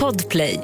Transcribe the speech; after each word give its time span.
Podplay. 0.00 0.60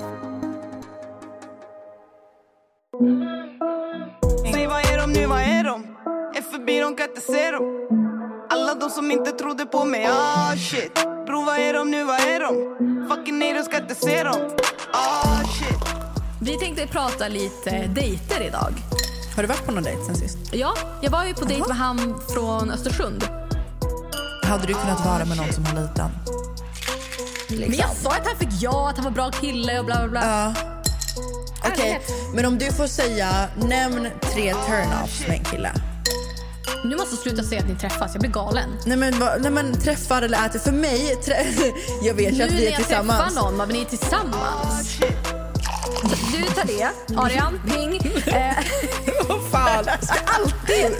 Säg 4.52 4.66
vad 4.66 4.80
är 4.80 4.98
de 4.98 5.12
nu, 5.12 5.26
vad 5.26 5.40
är 5.40 5.64
de? 5.64 5.84
Är 6.36 6.42
förbi, 6.42 6.80
de 6.80 6.96
kan 6.96 7.08
inte 7.08 7.20
se 7.20 7.50
dem 7.50 7.88
Alla 8.50 8.74
de 8.74 8.90
som 8.90 9.10
inte 9.10 9.30
trodde 9.30 9.66
på 9.66 9.84
mig, 9.84 10.06
ah 10.06 10.56
shit 10.56 10.94
Bro 11.26 11.44
vad 11.44 11.58
är 11.58 11.74
de 11.74 11.90
nu, 11.90 12.04
vad 12.04 12.20
är 12.20 12.40
de? 12.40 12.76
Fucking 13.08 13.42
haters 13.42 13.64
ska 13.64 13.76
inte 13.76 13.94
se 13.94 14.24
dem 14.24 14.56
Ah 14.92 15.44
shit 15.44 15.78
Vi 16.42 16.58
tänkte 16.58 16.86
prata 16.86 17.28
lite 17.28 17.70
dejter 17.86 18.40
idag. 18.42 18.72
Har 19.36 19.42
du 19.42 19.48
varit 19.48 19.66
på 19.66 19.72
någon 19.72 19.82
dejt 19.82 20.04
sen 20.04 20.14
sist? 20.14 20.38
Ja, 20.52 20.74
jag 21.02 21.10
var 21.10 21.24
ju 21.24 21.34
på 21.34 21.44
dejt 21.44 21.68
med 21.68 21.76
han 21.76 22.20
från 22.34 22.70
Östersund. 22.70 23.24
Hade 24.42 24.66
du 24.66 24.74
kunnat 24.74 25.06
vara 25.06 25.24
med 25.24 25.36
någon 25.36 25.52
som 25.52 25.64
har 25.64 25.74
liten? 25.82 26.10
Men 27.50 27.74
jag 27.74 27.90
sa 28.02 28.10
att 28.10 28.26
han 28.26 28.36
fick 28.38 28.48
ja, 28.62 28.88
att 28.90 28.96
han 28.96 29.04
var 29.04 29.10
bra 29.12 29.30
kille 29.30 29.78
och 29.78 29.84
bla 29.84 29.94
bla 29.96 30.08
bla. 30.08 30.20
Ja. 30.54 30.54
Okej, 31.72 32.00
men 32.34 32.46
om 32.46 32.58
du 32.58 32.72
får 32.72 32.86
säga 32.86 33.46
nämn 33.56 34.08
tre 34.20 34.52
turn-offs 34.54 35.28
med 35.28 35.38
en 35.38 35.44
kille. 35.44 35.70
Nu 36.84 36.96
måste 36.96 37.10
du 37.10 37.16
sluta 37.16 37.42
säga 37.42 37.60
att 37.60 37.68
ni 37.68 37.74
träffas, 37.76 38.10
jag 38.14 38.20
blir 38.20 38.30
galen. 38.30 38.70
Nej 38.86 38.96
men, 38.96 39.14
nej, 39.40 39.50
men 39.50 39.80
träffar 39.80 40.22
eller 40.22 40.46
äter. 40.46 40.58
För 40.58 40.72
mig, 40.72 41.16
trä, 41.24 41.46
jag 42.02 42.14
vet 42.14 42.32
ju 42.34 42.38
Nu 42.38 42.44
att 42.44 42.50
när 42.50 42.56
vi 42.56 42.66
är 42.66 42.70
jag 42.70 42.76
tillsammans. 42.76 43.34
träffar 43.34 43.42
någon, 43.42 43.56
men 43.56 43.68
ni 43.68 43.80
är 43.80 43.84
tillsammans. 43.84 44.98
Du 46.32 46.42
tar 46.54 46.64
det, 46.66 46.88
Arian, 47.16 47.60
ping. 47.68 48.12
Eh, 48.26 48.56
Vad 49.28 49.50
fan, 49.50 49.84
jag 49.86 50.04
ska 50.04 50.18
alltid 50.26 50.96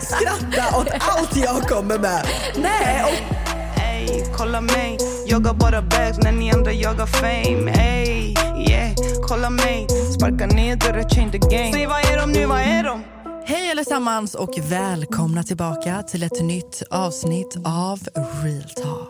skratta 0.00 0.76
åt 0.78 0.88
allt 1.00 1.36
jag 1.36 1.68
kommer 1.68 1.98
med. 1.98 2.26
Nej, 2.56 3.04
och 3.04 3.80
Ey, 3.82 4.24
kolla 4.36 4.60
mig 4.60 4.98
Jag 5.32 5.46
har 5.46 5.54
bara 5.54 5.82
bags 5.82 6.18
när 6.18 6.32
ni 6.32 6.50
andra 6.50 6.72
jagar 6.72 7.06
fame 7.06 7.70
Ey, 7.70 8.34
yeah, 8.70 8.94
kolla 9.22 9.50
mig 9.50 9.86
Sparka 10.14 10.46
ner 10.46 10.76
dörrar, 10.76 11.08
change 11.08 11.32
the 11.32 11.38
game 11.38 11.72
Säg 11.72 11.86
vad 11.86 11.98
är 11.98 12.18
de 12.18 12.32
nu, 12.32 12.46
vad 12.46 12.60
är 12.60 12.84
de? 12.84 13.02
Hej 13.46 13.70
allesammans 13.70 14.34
och 14.34 14.58
välkomna 14.62 15.42
tillbaka 15.42 16.02
till 16.02 16.22
ett 16.22 16.42
nytt 16.42 16.82
avsnitt 16.90 17.56
av 17.64 17.98
Real 18.44 18.68
Talk. 18.68 19.08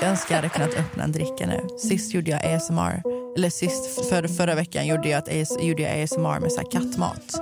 Jag 0.00 0.10
önskar 0.10 0.34
jag 0.34 0.42
hade 0.42 0.48
kunnat 0.48 0.74
öppna 0.74 1.04
en 1.04 1.12
dricka 1.12 1.46
nu. 1.46 1.78
Sist 1.78 2.14
gjorde 2.14 2.30
jag 2.30 2.54
ASMR. 2.54 3.02
Eller 3.36 3.50
sist, 3.50 4.08
för, 4.08 4.28
förra 4.28 4.54
veckan 4.54 4.86
gjorde 4.86 5.08
jag, 5.08 5.28
ett 5.28 5.42
AS, 5.42 5.58
gjorde 5.60 5.82
jag 5.82 6.02
ASMR 6.02 6.40
med 6.40 6.52
så 6.52 6.60
här 6.60 6.70
kattmat. 6.70 7.40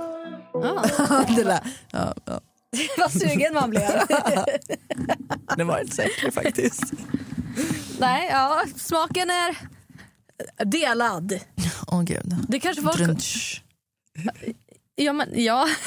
det, 1.35 1.43
där, 1.43 1.59
ja, 1.91 2.13
ja. 2.25 2.39
vad 2.97 3.11
sugen 3.11 3.53
man 3.53 3.69
blev. 3.69 3.89
det 5.57 5.63
var 5.63 5.79
inte 5.79 6.03
äckligt 6.03 6.35
faktiskt. 6.35 6.93
Nej, 7.99 8.29
ja, 8.31 8.63
smaken 8.75 9.29
är 9.29 9.57
delad. 10.65 11.39
Åh 11.87 12.01
gud. 12.01 12.35
Det 12.47 12.59
kanske. 12.59 12.81
Drunch. 12.81 13.63
Ja, 14.95 15.13
men, 15.13 15.43
ja. 15.43 15.67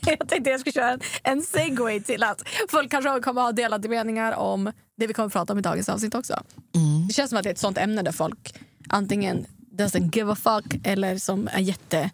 Jag 0.00 0.28
tänkte 0.28 0.50
jag 0.50 0.60
skulle 0.60 0.72
köra 0.72 0.90
en, 0.90 1.00
en 1.22 1.42
segway 1.42 2.00
till 2.00 2.22
att 2.22 2.42
folk 2.68 2.90
kanske 2.90 3.20
kommer 3.20 3.42
ha 3.42 3.52
delade 3.52 3.88
meningar 3.88 4.32
om 4.32 4.72
det 4.96 5.06
vi 5.06 5.14
kommer 5.14 5.26
att 5.26 5.32
prata 5.32 5.52
om 5.52 5.58
i 5.58 5.62
dagens 5.62 5.88
avsnitt 5.88 6.14
också. 6.14 6.42
Det 7.08 7.14
känns 7.14 7.30
som 7.30 7.38
att 7.38 7.42
det 7.42 7.48
är 7.48 7.52
ett 7.52 7.58
sånt 7.58 7.78
ämne 7.78 8.02
där 8.02 8.12
folk 8.12 8.54
antingen 8.88 9.46
doesn't 9.72 10.16
give 10.16 10.32
a 10.32 10.36
fuck 10.36 10.80
eller 10.84 11.18
som 11.18 11.48
är 11.52 11.60
jätte 11.60 12.10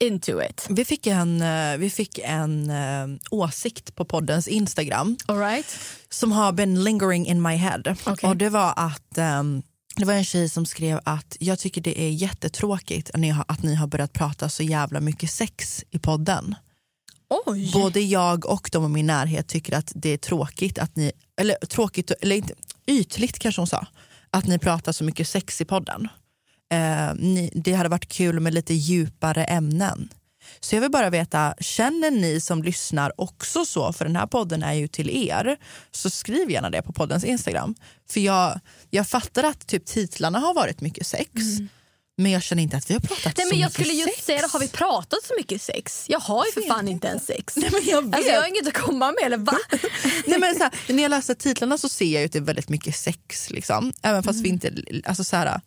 into 0.00 0.42
it. 0.42 0.66
Vi 0.70 0.84
fick 0.84 1.06
en, 1.06 1.42
eh, 1.42 1.76
vi 1.76 1.90
fick 1.90 2.18
en 2.18 2.70
eh, 2.70 3.18
åsikt 3.30 3.94
på 3.94 4.04
poddens 4.04 4.48
Instagram 4.48 5.16
All 5.26 5.38
right? 5.38 5.78
som 6.10 6.32
har 6.32 6.52
been 6.52 6.84
lingering 6.84 7.26
in 7.26 7.42
my 7.42 7.56
head. 7.56 7.82
Okej. 8.06 8.30
Och 8.30 8.36
det 8.36 8.48
var 8.48 8.72
att 8.76 9.18
ehm, 9.18 9.62
det 9.96 10.04
var 10.04 10.14
en 10.14 10.24
tjej 10.24 10.48
som 10.48 10.66
skrev 10.66 11.00
att 11.04 11.36
jag 11.40 11.58
tycker 11.58 11.80
det 11.80 12.00
är 12.00 12.10
jättetråkigt 12.10 13.10
att 13.10 13.20
ni, 13.20 13.28
har, 13.30 13.44
att 13.48 13.62
ni 13.62 13.74
har 13.74 13.86
börjat 13.86 14.12
prata 14.12 14.48
så 14.48 14.62
jävla 14.62 15.00
mycket 15.00 15.30
sex 15.30 15.84
i 15.90 15.98
podden. 15.98 16.54
Oj! 17.46 17.70
Både 17.72 18.00
jag 18.00 18.46
och 18.46 18.68
de 18.72 18.84
i 18.84 18.88
min 18.88 19.06
närhet 19.06 19.48
tycker 19.48 19.76
att 19.76 19.92
det 19.94 20.08
är 20.08 20.18
tråkigt 20.18 20.78
att 20.78 20.96
ni, 20.96 21.12
eller 21.40 21.54
tråkigt, 21.54 22.10
eller 22.10 22.36
inte, 22.36 22.54
ytligt 22.86 23.38
kanske 23.38 23.60
hon 23.60 23.66
sa, 23.66 23.86
att 24.30 24.46
ni 24.46 24.58
pratar 24.58 24.92
så 24.92 25.04
mycket 25.04 25.28
sex 25.28 25.60
i 25.60 25.64
podden. 25.64 26.08
Eh, 26.72 27.14
ni, 27.14 27.50
det 27.54 27.72
hade 27.72 27.88
varit 27.88 28.08
kul 28.08 28.40
med 28.40 28.54
lite 28.54 28.74
djupare 28.74 29.44
ämnen. 29.44 30.08
Så 30.60 30.76
jag 30.76 30.80
vill 30.80 30.90
bara 30.90 31.10
veta, 31.10 31.54
känner 31.60 32.10
ni 32.10 32.40
som 32.40 32.62
lyssnar 32.62 33.20
också 33.20 33.64
så? 33.64 33.92
För 33.92 34.04
den 34.04 34.16
här 34.16 34.26
podden 34.26 34.62
är 34.62 34.72
ju 34.72 34.88
till 34.88 35.10
er. 35.28 35.56
Så 35.90 36.10
skriv 36.10 36.50
gärna 36.50 36.70
det 36.70 36.82
på 36.82 36.92
poddens 36.92 37.24
Instagram. 37.24 37.74
För 38.10 38.20
jag, 38.20 38.60
jag 38.90 39.06
fattar 39.08 39.44
att 39.44 39.66
typ 39.66 39.86
titlarna 39.86 40.38
har 40.38 40.54
varit 40.54 40.80
mycket 40.80 41.06
sex. 41.06 41.30
Men 42.20 42.32
jag 42.32 42.42
känner 42.42 42.62
inte 42.62 42.76
att 42.76 42.90
vi 42.90 42.94
har 42.94 43.00
pratat 43.00 43.24
Mm. 43.24 43.32
Nej, 43.36 43.46
så 43.46 43.54
men 43.54 43.60
jag 43.60 43.66
mycket 43.68 43.80
skulle 43.86 43.92
just 43.94 44.14
sex. 44.14 44.26
säga 44.26 44.48
har 44.52 44.60
vi 44.60 44.68
pratat 44.68 45.18
så 45.24 45.34
mycket 45.38 45.62
sex? 45.62 46.04
Jag 46.08 46.20
har 46.20 46.46
ju 46.46 46.52
för 46.52 46.68
fan 46.68 46.88
inte 46.88 47.08
ens 47.08 47.26
sex. 47.26 47.52
Nej, 47.56 47.70
men 47.72 47.82
jag 47.86 48.02
vet. 48.04 48.14
Alltså, 48.14 48.30
jag 48.32 48.40
har 48.40 48.48
inget 48.48 48.66
att 48.66 48.72
komma 48.74 49.06
med, 49.12 49.26
eller 49.26 49.36
va? 49.36 49.58
Nej, 50.26 50.38
men 50.40 50.54
så 50.54 50.62
här, 50.62 50.92
när 50.92 51.02
jag 51.02 51.10
läser 51.10 51.34
titlarna 51.34 51.78
så 51.78 51.88
ser 51.88 52.04
jag 52.12 52.20
ju 52.20 52.26
att 52.26 52.32
det 52.32 52.38
är 52.38 52.42
väldigt 52.42 52.68
mycket 52.68 52.96
sex. 52.96 53.50
Liksom. 53.50 53.92
Även 54.02 54.22
fast 54.22 54.38
Mm. 54.38 54.42
vi 54.42 54.48
inte... 54.48 54.72
Alltså 55.08 55.24
så 55.24 55.36
här, 55.36 55.60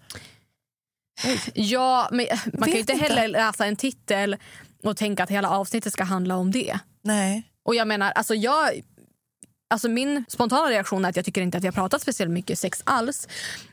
Ja, 1.54 2.10
men 2.12 2.26
man 2.54 2.62
kan 2.62 2.68
ju 2.70 2.72
Vet 2.74 2.80
inte 2.80 2.94
inte. 2.94 3.06
heller 3.06 3.28
läsa 3.28 3.66
en 3.66 3.76
titel 3.76 4.38
och 4.84 4.98
tänka 4.98 5.24
att 5.24 5.30
hela 5.30 5.50
avsnittet 5.50 5.94
ska 5.94 6.04
handla 6.04 6.36
om 6.36 6.52
det. 6.52 6.80
nej. 7.04 7.48
Och 7.66 7.76
jag 7.76 7.88
menar, 7.88 8.12
alltså 8.12 8.36
jag... 8.36 8.82
Alltså 9.70 9.90
min 9.90 10.26
spontana 10.28 10.70
reaktion 10.70 11.06
är 11.06 11.10
att 11.10 11.16
jag 11.16 11.26
tycker 11.26 11.42
inte 11.42 11.58
att 11.58 11.64
har 11.64 11.72
pratat 11.72 12.02
speciellt 12.02 12.32
mycket 12.32 12.60
sex 12.60 12.82
alls. 12.84 13.28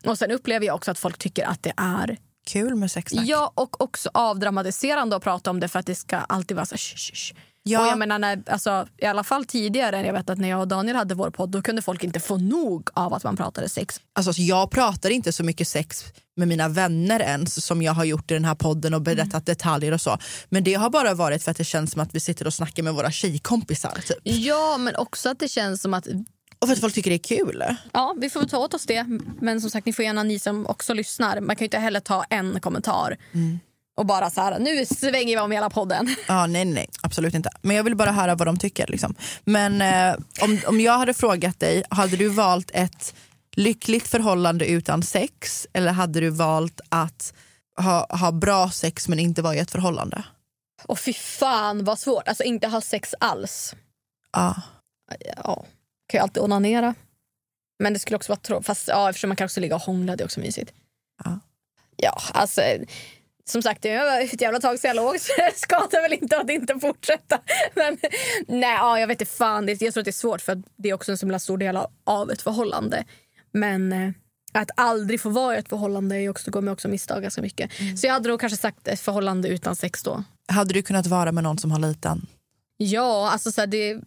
Och 0.04 0.18
sen 0.18 0.30
upplever 0.30 0.66
jag 0.66 0.74
också 0.74 0.90
att 0.90 0.98
folk 0.98 1.18
tycker 1.18 1.44
att 1.46 1.62
det 1.62 1.72
är 1.76 2.16
Kul 2.46 2.74
med 2.74 2.90
sexsnack. 2.90 3.24
ja, 3.26 3.52
och 3.54 3.80
också 3.80 4.10
avdramatiserande 4.14 5.16
att 5.16 5.22
prata 5.22 5.50
om 5.50 5.60
det 5.60 5.68
för 5.68 5.78
att 5.78 5.86
det 5.86 5.94
ska 5.94 6.16
alltid 6.16 6.56
vara 6.56 6.66
så 6.66 6.72
här, 6.74 6.78
"Shh, 6.78 6.96
shh, 6.96 7.14
shh." 7.14 7.34
Ja. 7.68 7.80
Och 7.80 7.86
jag 7.86 7.98
menar, 7.98 8.18
när, 8.18 8.42
alltså, 8.46 8.86
I 8.98 9.06
alla 9.06 9.24
fall 9.24 9.44
tidigare, 9.44 10.06
jag 10.06 10.12
vet 10.12 10.30
att 10.30 10.38
när 10.38 10.48
jag 10.48 10.60
och 10.60 10.68
Daniel 10.68 10.96
hade 10.96 11.14
vår 11.14 11.30
podd 11.30 11.50
då 11.50 11.62
kunde 11.62 11.82
folk 11.82 12.04
inte 12.04 12.20
få 12.20 12.36
nog 12.36 12.88
av 12.94 13.14
att 13.14 13.24
man 13.24 13.36
pratade 13.36 13.68
sex. 13.68 14.00
Alltså, 14.12 14.32
jag 14.42 14.70
pratar 14.70 15.10
inte 15.10 15.32
så 15.32 15.44
mycket 15.44 15.68
sex 15.68 16.04
med 16.36 16.48
mina 16.48 16.68
vänner 16.68 17.20
ens 17.20 17.64
som 17.66 17.82
jag 17.82 17.92
har 17.92 18.04
gjort 18.04 18.30
i 18.30 18.34
den 18.34 18.44
här 18.44 18.54
podden 18.54 18.94
och 18.94 19.02
berättat 19.02 19.32
Mm. 19.34 19.42
detaljer 19.44 19.92
och 19.92 20.00
så. 20.00 20.18
Men 20.48 20.64
det 20.64 20.74
har 20.74 20.90
bara 20.90 21.14
varit 21.14 21.42
för 21.42 21.50
att 21.50 21.56
det 21.56 21.64
känns 21.64 21.92
som 21.92 22.00
att 22.02 22.14
vi 22.14 22.20
sitter 22.20 22.46
och 22.46 22.54
snackar 22.54 22.82
med 22.82 22.94
våra 22.94 23.10
tjejkompisar. 23.10 23.98
Typ. 24.06 24.18
Ja, 24.22 24.76
men 24.78 24.96
också 24.96 25.28
att 25.28 25.38
det 25.38 25.48
känns 25.48 25.82
som 25.82 25.94
att 25.94 26.06
Och 26.58 26.68
för 26.68 26.72
att 26.74 26.80
folk 26.80 26.94
tycker 26.94 27.10
det 27.10 27.16
är 27.16 27.36
kul. 27.38 27.64
Ja, 27.92 28.14
vi 28.20 28.30
får 28.30 28.42
ta 28.44 28.58
åt 28.58 28.74
oss 28.74 28.86
det. 28.86 29.06
Men 29.40 29.60
som 29.60 29.70
sagt, 29.70 29.86
ni 29.86 29.92
får 29.92 30.04
gärna 30.04 30.22
ni 30.22 30.38
som 30.38 30.66
också 30.66 30.94
lyssnar. 30.94 31.40
Man 31.40 31.56
kan 31.56 31.64
ju 31.64 31.66
inte 31.66 31.78
heller 31.78 32.00
ta 32.00 32.24
en 32.30 32.60
kommentar 32.60 33.16
och 33.98 34.06
bara 34.06 34.30
så 34.30 34.40
här, 34.40 34.58
nu 34.58 34.86
svänger 34.86 35.36
vi 35.36 35.38
om 35.38 35.50
hela 35.50 35.70
podden. 35.70 36.16
Ja, 36.28 36.46
nej, 36.46 36.64
nej, 36.64 36.74
nej, 36.74 36.88
absolut 37.02 37.34
inte. 37.34 37.50
Men 37.62 37.76
jag 37.76 37.84
vill 37.84 37.96
bara 37.96 38.12
höra 38.12 38.34
vad 38.34 38.48
de 38.48 38.58
tycker. 38.58 38.86
Liksom. 38.86 39.14
Men 39.44 39.82
eh, 39.82 40.16
om, 40.42 40.60
om 40.66 40.80
jag 40.80 40.98
hade 40.98 41.14
frågat 41.14 41.60
dig, 41.60 41.84
hade 41.90 42.16
du 42.16 42.28
valt 42.28 42.70
ett 42.74 43.14
lyckligt 43.56 44.08
förhållande 44.08 44.66
utan 44.66 45.02
sex 45.02 45.66
eller 45.72 45.92
hade 45.92 46.20
du 46.20 46.30
valt 46.30 46.80
att 46.88 47.34
ha, 47.76 48.16
ha 48.16 48.32
bra 48.32 48.70
sex 48.70 49.08
men 49.08 49.18
inte 49.18 49.42
vara 49.42 49.54
i 49.54 49.58
ett 49.58 49.70
förhållande? 49.70 50.24
Och 50.84 50.98
fy 50.98 51.12
fan 51.12 51.84
vad 51.84 51.98
svårt. 51.98 52.28
Alltså 52.28 52.44
inte 52.44 52.68
ha 52.68 52.80
sex 52.80 53.14
alls. 53.20 53.74
Ja. 54.32 54.62
Ja, 55.36 55.64
kan 56.08 56.18
ju 56.18 56.22
alltid 56.22 56.42
onanera. 56.42 56.94
Men 57.78 57.92
det 57.92 57.98
skulle 57.98 58.16
också 58.16 58.32
vara 58.32 58.40
tråkigt. 58.40 58.66
Fast 58.66 58.88
ja, 58.88 59.10
eftersom 59.10 59.28
man 59.28 59.36
kan 59.36 59.44
också 59.44 59.60
ligga 59.60 59.74
och 59.74 59.82
hångla, 59.82 60.16
det 60.16 60.22
är 60.22 60.26
också 60.26 60.40
mysigt. 60.40 60.72
Ja. 61.24 61.40
Ja, 61.96 62.22
alltså 62.32 62.62
som 63.50 63.62
sagt, 63.62 63.82
det 63.82 63.98
var 63.98 64.20
ett 64.20 64.40
jävla 64.40 64.60
tag 64.60 64.78
sedan 64.78 64.88
jag 64.88 65.04
låg 65.04 65.20
så 65.20 65.32
det 65.36 65.58
skadar 65.58 66.02
väl 66.02 66.12
inte 66.12 66.38
att 66.38 66.50
inte 66.50 66.78
fortsätta. 66.80 67.40
Men 67.74 67.98
nej, 68.48 68.74
ja, 68.74 69.00
jag 69.00 69.06
vet 69.06 69.20
inte 69.20 69.32
fan. 69.32 69.66
Det, 69.66 69.82
jag 69.82 69.94
tror 69.94 70.00
att 70.00 70.04
det 70.04 70.10
är 70.10 70.12
svårt 70.12 70.40
för 70.40 70.62
det 70.76 70.88
är 70.88 70.94
också 70.94 71.12
en 71.12 71.18
så 71.18 71.26
himla 71.26 71.38
stor 71.38 71.58
del 71.58 71.78
av, 72.04 72.30
ett 72.30 72.42
förhållande. 72.42 73.04
Men 73.52 73.92
eh, 73.92 74.10
att 74.52 74.70
aldrig 74.76 75.20
få 75.20 75.28
vara 75.30 75.56
i 75.56 75.58
ett 75.58 75.68
förhållande 75.68 76.16
är 76.16 76.28
också, 76.28 76.50
går 76.50 76.60
mig 76.60 76.72
också 76.72 76.88
misstag 76.88 77.22
ganska 77.22 77.42
mycket. 77.42 77.70
Så 77.96 78.06
jag 78.06 78.12
hade 78.12 78.28
nog 78.28 78.40
kanske 78.40 78.56
sagt 78.56 78.88
ett 78.88 79.00
förhållande 79.00 79.48
utan 79.48 79.76
sex 79.76 80.02
då. 80.02 80.24
Hade 80.48 80.74
du 80.74 80.82
kunnat 80.82 81.06
vara 81.06 81.32
med 81.32 81.44
någon 81.44 81.58
som 81.58 81.70
har 81.70 81.78
liten? 81.78 82.26
Ja, 82.76 83.30
alltså 83.30 83.52
så, 83.52 83.60
här, 83.60 83.66
det, 83.66 84.00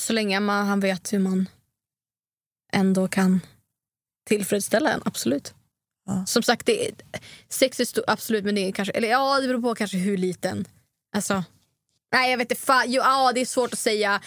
så 0.00 0.12
länge 0.12 0.40
man, 0.40 0.66
han 0.66 0.80
vet 0.80 1.12
hur 1.12 1.18
man 1.18 1.48
ändå 2.72 3.08
kan 3.08 3.40
tillfredsställa 4.26 4.92
en, 4.92 5.02
absolut. 5.04 5.54
Ja. 6.08 6.26
Som 6.26 6.42
sagt, 6.42 6.66
det 6.66 6.88
är, 6.88 6.94
sex 7.48 7.80
är 7.80 7.84
stort, 7.84 8.04
absolut, 8.06 8.44
men 8.44 8.54
det 8.54 8.60
är 8.60 8.72
kanske, 8.72 8.92
eller 8.92 9.08
ja, 9.08 9.40
det 9.40 9.46
beror 9.46 9.62
på 9.62 9.74
kanske 9.74 9.96
hur 9.96 10.16
liten. 10.16 10.64
Alltså, 11.16 11.44
nej 12.12 12.30
jag 12.30 12.38
vet 12.38 12.50
inte, 12.50 12.62
fan, 12.62 12.84
jo, 12.86 13.02
ja, 13.02 13.32
det 13.34 13.40
är 13.40 13.44
svårt 13.44 13.72
att 13.72 13.78
säga. 13.78 14.20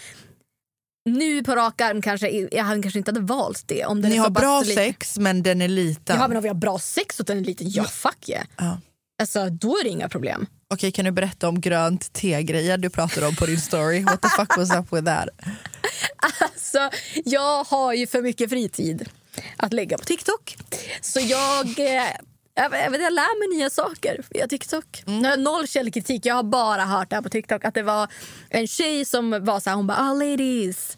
Nu 1.04 1.44
på 1.44 1.54
rak 1.54 1.80
arm 1.80 2.02
kanske 2.02 2.48
jag 2.52 2.64
hade 2.64 2.82
kanske 2.82 2.98
inte 2.98 3.10
hade 3.10 3.20
valt 3.20 3.68
det. 3.68 3.84
Om 3.84 4.02
den 4.02 4.10
Ni 4.10 4.16
har 4.16 4.30
bra 4.30 4.64
sex 4.64 5.18
men 5.18 5.42
den 5.42 5.62
är 5.62 5.68
liten. 5.68 6.16
Ja, 6.16 6.28
men 6.28 6.36
om 6.36 6.42
vi 6.42 6.48
har 6.48 6.54
bra 6.54 6.78
sex 6.78 7.20
och 7.20 7.26
den 7.26 7.38
är 7.38 7.44
liten, 7.44 7.70
ja 7.70 7.84
fuck 7.84 8.28
yeah. 8.28 8.46
Ja. 8.56 8.80
Alltså, 9.18 9.50
då 9.50 9.78
är 9.78 9.84
det 9.84 9.90
inga 9.90 10.08
problem. 10.08 10.46
Okej, 10.68 10.92
kan 10.92 11.04
du 11.04 11.10
berätta 11.10 11.48
om 11.48 11.60
grönt 11.60 12.12
te-grejer 12.12 12.78
du 12.78 12.90
pratade 12.90 13.26
om 13.26 13.36
på 13.36 13.46
din 13.46 13.60
story? 13.60 14.02
What 14.02 14.22
the 14.22 14.28
fuck 14.28 14.56
was 14.56 14.70
up 14.74 14.92
with 14.92 15.04
that? 15.04 15.28
Alltså, 16.38 16.90
jag 17.24 17.64
har 17.64 17.92
ju 17.92 18.06
för 18.06 18.22
mycket 18.22 18.50
fritid 18.50 19.08
att 19.56 19.72
lägga 19.72 19.98
på 19.98 20.04
TikTok. 20.04 20.56
Så 21.00 21.20
jag... 21.20 21.66
eh, 21.78 22.10
Jag, 22.54 22.70
vet, 22.70 22.82
jag 22.82 23.00
jag 23.00 23.12
lär 23.12 23.38
mig 23.48 23.58
nya 23.58 23.70
saker 23.70 24.24
via 24.30 24.46
TikTok. 24.48 25.02
Jag 25.06 25.30
har 25.30 25.36
noll 25.36 25.68
källkritik. 25.68 26.26
Jag 26.26 26.34
har 26.34 26.42
bara 26.42 26.84
hört 26.84 27.10
det 27.10 27.22
på 27.22 27.28
TikTok. 27.28 27.64
Att 27.64 27.74
det 27.74 27.82
var 27.82 28.08
en 28.50 28.66
tjej 28.66 29.04
som 29.04 29.44
var 29.44 29.60
så 29.60 29.70
här, 29.70 29.76
hon 29.76 29.86
bara 29.86 29.98
ah, 29.98 30.12
ladies, 30.14 30.96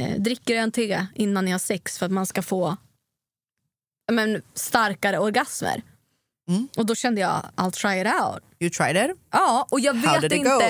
eh, 0.00 0.20
dricker 0.20 0.56
en 0.56 0.72
te 0.72 1.06
innan 1.14 1.44
ni 1.44 1.50
har 1.50 1.58
sex 1.58 1.98
för 1.98 2.06
att 2.06 2.12
man 2.12 2.26
ska 2.26 2.42
få 2.42 2.76
men, 4.12 4.42
starkare 4.54 5.18
orgasmer. 5.18 5.82
Mm. 6.48 6.68
Och 6.76 6.86
då 6.86 6.94
kände 6.94 7.20
jag, 7.20 7.46
I'll 7.56 7.70
try 7.70 8.00
it 8.00 8.06
out. 8.06 8.42
You 8.60 8.70
tried 8.70 9.10
it? 9.10 9.16
Ja, 9.30 9.66
och 9.70 9.80
jag 9.80 9.94
vet 9.94 10.22
inte 10.32 10.38
go? 10.38 10.60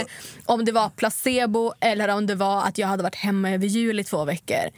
om 0.47 0.65
det 0.65 0.73
var 0.73 0.89
placebo 0.89 1.73
eller 1.81 2.09
om 2.09 2.27
det 2.27 2.35
var 2.35 2.63
att 2.63 2.79
jag 2.79 2.87
hade 2.89 3.03
varit 3.03 3.15
hemma 3.15 3.51
över 3.51 3.67
jul 3.67 4.01
i 4.01 4.05
två 4.05 4.25
veckor. 4.25 4.71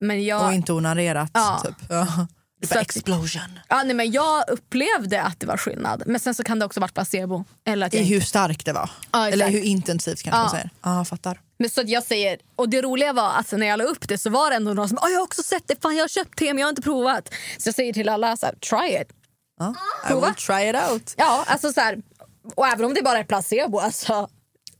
Men 0.00 0.24
jag, 0.24 0.46
Och 0.46 0.52
inte 0.54 0.72
onanerat. 0.72 1.30
Ja. 1.34 1.62
Typ. 1.66 1.74
Ja. 1.88 2.26
Så 2.68 2.78
explosion. 2.78 3.58
ja, 3.68 3.82
nej, 3.82 3.94
men 3.94 4.10
jag 4.12 4.44
upplevde 4.50 5.22
att 5.22 5.40
det 5.40 5.46
var 5.46 5.56
skillnad. 5.56 6.02
Men 6.06 6.20
sen 6.20 6.34
så 6.34 6.44
kan 6.44 6.58
det 6.58 6.64
också 6.64 6.80
varit 6.80 6.94
placebo. 6.94 7.44
Eller 7.66 7.86
att 7.86 7.94
I 7.94 8.02
hur 8.02 8.20
starkt 8.20 8.66
det 8.66 8.72
var. 8.72 8.90
Ja, 9.12 9.28
Eller 9.28 9.48
hur 9.50 9.62
intensivt 9.62 10.22
kanske 10.22 10.38
Ja. 10.38 10.42
man 10.42 10.50
säger. 10.50 10.70
Ja, 10.82 11.04
fattar. 11.04 11.40
men 11.58 11.70
så 11.70 11.82
jag 11.86 12.02
säger, 12.02 12.38
och 12.56 12.68
det 12.68 12.82
roliga 12.82 13.12
var 13.12 13.32
att 13.34 13.52
när 13.52 13.66
jag 13.66 13.78
la 13.78 13.84
upp 13.84 14.08
det 14.08 14.18
så 14.18 14.30
var 14.30 14.50
det 14.50 14.56
ändå 14.56 14.74
någon 14.74 14.88
som 14.88 14.98
"Åh, 15.02 15.08
jag 15.10 15.18
har 15.18 15.24
också 15.24 15.42
sett 15.42 15.68
det, 15.68 15.82
fan 15.82 15.96
jag 15.96 16.02
har 16.02 16.08
köpt 16.08 16.38
det 16.38 16.44
men 16.54 16.58
jag 16.58 16.66
har 16.66 16.70
inte 16.70 16.82
provat. 16.82 17.28
Så 17.58 17.68
jag 17.68 17.74
säger 17.74 17.92
till 17.92 18.08
alla 18.08 18.36
så 18.36 18.46
här, 18.46 18.54
try 18.54 18.96
it. 19.00 19.08
Ja. 19.58 19.74
I 20.10 20.14
will 20.14 20.34
try 20.34 20.68
it 20.70 20.76
out. 20.90 21.14
Ja, 21.16 21.44
alltså 21.46 21.72
så 21.72 21.80
här, 21.80 21.98
och 22.56 22.66
även 22.66 22.84
om 22.84 22.94
det 22.94 23.02
bara 23.02 23.18
är 23.18 23.24
placebo, 23.24 23.78
alltså 23.78 24.28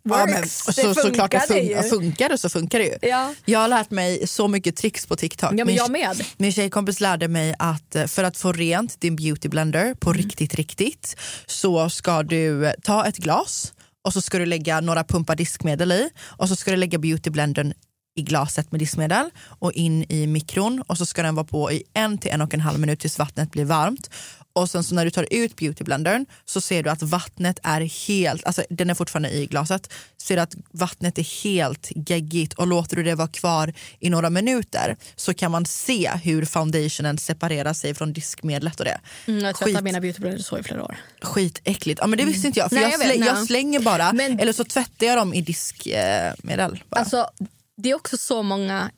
Ja, 0.08 0.26
men, 0.26 0.49
så, 0.49 0.70
det 0.70 0.94
såklart 0.94 1.31
det 1.31 1.38
fun- 1.38 1.82
ju. 1.82 1.88
funkar 1.88 2.29
det 2.29 2.38
så 2.38 2.49
funkar 2.49 2.79
det 2.79 2.85
ju. 2.85 3.08
Ja. 3.08 3.35
Jag 3.44 3.58
har 3.61 3.69
lärt 3.69 3.91
mig 3.91 4.26
så 4.26 4.49
mycket 4.49 4.76
tricks 4.76 5.06
på 5.06 5.17
TikTok. 5.17 5.50
Ja, 5.50 5.56
men 5.56 5.67
Min- 5.67 5.76
jag 5.76 5.91
med. 5.91 6.25
Min 6.37 6.53
tjejkompis 6.53 7.00
lärde 7.00 7.29
mig 7.29 7.55
att 7.58 7.97
eh, 7.97 8.06
för 8.06 8.25
att 8.25 8.37
få 8.37 8.53
rent 8.53 9.00
din 9.00 9.17
beauty 9.17 9.49
blender 9.49 9.94
på 9.94 10.11
Mm. 10.11 10.23
riktigt, 10.23 10.55
riktigt 10.55 11.17
så 11.47 11.91
ska 11.91 12.23
du 12.23 12.67
eh, 12.67 12.73
ta 12.82 13.06
ett 13.06 13.17
glas 13.17 13.73
och 14.05 14.12
så 14.12 14.20
ska 14.23 14.38
du 14.38 14.47
lägga 14.47 14.81
några 14.81 15.05
pumpar 15.05 15.37
diskmedel 15.37 15.93
i 15.93 16.11
och 16.23 16.49
så 16.49 16.56
ska 16.56 16.70
du 16.70 16.76
lägga 16.76 16.99
beauty 16.99 17.31
blendern 17.31 17.73
i 18.19 18.23
glaset 18.23 18.73
med 18.73 18.79
diskmedel 18.81 19.31
och 19.58 19.73
in 19.73 20.05
i 20.08 20.26
mikron 20.26 20.82
och 20.87 20.99
så 20.99 21.06
ska 21.06 21.23
den 21.23 21.35
vara 21.35 21.47
på 21.47 21.73
i 21.73 21.82
en 21.94 22.19
till 22.19 22.31
en 22.31 22.41
och 22.41 22.55
en 22.55 22.61
halv 22.61 22.79
minut 22.81 23.00
tills 23.00 23.19
vattnet 23.19 23.50
blir 23.50 23.64
varmt. 23.64 24.11
Och 24.56 24.70
sen 24.70 24.85
så 24.85 24.94
när 24.94 25.05
du 25.05 25.11
tar 25.11 25.26
ut 25.31 25.56
beautyblendern 25.56 26.26
så 26.44 26.61
ser 26.61 26.82
du 26.82 26.91
att 26.91 27.03
vattnet 27.03 27.58
är 27.62 27.81
helt, 27.81 28.47
alltså 28.47 28.64
den 28.70 28.91
är 28.91 28.94
fortfarande 28.94 29.31
i 29.31 29.47
glaset, 29.47 29.93
ser 30.23 30.37
du 30.37 30.43
att 30.43 30.55
vattnet 30.70 31.19
är 31.19 31.43
helt 31.44 31.93
geggigt 31.94 32.53
och 32.53 32.67
låter 32.67 32.97
du 32.97 33.03
det 33.03 33.14
vara 33.14 33.29
kvar 33.29 33.73
i 34.00 34.11
några 34.11 34.31
minuter 34.31 34.97
så 35.17 35.35
kan 35.35 35.50
man 35.50 35.67
se 35.67 36.11
hur 36.25 36.44
foundationen 36.44 37.19
separerar 37.19 37.73
sig 37.73 37.94
från 37.94 38.12
diskmedlet 38.12 38.81
och 38.81 38.85
det. 38.85 39.00
Mm, 39.26 39.44
jag 39.44 39.56
tvättar 39.56 39.73
Skit. 39.73 39.85
mina 39.85 40.00
beautyblenders 40.00 40.47
så 40.47 40.58
i 40.58 40.62
flera 40.62 40.85
år. 40.85 40.97
Skitäckligt. 41.23 42.00
Ja 42.00 42.06
men 42.06 42.19
det 42.19 42.25
visste 42.25 42.47
inte 42.47 42.58
jag 42.58 42.69
för 42.69 42.76
Nej, 42.76 42.91
jag, 42.91 43.00
slä, 43.00 43.14
jag 43.14 43.47
slänger 43.47 43.81
bara 43.81 44.12
Men- 44.12 44.41
eller 44.41 44.53
så 44.53 44.64
tvättar 44.64 45.06
jag 45.06 45.19
dem 45.19 45.35
i 45.35 45.41
diskmedel. 45.41 46.82
Bara. 46.88 47.00
Alltså, 47.00 47.31
det 47.76 47.91
är 47.91 47.94
också 47.94 48.17
så 48.17 48.43
många... 48.43 48.91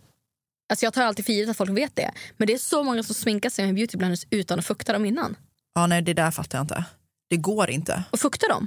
Alltså 0.70 0.86
jag 0.86 0.94
tar 0.94 1.02
alltid 1.02 1.24
för 1.26 1.32
givet 1.32 1.50
att 1.50 1.56
folk 1.56 1.70
vet 1.70 1.96
det. 1.96 2.10
Men 2.36 2.46
det 2.46 2.54
är 2.54 2.58
så 2.58 2.82
många 2.82 3.02
som 3.02 3.14
sminkar 3.14 3.50
sig 3.50 3.66
med 3.66 3.74
beautyblenders 3.74 4.26
utan 4.30 4.58
att 4.58 4.66
fukta 4.66 4.92
dem 4.92 5.04
innan. 5.04 5.36
Ja, 5.80 5.86
nej 5.86 6.02
det 6.02 6.14
där 6.14 6.30
fattar 6.30 6.58
jag 6.58 6.64
inte. 6.64 6.84
Det 7.30 7.36
går 7.36 7.70
inte. 7.70 8.02
Och 8.10 8.20
fukta 8.20 8.48
dem. 8.48 8.66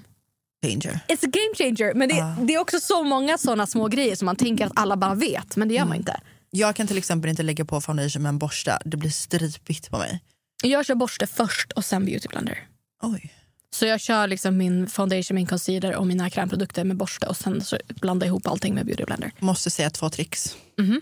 Danger. 0.64 1.00
It's 1.08 1.26
a 1.26 1.32
game 1.32 1.56
changer. 1.58 1.94
Men 1.94 2.10
det, 2.10 2.22
Ah. 2.22 2.36
det 2.42 2.54
är 2.56 2.60
också 2.60 2.80
så 2.80 3.04
många 3.04 3.38
såna 3.38 3.68
små 3.68 3.88
grejer 3.88 4.16
som 4.16 4.26
man 4.26 4.36
tänker 4.36 4.66
att 4.66 4.72
alla 4.76 4.98
bara 4.98 5.16
vet. 5.16 5.56
Men 5.56 5.68
det 5.68 5.74
gör 5.74 5.86
man 5.86 5.98
inte. 5.98 6.20
Jag 6.50 6.76
kan 6.76 6.88
till 6.88 6.98
exempel 6.98 7.30
inte 7.30 7.44
lägga 7.44 7.66
på 7.66 7.82
foundation 7.82 8.22
med 8.24 8.30
en 8.30 8.38
borste. 8.38 8.80
Det 8.86 8.98
blir 8.98 9.10
stripigt 9.10 9.90
på 9.90 9.98
mig. 9.98 10.20
Jag 10.64 10.86
kör 10.86 10.96
borste 10.96 11.28
först 11.28 11.72
och 11.72 11.86
sen 11.86 12.06
beautyblender. 12.06 12.68
Oj. 13.04 13.34
Så 13.74 13.86
jag 13.86 14.00
kör 14.02 14.28
liksom 14.28 14.58
min 14.58 14.88
foundation, 14.88 15.36
min 15.36 15.48
concealer 15.48 15.96
och 15.96 16.08
mina 16.08 16.30
krämprodukter 16.30 16.84
med 16.84 16.98
borste 16.98 17.28
och 17.28 17.38
sen 17.38 17.62
så 17.64 17.78
blandar 17.88 18.28
jag 18.28 18.32
ihop 18.32 18.48
allting 18.48 18.74
med 18.76 18.86
beautyblender. 18.86 19.32
Måste 19.40 19.70
säga 19.70 19.90
två 19.90 20.10
tricks. 20.10 20.56
Mhm. 20.78 21.02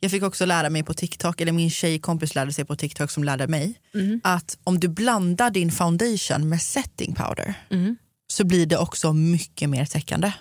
Jag 0.00 0.10
fick 0.10 0.22
också 0.22 0.46
lära 0.46 0.70
mig 0.70 0.82
på 0.82 0.94
TikTok, 0.94 1.40
eller 1.40 1.52
min 1.52 1.70
tjejkompis 1.70 2.34
lärde 2.34 2.52
sig 2.52 2.64
på 2.64 2.76
TikTok 2.76 3.10
som 3.10 3.24
lärde 3.24 3.46
mig, 3.46 3.80
Mhm. 3.94 4.20
att 4.24 4.58
om 4.64 4.80
du 4.80 4.88
blandar 4.88 5.50
din 5.50 5.72
foundation 5.72 6.48
med 6.48 6.62
setting 6.62 7.14
powder 7.14 7.54
Mm. 7.70 7.96
så 8.32 8.44
blir 8.44 8.66
det 8.66 8.76
också 8.76 9.12
mycket 9.12 9.70
mer 9.70 9.84
täckande. 9.84 10.32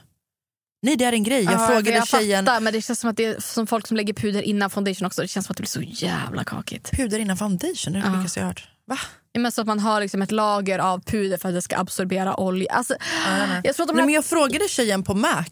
Nej 0.86 0.96
det 0.96 1.06
är 1.06 1.14
en 1.14 1.24
grej. 1.24 1.44
Jag 1.44 1.54
Ja, 1.54 1.68
frågade 1.68 1.90
jag 1.98 2.08
tjejen, 2.08 2.46
Fattar, 2.46 2.60
men 2.62 2.74
det 2.74 2.82
känns 2.82 3.00
som 3.00 3.10
att 3.10 3.18
det 3.18 3.26
är 3.26 3.40
som 3.42 3.68
folk 3.68 3.88
som 3.88 3.98
lägger 3.98 4.14
puder 4.14 4.42
innan 4.42 4.70
foundation 4.70 5.06
också. 5.06 5.22
Det 5.22 5.28
känns 5.28 5.46
som 5.46 5.54
att 5.54 5.58
det 5.58 5.62
blir 5.62 5.68
så 5.96 6.06
jävla 6.06 6.44
kakigt. 6.44 6.92
puder 6.92 7.20
innan 7.20 7.38
foundation, 7.38 7.94
det 7.94 8.00
är 8.00 8.04
det 8.04 8.10
Ja. 8.10 8.16
sjukaste 8.18 8.40
jag 8.40 8.48
hört. 8.48 8.68
Va? 8.88 8.98
Ja, 9.32 9.40
Men 9.42 9.52
så 9.52 9.62
att 9.62 9.68
man 9.68 9.80
har 9.80 10.02
liksom 10.02 10.22
ett 10.22 10.32
lager 10.32 10.80
av 10.80 11.02
puder 11.06 11.38
för 11.38 11.50
att 11.50 11.56
det 11.56 11.62
ska 11.62 11.78
absorbera 11.78 12.40
olja. 12.40 12.72
Alltså, 12.74 12.96
jag 13.64 13.76
tror 13.76 13.84
att 13.84 13.88
de 13.88 13.94
Nej, 13.94 13.96
här... 14.02 14.06
men 14.06 14.14
jag 14.14 14.26
frågade 14.26 14.68
tjejen 14.70 15.04
på 15.04 15.14
Mac 15.14 15.46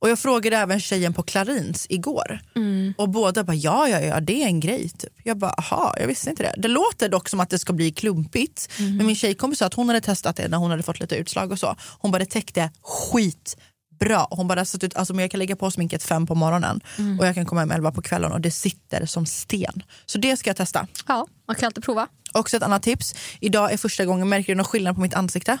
och 0.00 0.08
jag 0.08 0.18
frågade 0.18 0.56
även 0.56 0.80
tjejen 0.80 1.14
på 1.14 1.22
Clarins 1.22 1.86
igår. 1.90 2.40
Mm. 2.56 2.94
Och 2.98 3.08
båda 3.08 3.44
bara 3.44 3.54
ja, 3.56 3.88
ja, 3.88 4.00
ja, 4.00 4.20
det 4.20 4.42
är 4.42 4.46
en 4.46 4.60
grej. 4.60 4.88
Typ. 4.88 5.12
Jag 5.24 5.38
bara 5.38 5.50
aha, 5.50 5.94
jag 6.00 6.06
visste 6.06 6.30
inte 6.30 6.42
det. 6.42 6.54
Det 6.56 6.68
låter 6.68 7.08
dock 7.08 7.28
som 7.28 7.40
att 7.40 7.50
det 7.50 7.58
ska 7.58 7.72
bli 7.72 7.90
klumpigt. 7.92 8.68
Mm. 8.78 8.96
Men 8.96 9.06
min 9.06 9.16
tjejkompis 9.16 9.58
sa 9.58 9.66
att 9.66 9.74
hon 9.74 9.88
hade 9.88 10.00
testat 10.00 10.36
det 10.36 10.48
när 10.48 10.58
hon 10.58 10.70
hade 10.70 10.82
fått 10.82 11.00
lite 11.00 11.16
utslag 11.16 11.52
och 11.52 11.58
så. 11.58 11.76
Hon 11.98 12.10
bara 12.10 12.18
det 12.18 12.26
täckte 12.26 12.70
skitbra. 12.82 14.26
Hon 14.30 14.48
bara 14.48 14.64
satt 14.64 14.84
ut, 14.84 14.96
alltså, 14.96 15.14
men 15.14 15.22
jag 15.22 15.30
kan 15.30 15.38
lägga 15.38 15.56
på 15.56 15.70
sminket 15.70 16.02
fem 16.02 16.26
på 16.26 16.34
morgonen 16.34 16.80
Mm. 16.98 17.18
och 17.20 17.26
jag 17.26 17.34
kan 17.34 17.46
komma 17.46 17.60
hem 17.60 17.70
elva 17.70 17.92
på 17.92 18.02
kvällen 18.02 18.32
och 18.32 18.40
det 18.40 18.50
sitter 18.50 19.06
som 19.06 19.26
sten. 19.26 19.82
Så 20.06 20.18
det 20.18 20.36
ska 20.36 20.50
jag 20.50 20.56
testa. 20.56 20.86
Ja, 21.08 21.26
man 21.46 21.56
kan 21.56 21.66
alltid 21.66 21.84
prova. 21.84 22.06
Också 22.32 22.56
ett 22.56 22.62
annat 22.62 22.82
tips. 22.82 23.14
Idag 23.40 23.72
är 23.72 23.76
första 23.76 24.04
gången, 24.04 24.28
märker 24.28 24.52
du 24.52 24.56
någon 24.56 24.64
skillnad 24.64 24.94
på 24.94 25.00
mitt 25.00 25.14
ansikte? 25.14 25.58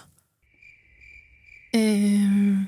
Ehm, 1.72 2.66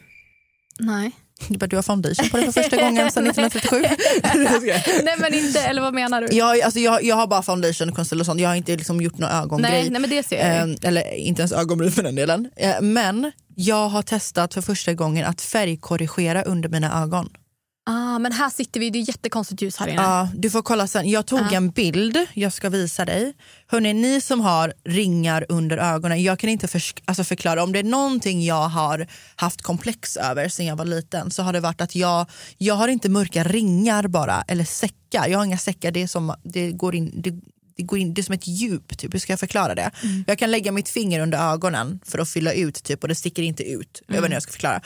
nej. 0.79 1.13
Du, 1.49 1.77
har 1.77 1.83
foundation 1.83 2.29
på 2.29 2.37
dig 2.37 2.53
för 2.53 2.63
första 2.63 2.77
gången 2.77 3.11
sedan 3.11 3.27
1937. 3.27 3.77
nej 5.05 5.15
men 5.19 5.35
inte, 5.35 5.61
eller 5.61 5.83
vad 5.83 5.95
menar 5.95 6.21
du? 6.21 6.37
jag, 6.37 6.61
alltså, 6.61 6.81
jag, 6.81 7.05
jag 7.05 7.17
har 7.17 7.27
bara 7.27 7.43
foundation, 7.43 7.93
och 8.21 8.27
sånt. 8.27 8.41
Jag 8.41 8.49
har 8.49 8.57
inte 8.57 8.77
liksom 8.77 9.01
gjort 9.01 9.19
någon 9.19 9.31
ögongrej. 9.31 9.71
nej, 9.71 9.91
nej 9.91 10.01
men 10.01 10.11
det 10.11 10.23
ser 10.23 10.49
jag. 10.49 10.71
Eh, 10.71 10.77
eller 10.83 11.15
inte 11.15 11.43
ens 11.43 11.53
ögonbryn 11.53 11.93
för 11.93 12.03
den 12.03 12.15
delen. 12.15 12.51
Eh, 12.57 12.81
men 12.81 13.33
jag 13.55 13.89
har 13.89 14.03
testat 14.03 14.55
för 14.55 14.63
första 14.63 14.95
gången 14.95 15.27
att 15.27 15.41
färgkorrigera 15.41 16.43
under 16.43 16.69
mina 16.69 17.03
ögon. 17.03 17.31
Ah, 17.87 18.19
men 18.19 18.33
här 18.33 18.51
sitter 18.51 18.81
vi, 18.81 18.91
det 18.91 18.99
är 18.99 19.09
jättekonstigt 19.09 19.63
ljus 19.63 19.77
här 19.77 19.89
inne. 19.89 20.03
Ja, 20.03 20.29
du 20.35 20.51
får 20.51 20.63
kolla 20.63 20.87
sen. 20.87 21.09
Jag 21.11 21.27
tog 21.27 21.41
Ja. 21.41 21.51
en 21.57 21.71
bild, 21.71 22.19
jag 22.35 22.53
ska 22.53 22.69
visa 22.69 23.05
dig. 23.05 23.35
Hörrni, 23.67 23.93
ni 23.95 24.21
som 24.21 24.41
har 24.41 24.73
ringar 24.85 25.47
under 25.49 25.79
ögonen, 25.79 26.23
jag 26.23 26.39
kan 26.39 26.51
inte 26.51 26.69
förs- 26.69 26.95
alltså 27.05 27.25
förklara. 27.25 27.63
Om 27.63 27.73
det 27.73 27.79
är 27.79 27.83
någonting 27.85 28.45
jag 28.45 28.69
har 28.69 29.07
haft 29.37 29.63
komplex 29.63 30.17
över 30.17 30.49
sen 30.49 30.67
jag 30.67 30.77
var 30.77 30.85
liten 30.85 31.31
så 31.31 31.43
har 31.43 31.53
det 31.53 31.61
varit 31.61 31.81
att 31.81 31.95
jag, 31.95 32.27
jag 32.59 32.75
har 32.75 32.89
inte 32.89 33.09
mörka 33.09 33.45
ringar 33.45 34.07
bara, 34.09 34.45
eller 34.49 34.65
säckar. 34.65 35.29
Jag 35.29 35.39
har 35.39 35.45
inga 35.45 35.59
säckar, 35.59 35.91
det 35.91 36.03
är 36.03 36.07
som, 36.07 36.35
det 36.45 36.73
går 36.73 36.95
in, 36.95 37.13
det, 37.23 37.31
det 37.77 37.83
går 37.83 37.99
in, 37.99 38.15
det 38.15 38.21
är 38.21 38.23
som 38.23 38.35
ett 38.35 38.47
djup, 38.47 38.99
typ. 38.99 39.15
hur 39.15 39.19
ska 39.19 39.33
jag 39.33 39.41
förklara 39.41 39.75
det? 39.75 39.91
Jag 40.27 40.39
kan 40.39 40.51
lägga 40.51 40.73
mitt 40.73 40.89
finger 40.89 41.21
under 41.21 41.53
ögonen 41.53 42.01
för 42.07 42.19
att 42.19 42.29
fylla 42.29 42.53
ut 42.53 42.83
typ, 42.83 43.03
och 43.03 43.09
det 43.09 43.15
sticker 43.15 43.43
inte 43.43 43.63
ut. 43.63 44.03
Jag 44.07 44.13
vet 44.15 44.19
inte 44.19 44.29
hur 44.29 44.35
jag 44.35 44.43
ska 44.43 44.53
förklara. 44.53 44.81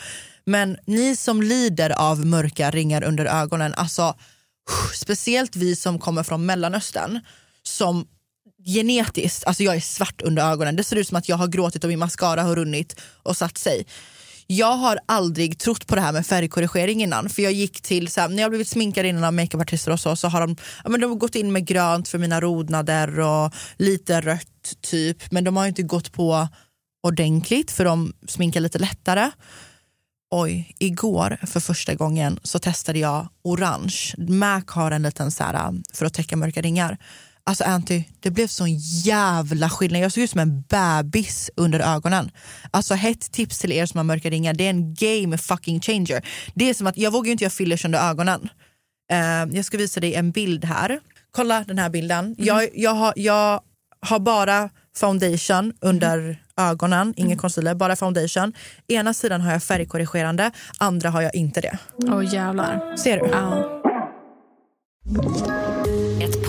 Men 0.45 0.77
ni 0.85 1.15
som 1.15 1.41
lider 1.41 1.89
av 1.89 2.25
mörka 2.25 2.71
ringar 2.71 3.03
under 3.03 3.25
ögonen, 3.25 3.73
alltså 3.73 4.03
uh, 4.03 4.91
speciellt 4.93 5.55
vi 5.55 5.75
som 5.75 5.99
kommer 5.99 6.23
från 6.23 6.45
Mellanöstern 6.45 7.19
som 7.63 8.07
genetiskt, 8.65 9.45
alltså 9.45 9.63
jag 9.63 9.75
är 9.75 9.79
svart 9.79 10.21
under 10.21 10.51
ögonen. 10.51 10.75
Det 10.75 10.83
ser 10.83 10.95
ut 10.95 11.07
som 11.07 11.17
att 11.17 11.29
jag 11.29 11.37
har 11.37 11.47
gråtit 11.47 11.83
och 11.83 11.89
min 11.89 11.99
mascara 11.99 12.43
har 12.43 12.55
runnit 12.55 13.01
och 13.23 13.37
satt 13.37 13.57
sig. 13.57 13.85
Jag 14.47 14.73
har 14.77 14.99
aldrig 15.05 15.59
trott 15.59 15.87
på 15.87 15.95
det 15.95 16.01
här 16.01 16.13
med 16.13 16.25
färgkorrigering 16.25 17.03
innan. 17.03 17.29
För 17.29 17.41
jag 17.41 17.51
gick 17.51 17.81
till, 17.81 18.07
så 18.07 18.21
här, 18.21 18.29
när 18.29 18.41
jag 18.41 18.51
blivit 18.51 18.67
sminkad 18.67 19.05
innan 19.05 19.23
av 19.23 19.33
makeupartister 19.33 19.91
och 19.91 19.99
så, 19.99 20.15
så 20.15 20.27
har 20.27 20.41
de, 20.41 20.55
ja, 20.83 20.89
men 20.89 21.01
de 21.01 21.07
har 21.11 21.17
gått 21.17 21.35
in 21.35 21.51
med 21.51 21.65
grönt 21.65 22.07
för 22.07 22.17
mina 22.17 22.41
rodnader 22.41 23.19
och 23.19 23.53
lite 23.77 24.21
rött 24.21 24.75
typ. 24.81 25.31
Men 25.31 25.43
de 25.43 25.57
har 25.57 25.67
inte 25.67 25.83
gått 25.83 26.11
på 26.11 26.47
ordentligt 27.03 27.71
för 27.71 27.85
de 27.85 28.13
sminkar 28.27 28.59
lite 28.59 28.79
lättare. 28.79 29.31
Oj, 30.37 30.75
igår 30.79 31.37
för 31.43 31.59
första 31.59 31.95
gången 31.95 32.39
så 32.43 32.59
testade 32.59 32.99
jag 32.99 33.27
orange. 33.43 34.13
Mac 34.17 34.63
har 34.67 34.91
en 34.91 35.01
liten 35.01 35.31
så 35.31 35.43
här, 35.43 35.73
för 35.93 36.05
att 36.05 36.13
täcka 36.13 36.35
mörka 36.35 36.61
ringar. 36.61 36.97
Alltså 37.43 37.63
Anty, 37.63 38.03
det 38.19 38.31
blev 38.31 38.47
sån 38.47 38.77
jävla 39.03 39.69
skillnad. 39.69 40.01
Jag 40.01 40.11
såg 40.11 40.23
ut 40.23 40.29
som 40.29 40.39
en 40.39 40.61
bebis 40.61 41.49
under 41.55 41.95
ögonen. 41.95 42.31
Alltså 42.71 42.93
hett 42.93 43.31
tips 43.31 43.59
till 43.59 43.71
er 43.71 43.85
som 43.85 43.97
har 43.97 44.03
mörka 44.03 44.29
ringar, 44.29 44.53
det 44.53 44.65
är 44.65 44.69
en 44.69 44.93
game 44.93 45.37
fucking 45.37 45.81
changer. 45.81 46.27
Det 46.55 46.69
är 46.69 46.73
som 46.73 46.87
att, 46.87 46.97
jag 46.97 47.11
vågar 47.11 47.25
ju 47.25 47.31
inte 47.31 47.43
göra 47.43 47.51
fillers 47.51 47.85
under 47.85 48.09
ögonen. 48.09 48.49
Uh, 49.13 49.55
jag 49.55 49.65
ska 49.65 49.77
visa 49.77 49.99
dig 49.99 50.15
en 50.15 50.31
bild 50.31 50.65
här. 50.65 50.99
Kolla 51.31 51.63
den 51.63 51.77
här 51.77 51.89
bilden. 51.89 52.35
Jag, 52.37 52.69
jag, 52.73 52.93
har, 52.93 53.13
jag 53.15 53.61
har 53.99 54.19
bara 54.19 54.69
foundation 54.95 55.73
under 55.81 56.37
ögonen, 56.57 57.13
ingen 57.17 57.37
concealer, 57.37 57.75
bara 57.75 57.95
foundation. 57.95 58.53
Ena 58.87 59.13
sidan 59.13 59.41
har 59.41 59.51
jag 59.51 59.63
färgkorrigerande, 59.63 60.51
andra 60.79 61.09
har 61.09 61.21
jag 61.21 61.35
inte 61.35 61.61
det. 61.61 61.77
Åh 62.07 62.33
jävlar. 62.33 62.95
Ser 62.97 63.19
du? 63.19 63.29
Ja. 63.31 63.81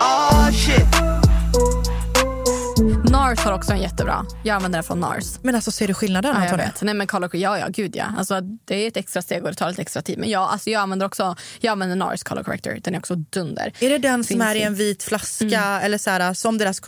Oh 0.00 0.50
shit. 0.50 0.86
NARS 3.10 3.40
har 3.40 3.52
också 3.52 3.72
en 3.72 3.80
jättebra. 3.80 4.26
Jag 4.44 4.54
använder 4.56 4.76
den 4.76 4.84
från 4.84 5.00
NARS. 5.00 5.38
Men 5.42 5.54
alltså 5.54 5.70
ser 5.70 5.88
du 5.88 5.94
skillnaden 5.94 6.36
Ja, 6.38 6.46
jag 6.46 6.56
vet. 6.56 6.82
Nej, 6.82 6.94
men 6.94 7.06
color, 7.06 7.36
ja, 7.36 7.58
ja, 7.58 7.66
gud 7.68 7.96
ja. 7.96 8.04
Alltså, 8.18 8.40
det 8.40 8.74
är 8.74 8.88
ett 8.88 8.96
extra 8.96 9.22
steg 9.22 9.42
och 9.42 9.48
det 9.48 9.54
tar 9.54 9.68
lite 9.68 9.82
extra 9.82 10.02
tid. 10.02 10.18
Men 10.18 10.30
ja, 10.30 10.48
alltså, 10.48 10.70
jag 10.70 10.80
använder 10.82 11.06
också 11.06 11.36
jag 11.60 11.72
använder 11.72 11.96
NARS 11.96 12.22
color 12.22 12.42
corrector. 12.42 12.78
Den 12.82 12.94
är 12.94 12.98
också 12.98 13.14
dunder. 13.14 13.72
Är 13.80 13.90
det 13.90 13.98
den 13.98 14.24
som 14.24 14.28
Finns 14.28 14.42
är 14.44 14.54
i 14.54 14.58
i- 14.58 14.62
en 14.62 14.74
vit 14.74 15.02
flaska 15.02 15.80
eller 15.82 15.98
så 15.98 16.10
här, 16.10 16.34
som 16.34 16.58
deras 16.58 16.80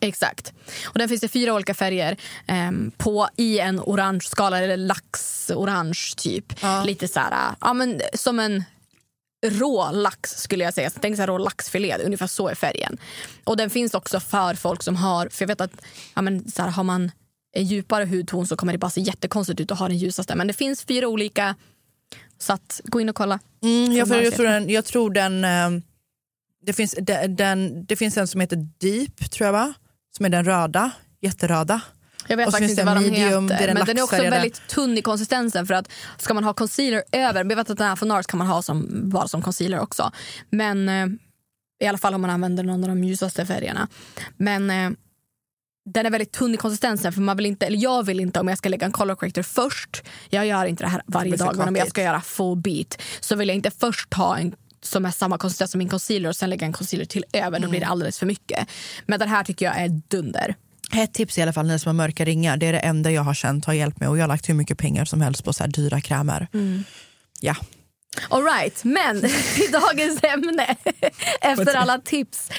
Exakt. 0.00 0.52
Och 0.86 0.98
den 0.98 1.08
finns 1.08 1.20
det 1.20 1.28
fyra 1.28 1.54
olika 1.54 1.74
färger 1.74 2.16
ehm, 2.46 2.90
på 2.96 3.28
i 3.36 3.58
en 3.58 3.80
orange 3.80 4.20
skala, 4.20 4.58
eller 4.62 4.76
lax-orange 4.76 6.14
typ. 6.16 6.44
Lite 6.84 7.08
så 7.08 7.20
här, 7.20 7.54
ja, 7.60 7.72
men, 7.72 8.00
som 8.14 8.38
en 8.40 8.64
rå 9.44 9.90
lax 9.92 10.30
skulle 10.42 10.64
jag 10.64 10.74
säga. 10.74 10.90
Så 10.90 10.98
tänk 11.00 11.16
så 11.16 11.22
här 11.22 11.26
rå 11.26 11.38
laxfilé, 11.38 11.96
ungefär 12.04 12.26
så 12.26 12.48
är 12.48 12.54
färgen. 12.54 12.98
Och 13.44 13.56
den 13.56 13.70
finns 13.70 13.94
också 13.94 14.20
för 14.20 14.54
folk 14.54 14.82
som 14.82 14.96
har, 14.96 15.28
för 15.28 15.42
jag 15.42 15.48
vet 15.48 15.60
att 15.60 15.72
ja, 16.14 16.22
men, 16.22 16.50
så 16.50 16.62
här, 16.62 16.70
har 16.70 16.84
man 16.84 17.10
en 17.54 17.64
djupare 17.64 18.04
hudton 18.04 18.46
så 18.46 18.56
kommer 18.56 18.72
det 18.72 18.78
bara 18.78 18.90
se 18.90 19.00
jättekonstigt 19.00 19.60
ut 19.60 19.70
att 19.70 19.78
ha 19.78 19.88
den 19.88 19.98
ljusaste. 19.98 20.34
Men 20.34 20.46
det 20.46 20.52
finns 20.52 20.84
fyra 20.84 21.08
olika. 21.08 21.54
Så 22.38 22.52
att 22.52 22.80
gå 22.84 23.00
in 23.00 23.08
och 23.08 23.14
kolla. 23.16 23.38
Mm, 23.62 23.92
jag, 23.92 24.08
jag, 24.24 24.34
tror 24.34 24.46
den, 24.46 24.68
jag 24.70 24.84
tror 24.84 25.10
den... 25.10 25.44
eh, 25.44 25.70
Det 26.64 26.72
finns, 26.72 26.94
den, 26.98 27.36
den, 27.36 27.84
det 27.86 27.96
finns 27.96 28.16
en 28.16 28.28
som 28.28 28.40
heter 28.40 28.56
Deep, 28.80 29.30
tror 29.30 29.46
jag 29.46 29.52
va? 29.52 29.74
Som 30.16 30.26
är 30.26 30.30
den 30.30 30.44
röda, 30.44 30.90
jätteröda. 31.20 31.80
Jag 32.32 32.36
vet 32.36 32.50
faktiskt 32.50 32.70
inte 32.70 32.84
vad 32.84 32.96
de 32.96 33.10
medium, 33.10 33.50
heter. 33.50 33.66
den 33.66 33.74
Men 33.74 33.86
den 33.86 33.98
är 33.98 34.02
också 34.02 34.22
väldigt 34.22 34.68
tunn 34.68 34.98
i 34.98 35.02
konsistensen. 35.02 35.66
För 35.66 35.74
att 35.74 35.88
Ska 36.18 36.34
man 36.34 36.44
ha 36.44 36.54
concealer 36.54 37.02
över, 37.12 37.40
jag 37.40 37.56
vet 37.56 37.70
att 37.70 37.78
den 37.78 37.88
här 37.88 37.96
från 37.96 38.08
NARS 38.08 38.26
kan 38.26 38.38
man 38.38 38.46
ha 38.46 38.62
som, 38.62 38.88
bara 39.10 39.28
som 39.28 39.42
concealer 39.42 39.80
också. 39.80 40.12
Men 40.50 40.88
eh, 40.88 41.06
i 41.82 41.86
alla 41.86 41.98
fall 41.98 42.14
om 42.14 42.20
man 42.20 42.30
använder 42.30 42.62
någon 42.62 42.84
av 42.84 42.88
de 42.88 43.04
ljusaste 43.04 43.46
färgerna. 43.46 43.88
Men 44.36 44.70
eh, 44.70 44.90
den 45.90 46.06
är 46.06 46.10
väldigt 46.10 46.32
tunn 46.32 46.54
i 46.54 46.56
konsistensen. 46.56 47.12
För 47.12 47.20
man 47.20 47.36
vill 47.36 47.46
inte, 47.46 47.66
eller 47.66 47.78
jag 47.78 48.02
vill 48.02 48.20
inte 48.20 48.40
om 48.40 48.48
jag 48.48 48.58
ska 48.58 48.68
lägga 48.68 48.86
en 48.86 48.92
color 48.92 49.14
corrector 49.14 49.42
först. 49.42 50.02
Jag 50.30 50.46
gör 50.46 50.64
inte 50.64 50.84
det 50.84 50.88
här 50.88 51.02
varje 51.06 51.36
dag. 51.36 51.56
Men 51.56 51.68
om 51.68 51.76
jag 51.76 51.88
ska 51.88 52.02
göra 52.02 52.20
full 52.20 52.56
beat 52.56 53.02
så 53.20 53.36
vill 53.36 53.48
jag 53.48 53.56
inte 53.56 53.70
först 53.70 54.10
ta 54.10 54.36
en 54.36 54.54
som 54.80 55.06
är 55.06 55.10
samma 55.10 55.38
konsistens 55.38 55.70
som 55.70 55.78
min 55.78 55.88
concealer 55.88 56.28
och 56.28 56.36
sen 56.36 56.50
lägga 56.50 56.66
en 56.66 56.72
concealer 56.72 57.04
till 57.04 57.24
över. 57.32 57.58
Då 57.60 57.68
blir 57.68 57.80
det 57.80 57.86
alldeles 57.86 58.18
för 58.18 58.26
mycket. 58.26 58.68
Men 59.06 59.18
den 59.18 59.28
här 59.28 59.44
tycker 59.44 59.66
jag 59.66 59.78
är 59.78 59.88
dunder. 59.88 60.56
Ett 60.96 61.14
tips 61.14 61.38
i 61.38 61.42
alla 61.42 61.52
fall, 61.52 61.66
ni 61.66 61.78
som 61.78 61.88
har 61.88 61.94
mörka 61.94 62.24
ringar, 62.24 62.56
det 62.56 62.66
är 62.66 62.72
det 62.72 62.78
enda 62.78 63.10
jag 63.10 63.22
har 63.22 63.34
känt 63.34 63.64
har 63.64 63.72
hjälpt 63.72 64.00
mig 64.00 64.08
och 64.08 64.18
jag 64.18 64.22
har 64.22 64.28
lagt 64.28 64.48
hur 64.48 64.54
mycket 64.54 64.78
pengar 64.78 65.04
som 65.04 65.20
helst 65.20 65.44
på 65.44 65.52
så 65.52 65.62
här 65.64 65.70
dyra 65.70 66.00
krämer. 66.00 66.48
Ja. 67.40 67.56
All 68.28 68.44
right, 68.44 68.84
men 68.84 69.20
till 69.54 69.72
dagens 69.72 70.24
ämne 70.24 70.76
efter 71.40 71.74
alla 71.74 71.98
tips. 71.98 72.50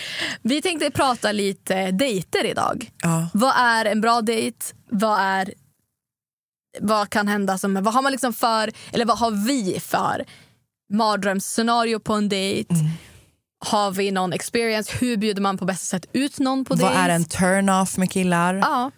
Vi 0.42 0.62
tänkte 0.62 0.92
prata 0.92 1.32
lite 1.32 1.92
dejter 1.92 2.46
idag. 2.46 2.92
Ja. 3.02 3.30
Vad 3.34 3.54
är 3.58 3.86
en 3.86 4.02
bra 4.02 4.22
dejt? 4.22 4.58
Vad 4.90 5.20
är 5.20 5.54
vad 6.80 7.10
kan 7.10 7.28
hända 7.28 7.58
som 7.58 7.84
vad 7.84 7.94
har 7.94 8.02
man 8.02 8.12
liksom 8.12 8.34
för 8.34 8.72
eller 8.92 9.06
vad 9.06 9.18
har 9.18 9.32
vi 9.32 9.80
för 9.80 10.26
mardrömsscenario 10.94 12.00
på 12.00 12.14
en 12.14 12.30
dejt? 12.30 12.74
Mm. 12.74 12.88
Har 13.66 13.92
vi 13.92 14.12
någon 14.12 14.34
experience? 14.34 14.92
Hur 15.00 15.18
bjuder 15.18 15.42
man 15.42 15.58
på 15.58 15.66
bästa 15.66 15.86
sätt 15.86 16.06
ut 16.14 16.40
någon 16.40 16.66
på 16.66 16.76
Vad 16.76 16.92
dejt? 16.92 17.00
är 17.00 17.10
en 17.10 17.26
turn-off 17.26 17.98
med 17.98 18.12
killar? 18.12 18.56
Ja. 18.56 18.92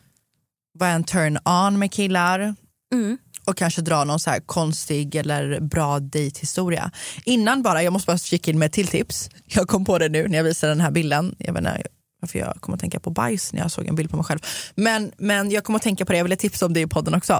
Vad 0.73 0.89
är 0.89 0.93
en 0.93 1.03
turn-on 1.03 1.77
med 1.79 1.91
killar? 1.91 2.55
Mm. 2.93 3.17
Och 3.45 3.57
kanske 3.57 3.81
dra 3.81 4.03
någon 4.03 4.19
så 4.19 4.29
här 4.29 4.39
konstig 4.39 5.15
eller 5.15 5.59
bra 5.59 5.99
dejthistoria. 5.99 6.91
Innan 7.25 7.61
bara, 7.63 7.83
jag 7.83 7.93
måste 7.93 8.07
bara 8.07 8.17
kika 8.17 8.51
in 8.51 8.59
med 8.59 8.65
ett 8.65 8.73
till 8.73 8.87
tips. 8.87 9.29
Jag 9.45 9.67
kom 9.67 9.85
på 9.85 9.97
det 9.97 10.09
nu 10.09 10.27
när 10.27 10.37
jag 10.37 10.43
visade 10.43 10.71
den 10.71 10.81
här 10.81 10.91
bilden. 10.91 11.35
Jag 11.37 11.53
vet 11.53 11.61
inte 11.61 11.83
varför 12.21 12.39
jag 12.39 12.57
kom 12.61 12.73
att 12.73 12.79
tänka 12.79 12.99
på 12.99 13.09
bajs 13.09 13.53
när 13.53 13.61
jag 13.61 13.71
såg 13.71 13.87
en 13.87 13.95
bild 13.95 14.09
på 14.09 14.15
mig 14.15 14.25
själv. 14.25 14.39
Men, 14.75 15.11
men 15.17 15.51
jag 15.51 15.63
kom 15.63 15.75
att 15.75 15.81
tänka 15.81 16.05
på 16.05 16.11
det, 16.11 16.17
jag 16.17 16.25
ville 16.25 16.35
tipsa 16.35 16.65
om 16.65 16.73
det 16.73 16.81
i 16.81 16.87
podden 16.87 17.13
också. 17.13 17.33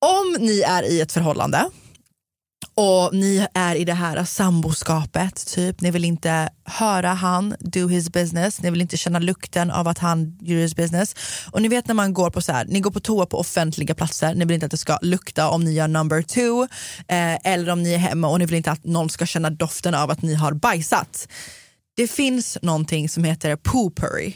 Om 0.00 0.36
ni 0.40 0.60
är 0.60 0.82
i 0.82 1.00
ett 1.00 1.12
förhållande 1.12 1.70
och 2.74 3.14
ni 3.14 3.46
är 3.54 3.76
i 3.76 3.84
det 3.84 3.94
här 3.94 4.24
samboskapet, 4.24 5.46
typ. 5.46 5.80
ni 5.80 5.90
vill 5.90 6.04
inte 6.04 6.48
höra 6.64 7.08
han 7.08 7.54
do 7.60 7.88
his 7.88 8.10
business, 8.10 8.62
ni 8.62 8.70
vill 8.70 8.80
inte 8.80 8.96
känna 8.96 9.18
lukten 9.18 9.70
av 9.70 9.88
att 9.88 9.98
han 9.98 10.38
gör 10.40 10.56
his 10.56 10.76
business. 10.76 11.14
Och 11.52 11.62
ni 11.62 11.68
vet 11.68 11.86
när 11.86 11.94
man 11.94 12.14
går 12.14 12.30
på 12.30 12.40
så 12.40 12.52
här, 12.52 12.64
ni 12.64 12.80
går 12.80 12.90
på 12.90 13.00
toa 13.00 13.26
på 13.26 13.38
offentliga 13.38 13.94
platser, 13.94 14.34
ni 14.34 14.44
vill 14.44 14.54
inte 14.54 14.66
att 14.66 14.70
det 14.70 14.76
ska 14.76 14.98
lukta 15.02 15.48
om 15.48 15.64
ni 15.64 15.72
gör 15.72 15.88
number 15.88 16.22
two, 16.22 16.72
eh, 17.08 17.52
eller 17.52 17.72
om 17.72 17.82
ni 17.82 17.92
är 17.94 17.98
hemma 17.98 18.28
och 18.28 18.38
ni 18.38 18.46
vill 18.46 18.56
inte 18.56 18.70
att 18.70 18.84
någon 18.84 19.10
ska 19.10 19.26
känna 19.26 19.50
doften 19.50 19.94
av 19.94 20.10
att 20.10 20.22
ni 20.22 20.34
har 20.34 20.52
bajsat. 20.52 21.28
Det 21.96 22.10
finns 22.10 22.58
någonting 22.62 23.08
som 23.08 23.24
heter 23.24 23.56
poopery. 23.56 24.34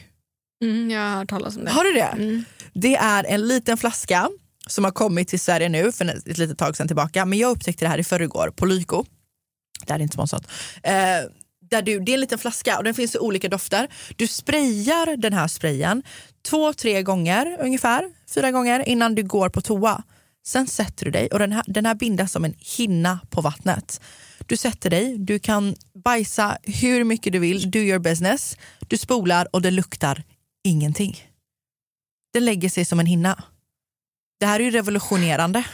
Mm, 0.62 0.90
jag 0.90 1.00
har 1.00 1.16
hört 1.16 1.28
talas 1.28 1.57
om 1.57 1.64
det. 1.64 1.71
Har 1.71 1.85
du 1.85 1.93
det? 1.93 2.45
Det 2.73 2.97
är 2.97 3.25
en 3.25 3.49
liten 3.49 3.76
flaska 3.76 4.28
som 4.66 4.85
har 4.85 4.90
kommit 4.90 5.28
till 5.28 5.40
Sverige 5.40 5.68
nu 5.68 5.92
för 5.92 6.04
ett 6.04 6.38
litet 6.38 6.58
tag 6.58 6.76
sedan 6.76 6.87
tillbaka. 6.87 7.25
Men 7.25 7.38
jag 7.38 7.50
upptäckte 7.50 7.85
det 7.85 7.88
här 7.88 7.99
i 7.99 8.04
förrgår 8.04 8.50
på 8.56 8.66
Lyko. 8.66 9.04
Det 9.87 9.92
här 9.92 9.99
är 9.99 10.02
inte 10.02 10.14
sponsrat. 10.14 10.46
Eh, 10.82 10.92
där 11.70 11.82
du, 11.82 12.00
det 12.00 12.12
är 12.12 12.14
en 12.14 12.20
liten 12.20 12.38
flaska 12.38 12.78
och 12.78 12.85
den 12.85 12.94
finns 12.94 13.14
i 13.14 13.18
olika 13.18 13.49
dofter. 13.49 13.88
Du 14.16 14.26
sprayar 14.26 15.16
den 15.16 15.32
här 15.32 15.49
sprayen 15.49 16.02
två, 16.49 16.73
tre 16.73 17.02
gånger 17.02 17.56
ungefär, 17.61 18.11
fyra 18.35 18.50
gånger 18.50 18.88
innan 18.88 19.14
du 19.14 19.23
går 19.23 19.49
på 19.49 19.61
toa. 19.61 20.02
Sen 20.46 20.66
sätter 20.66 21.04
du 21.04 21.11
dig 21.11 21.28
och 21.28 21.38
den 21.38 21.52
här, 21.52 21.64
den 21.66 21.87
här 21.87 21.94
bindas 21.94 22.32
som 22.32 22.44
en 22.44 22.54
hinna 22.58 23.20
på 23.30 23.40
vattnet. 23.40 24.00
Du 24.46 24.56
sätter 24.56 24.90
dig, 24.90 25.18
du 25.18 25.38
kan 25.38 25.75
bajsa 26.04 26.58
hur 26.62 27.04
mycket 27.04 27.32
du 27.32 27.38
vill, 27.38 27.70
do 27.70 27.78
your 27.78 27.99
business. 27.99 28.56
Du 28.88 28.99
spolar 28.99 29.49
och 29.52 29.62
det 29.62 29.70
luktar 29.70 30.23
ingenting. 30.64 31.16
Den 32.32 32.44
lägger 32.44 32.68
sig 32.68 32.85
som 32.85 33.00
en 33.00 33.06
hinna. 33.06 33.42
Det 34.38 34.47
här 34.47 34.61
är 34.61 34.64
ju 34.64 34.71
revolutionerande. 34.71 35.64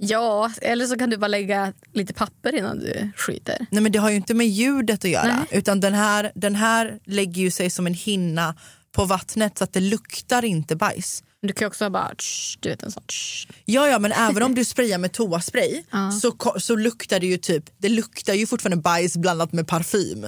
Ja, 0.00 0.52
eller 0.62 0.86
så 0.86 0.98
kan 0.98 1.10
du 1.10 1.16
bara 1.16 1.28
lägga 1.28 1.72
lite 1.92 2.14
papper 2.14 2.54
innan 2.54 2.78
du 2.78 3.10
skiter. 3.16 3.66
Nej, 3.70 3.82
men 3.82 3.92
det 3.92 3.98
har 3.98 4.10
ju 4.10 4.16
inte 4.16 4.34
med 4.34 4.48
ljudet 4.48 5.04
att 5.04 5.10
göra. 5.10 5.36
Nej. 5.36 5.46
Utan 5.50 5.80
den 5.80 5.94
här, 5.94 6.32
den 6.34 6.54
här 6.54 6.98
lägger 7.04 7.42
ju 7.42 7.50
sig 7.50 7.70
som 7.70 7.86
en 7.86 7.94
hinna 7.94 8.54
på 8.92 9.04
vattnet 9.04 9.58
så 9.58 9.64
att 9.64 9.72
det 9.72 9.80
luktar 9.80 10.44
inte 10.44 10.76
bajs. 10.76 11.22
Du 11.42 11.52
kan 11.52 11.66
ju 11.66 11.68
också 11.68 11.90
bara, 11.90 12.14
tsch, 12.14 12.58
du 12.60 12.68
vet 12.68 12.82
en 12.82 12.90
sån 12.90 13.02
tsch. 13.06 13.48
Ja, 13.64 13.88
ja 13.88 13.98
men 13.98 14.12
även 14.12 14.42
om 14.42 14.54
du 14.54 14.64
sprayar 14.64 14.98
med 14.98 15.12
toaspray 15.12 15.82
så, 16.22 16.58
så 16.60 16.76
luktar 16.76 17.20
det 17.20 17.26
ju 17.26 17.36
typ, 17.36 17.64
det 17.78 17.88
luktar 17.88 18.34
ju 18.34 18.46
fortfarande 18.46 18.82
bajs 18.82 19.16
blandat 19.16 19.52
med 19.52 19.68
parfym. 19.68 20.26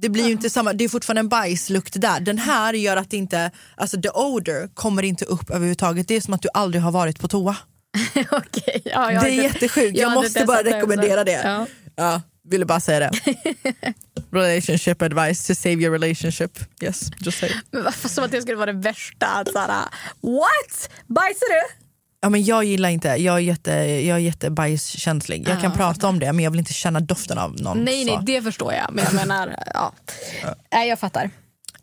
Det 0.00 0.08
blir 0.08 0.24
ju 0.24 0.32
inte 0.32 0.50
samma, 0.50 0.72
det 0.72 0.84
är 0.84 0.88
fortfarande 0.88 1.20
en 1.20 1.28
bajslukt 1.28 2.00
där. 2.00 2.20
Den 2.20 2.38
här 2.38 2.72
gör 2.72 2.96
att 2.96 3.10
det 3.10 3.16
inte, 3.16 3.50
alltså 3.76 4.02
the 4.02 4.10
odor 4.10 4.74
kommer 4.74 5.02
inte 5.02 5.24
upp 5.24 5.50
överhuvudtaget. 5.50 6.08
Det 6.08 6.16
är 6.16 6.20
som 6.20 6.34
att 6.34 6.42
du 6.42 6.48
aldrig 6.54 6.82
har 6.82 6.92
varit 6.92 7.20
på 7.20 7.28
toa. 7.28 7.56
Okej, 8.30 8.82
ja, 8.84 9.10
det 9.10 9.16
är 9.16 9.42
jättesjukt, 9.42 9.98
jag 9.98 10.10
jag 10.10 10.14
måste 10.14 10.44
bara 10.44 10.62
rekommendera 10.62 11.24
det. 11.24 11.40
Ja. 11.44 11.66
Ja, 11.96 12.22
ville 12.48 12.64
bara 12.64 12.80
säga 12.80 13.00
det. 13.00 13.10
relationship 14.32 15.02
advice 15.02 15.46
to 15.46 15.54
save 15.54 15.74
your 15.74 15.92
relationship. 15.92 16.58
Yes, 16.82 17.10
just 17.18 17.38
say 17.38 17.48
it. 17.48 17.56
Men 17.70 17.84
varför 17.84 18.08
som 18.08 18.24
att 18.24 18.30
det 18.30 18.42
skulle 18.42 18.56
vara 18.56 18.72
det 18.72 18.78
värsta? 18.78 19.44
Såhär, 19.52 19.68
what? 20.22 20.90
Bajsar 21.06 21.46
du? 21.48 21.89
Ja, 22.22 22.28
men 22.28 22.44
jag 22.44 22.64
gillar 22.64 22.88
inte, 22.88 23.08
jag 23.08 23.34
är, 23.34 23.38
jätte, 23.38 23.70
jag 23.80 24.16
är 24.16 24.18
jättebajskänslig. 24.18 25.48
Jag 25.48 25.60
kan 25.60 25.72
prata 25.72 26.08
om 26.08 26.18
det 26.18 26.32
men 26.32 26.44
jag 26.44 26.50
vill 26.50 26.60
inte 26.60 26.72
känna 26.72 27.00
doften 27.00 27.38
av 27.38 27.60
någon. 27.60 27.84
Nej, 27.84 28.04
så. 28.06 28.16
nej, 28.16 28.24
det 28.26 28.42
förstår 28.42 28.72
jag. 28.72 28.92
Men 28.92 29.04
jag 29.04 29.14
menar, 29.14 29.56
ja. 29.74 29.92
Nej, 30.72 30.88
jag 30.88 30.98
fattar. 30.98 31.30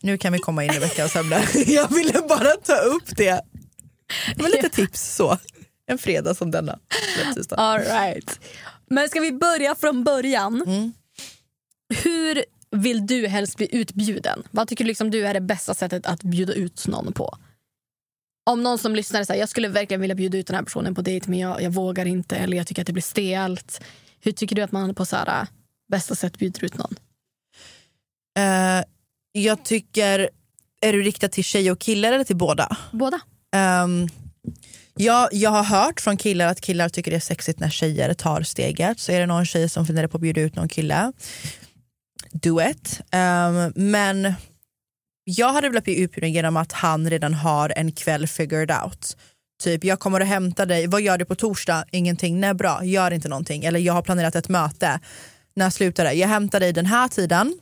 Nu 0.01 0.17
kan 0.17 0.33
vi 0.33 0.39
komma 0.39 0.63
in 0.63 0.73
i 0.73 0.79
veckans 0.79 1.15
ämne. 1.15 1.43
Jag 1.67 1.93
ville 1.93 2.21
bara 2.29 2.51
ta 2.63 2.75
upp 2.75 3.17
det. 3.17 3.41
Det 4.35 4.43
var 4.43 4.49
lite 4.49 4.69
tips 4.69 5.15
så. 5.15 5.37
En 5.87 5.97
fredag 5.97 6.35
som 6.35 6.51
denna. 6.51 6.79
All 7.51 7.79
right. 7.79 8.39
Men 8.89 9.09
ska 9.09 9.19
vi 9.19 9.31
börja 9.31 9.75
från 9.75 10.03
början? 10.03 10.63
Mm. 10.67 10.93
Hur 12.03 12.43
vill 12.71 13.07
du 13.07 13.27
helst 13.27 13.57
bli 13.57 13.75
utbjuden? 13.75 14.43
Vad 14.51 14.67
tycker 14.67 14.85
liksom 14.85 15.11
du 15.11 15.27
är 15.27 15.33
det 15.33 15.41
bästa 15.41 15.73
sättet 15.73 16.05
att 16.05 16.23
bjuda 16.23 16.53
ut 16.53 16.87
någon 16.87 17.13
på? 17.13 17.37
Om 18.47 18.63
någon 18.63 18.77
som 18.77 18.95
lyssnar 18.95 19.23
säger 19.23 19.39
jag 19.39 19.49
skulle 19.49 19.67
verkligen 19.67 20.01
vilja 20.01 20.15
bjuda 20.15 20.37
ut 20.37 20.47
den 20.47 20.55
här 20.55 20.63
personen 20.63 20.95
på 20.95 21.01
dejt 21.01 21.29
men 21.29 21.39
jag, 21.39 21.61
jag 21.61 21.71
vågar 21.71 22.05
inte 22.05 22.35
eller 22.35 22.57
jag 22.57 22.67
tycker 22.67 22.81
att 22.81 22.87
det 22.87 22.93
blir 22.93 23.03
stelt. 23.03 23.81
Hur 24.21 24.31
tycker 24.31 24.55
du 24.55 24.61
att 24.61 24.71
man 24.71 24.95
på 24.95 25.05
så 25.05 25.15
här, 25.15 25.47
bästa 25.91 26.15
sätt 26.15 26.37
bjuder 26.37 26.63
ut 26.63 26.77
någon? 26.77 26.95
Jag 29.31 29.63
tycker, 29.63 30.29
är 30.81 30.93
du 30.93 31.01
riktad 31.01 31.27
till 31.27 31.43
tjej 31.43 31.71
och 31.71 31.79
killar 31.79 32.13
eller 32.13 32.23
till 32.23 32.35
båda? 32.35 32.77
Båda. 32.91 33.19
Um, 33.83 34.09
jag, 34.95 35.29
jag 35.31 35.49
har 35.49 35.63
hört 35.63 36.01
från 36.01 36.17
killar 36.17 36.47
att 36.47 36.61
killar 36.61 36.89
tycker 36.89 37.11
det 37.11 37.17
är 37.17 37.21
sexigt 37.21 37.59
när 37.59 37.69
tjejer 37.69 38.13
tar 38.13 38.41
steget. 38.41 38.99
Så 38.99 39.11
är 39.11 39.19
det 39.19 39.25
någon 39.25 39.45
tjej 39.45 39.69
som 39.69 39.85
funderar 39.85 40.07
på 40.07 40.17
att 40.17 40.21
bjuda 40.21 40.41
ut 40.41 40.55
någon 40.55 40.69
kille, 40.69 41.13
do 42.31 42.61
it. 42.61 43.01
Um, 43.11 43.73
men 43.75 44.33
jag 45.29 45.53
hade 45.53 45.69
velat 45.69 45.83
bli 45.83 45.99
utbjuden 45.99 46.31
genom 46.31 46.57
att 46.57 46.71
han 46.71 47.09
redan 47.09 47.33
har 47.33 47.73
en 47.75 47.91
kväll 47.91 48.27
figured 48.27 48.71
out. 48.71 49.17
Typ 49.63 49.83
jag 49.83 49.99
kommer 49.99 50.21
att 50.21 50.27
hämta 50.27 50.65
dig, 50.65 50.87
vad 50.87 51.01
gör 51.01 51.17
du 51.17 51.25
på 51.25 51.35
torsdag? 51.35 51.85
Ingenting, 51.91 52.39
nej 52.39 52.53
bra, 52.53 52.83
gör 52.83 53.11
inte 53.11 53.29
någonting. 53.29 53.65
Eller 53.65 53.79
jag 53.79 53.93
har 53.93 54.01
planerat 54.01 54.35
ett 54.35 54.49
möte, 54.49 54.99
när 55.55 55.69
slutar 55.69 56.03
det? 56.03 56.13
Jag 56.13 56.27
hämtar 56.27 56.59
dig 56.59 56.73
den 56.73 56.85
här 56.85 57.07
tiden. 57.07 57.59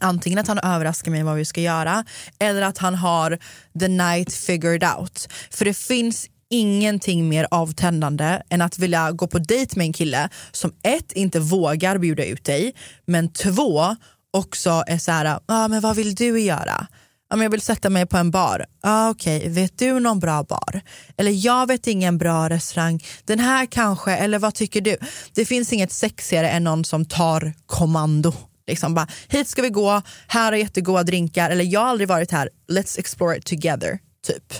Antingen 0.00 0.38
att 0.38 0.48
han 0.48 0.58
överraskar 0.58 1.10
mig 1.10 1.22
vad 1.22 1.36
vi 1.36 1.44
ska 1.44 1.60
göra 1.60 2.04
eller 2.38 2.62
att 2.62 2.78
han 2.78 2.94
har 2.94 3.38
the 3.80 3.88
night 3.88 4.32
figured 4.32 4.84
out. 4.84 5.28
För 5.50 5.64
det 5.64 5.74
finns 5.74 6.28
ingenting 6.50 7.28
mer 7.28 7.46
avtändande 7.50 8.42
än 8.50 8.62
att 8.62 8.78
vilja 8.78 9.12
gå 9.12 9.26
på 9.26 9.38
dejt 9.38 9.76
med 9.76 9.84
en 9.84 9.92
kille 9.92 10.28
som 10.52 10.72
ett, 10.82 11.12
inte 11.12 11.40
vågar 11.40 11.98
bjuda 11.98 12.24
ut 12.24 12.44
dig, 12.44 12.74
men 13.06 13.32
två, 13.32 13.96
också 14.30 14.84
är 14.86 14.98
så 14.98 15.12
här, 15.12 15.40
ah, 15.46 15.68
men 15.68 15.80
vad 15.80 15.96
vill 15.96 16.14
du 16.14 16.40
göra? 16.40 16.86
Ah, 17.30 17.36
men 17.36 17.42
jag 17.42 17.50
vill 17.50 17.60
sätta 17.60 17.90
mig 17.90 18.06
på 18.06 18.16
en 18.16 18.30
bar. 18.30 18.66
Ah, 18.82 19.10
Okej, 19.10 19.38
okay. 19.38 19.50
vet 19.50 19.78
du 19.78 20.00
någon 20.00 20.20
bra 20.20 20.42
bar? 20.42 20.80
Eller 21.16 21.46
jag 21.46 21.66
vet 21.66 21.86
ingen 21.86 22.18
bra 22.18 22.48
restaurang. 22.48 23.04
Den 23.24 23.38
här 23.38 23.66
kanske, 23.66 24.12
eller 24.12 24.38
vad 24.38 24.54
tycker 24.54 24.80
du? 24.80 24.96
Det 25.32 25.44
finns 25.44 25.72
inget 25.72 25.92
sexigare 25.92 26.50
än 26.50 26.64
någon 26.64 26.84
som 26.84 27.04
tar 27.04 27.52
kommando. 27.66 28.32
Liksom 28.66 28.94
bara, 28.94 29.06
hit 29.28 29.48
ska 29.48 29.62
vi 29.62 29.68
gå, 29.68 30.02
här 30.28 30.52
är 30.52 30.56
jättegoda 30.56 31.02
drinkar. 31.02 31.50
Eller 31.50 31.64
jag 31.64 31.80
har 31.80 31.86
aldrig 31.86 32.08
varit 32.08 32.32
här, 32.32 32.50
let's 32.72 32.98
explore 32.98 33.36
it 33.36 33.46
together. 33.46 33.98
Typ. 34.26 34.54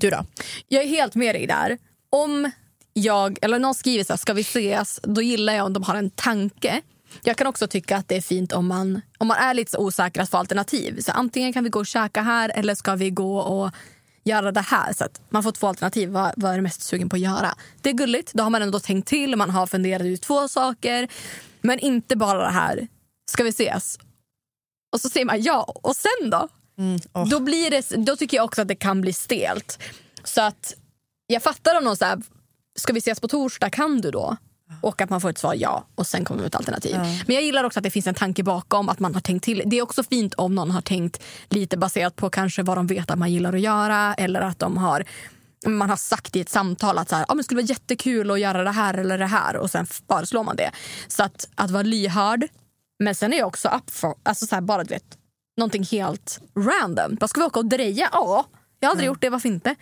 Du 0.00 0.10
då? 0.10 0.24
Jag 0.68 0.82
är 0.82 0.88
helt 0.88 1.14
med 1.14 1.34
dig 1.34 1.46
där. 1.46 1.78
Om 2.10 2.50
jag, 2.92 3.38
eller 3.42 3.58
någon 3.58 3.74
skriver 3.74 4.04
så 4.04 4.12
här, 4.12 4.18
ska 4.18 4.32
vi 4.32 4.40
ses? 4.40 5.00
Då 5.02 5.22
gillar 5.22 5.52
jag 5.52 5.66
om 5.66 5.72
de 5.72 5.82
har 5.82 5.94
en 5.94 6.10
tanke. 6.10 6.82
Jag 7.22 7.36
kan 7.36 7.46
också 7.46 7.66
tycka 7.66 7.96
att 7.96 8.08
det 8.08 8.16
är 8.16 8.20
fint 8.20 8.52
om 8.52 8.66
man, 8.66 9.00
om 9.18 9.26
man 9.26 9.36
är 9.36 9.54
lite 9.54 9.70
så 9.70 9.78
osäker 9.78 10.20
att 10.20 10.30
få 10.30 10.36
alternativ. 10.36 11.00
Så 11.00 11.12
antingen 11.12 11.52
kan 11.52 11.64
vi 11.64 11.70
gå 11.70 11.78
och 11.78 11.86
käka 11.86 12.22
här 12.22 12.52
eller 12.54 12.74
ska 12.74 12.94
vi 12.94 13.10
gå 13.10 13.38
och 13.38 13.70
göra 14.24 14.52
det 14.52 14.60
här. 14.60 14.92
Så 14.92 15.04
att 15.04 15.20
man 15.28 15.42
får 15.42 15.52
två 15.52 15.66
alternativ. 15.66 16.08
Vad, 16.08 16.32
vad 16.36 16.52
är 16.52 16.56
du 16.56 16.62
mest 16.62 16.82
sugen 16.82 17.08
på 17.08 17.16
att 17.16 17.22
göra? 17.22 17.54
Det 17.80 17.90
är 17.90 17.94
gulligt. 17.94 18.32
Då 18.32 18.42
har 18.42 18.50
man 18.50 18.62
ändå 18.62 18.80
tänkt 18.80 19.08
till. 19.08 19.36
Man 19.36 19.50
har 19.50 19.66
funderat 19.66 20.06
ut 20.06 20.22
två 20.22 20.48
saker. 20.48 21.08
Men 21.60 21.78
inte 21.78 22.16
bara 22.16 22.38
det 22.38 22.52
här. 22.52 22.88
Ska 23.30 23.42
vi 23.44 23.50
ses? 23.50 23.98
Och 24.92 25.00
så 25.00 25.08
säger 25.08 25.26
man 25.26 25.42
ja. 25.42 25.62
Och 25.62 25.96
sen 25.96 26.30
då? 26.30 26.48
åh. 27.12 27.28
Då, 27.28 27.40
blir 27.40 27.70
det, 27.70 28.06
då 28.06 28.16
tycker 28.16 28.36
jag 28.36 28.44
också 28.44 28.62
att 28.62 28.68
det 28.68 28.74
kan 28.74 29.00
bli 29.00 29.12
stelt. 29.12 29.78
Så 30.24 30.40
att 30.42 30.74
jag 31.26 31.42
fattar 31.42 31.78
om 31.78 31.84
någon 31.84 31.96
så 31.96 32.04
här, 32.04 32.22
ska 32.78 32.92
vi 32.92 32.98
ses 32.98 33.20
på 33.20 33.28
torsdag, 33.28 33.70
kan 33.70 34.00
du 34.00 34.10
då? 34.10 34.36
Och 34.80 35.00
att 35.00 35.10
man 35.10 35.20
får 35.20 35.30
ett 35.30 35.38
svar 35.38 35.54
ja 35.54 35.86
och 35.94 36.06
sen 36.06 36.24
kommer 36.24 36.44
ett 36.44 36.54
alternativ. 36.54 36.96
Men 37.26 37.34
jag 37.34 37.44
gillar 37.44 37.64
också 37.64 37.80
att 37.80 37.84
det 37.84 37.90
finns 37.90 38.06
en 38.06 38.14
tanke 38.14 38.42
bakom, 38.42 38.88
att 38.88 38.98
man 39.00 39.14
har 39.14 39.20
tänkt 39.20 39.44
till. 39.44 39.62
Det 39.66 39.78
är 39.78 39.82
också 39.82 40.02
fint 40.02 40.34
om 40.34 40.54
någon 40.54 40.70
har 40.70 40.80
tänkt 40.80 41.22
lite 41.48 41.76
baserat 41.76 42.16
på 42.16 42.30
kanske 42.30 42.62
vad 42.62 42.78
de 42.78 42.86
vet 42.86 43.10
att 43.10 43.18
man 43.18 43.32
gillar 43.32 43.52
att 43.52 43.60
göra 43.60 44.14
eller 44.14 44.40
att 44.40 44.58
de 44.58 44.76
har 44.76 45.04
man 45.66 45.90
har 45.90 45.96
sagt 45.96 46.36
i 46.36 46.40
ett 46.40 46.48
samtal 46.48 46.98
att 46.98 47.08
så 47.08 47.16
här, 47.16 47.22
ah, 47.22 47.26
men 47.28 47.36
det 47.36 47.44
skulle 47.44 47.62
vara 47.62 47.66
jättekul 47.66 48.30
att 48.30 48.40
göra 48.40 48.64
det 48.64 48.70
här 48.70 48.94
eller 48.94 49.18
det 49.18 49.26
här 49.26 49.56
och 49.56 49.70
sen 49.70 49.86
föreslår 49.86 50.44
man 50.44 50.56
det. 50.56 50.70
Så 51.08 51.22
att, 51.22 51.48
att 51.54 51.70
vara 51.70 51.82
lyhörd. 51.82 52.46
Men 52.98 53.14
sen 53.14 53.32
är 53.32 53.38
jag 53.38 53.48
också 53.48 53.68
up 53.68 53.90
for, 53.90 54.14
alltså 54.22 54.46
så 54.46 54.54
här, 54.54 54.62
bara 54.62 54.84
du 54.84 54.94
vet, 54.94 55.18
någonting 55.56 55.84
helt 55.84 56.40
random. 56.56 57.14
Bara, 57.14 57.28
ska 57.28 57.40
vi 57.40 57.46
åka 57.46 57.58
och 57.60 57.66
dreja? 57.66 58.08
Ja, 58.12 58.46
jag 58.80 58.88
har 58.88 58.90
aldrig 58.90 59.06
gjort 59.06 59.20
det, 59.20 59.30
varför 59.30 59.48
inte? 59.48 59.74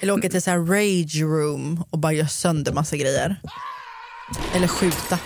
Eller 0.00 0.12
åka 0.12 0.28
till 0.28 0.42
så 0.42 0.50
här 0.50 0.58
rage 0.58 1.22
room 1.22 1.84
och 1.90 1.98
bara 1.98 2.12
göra 2.12 2.28
sönder 2.28 2.72
massa 2.72 2.96
grejer. 2.96 3.40
Eller 4.54 4.66
skjuta. 4.68 5.18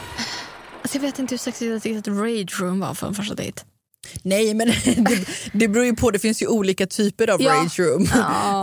Alltså, 0.83 0.99
jag 0.99 1.03
vet 1.03 1.19
inte 1.19 1.33
hur 1.33 1.38
sexigt 1.38 1.71
jag 1.71 1.83
tyckte 1.83 2.11
att 2.11 2.16
rage 2.19 2.61
room 2.61 2.81
var 2.81 2.95
för 2.95 3.07
en 3.07 3.14
första 3.14 3.35
dejt. 3.35 3.62
Nej 4.23 4.55
men 4.55 4.69
det, 4.97 5.27
det 5.53 5.69
beror 5.69 5.85
ju 5.87 5.95
på, 5.97 6.11
det 6.11 6.19
finns 6.19 6.42
ju 6.42 6.47
olika 6.47 6.87
typer 6.87 7.31
av 7.31 7.42
Ja. 7.42 7.53
rage 7.53 7.79
room. 7.81 8.09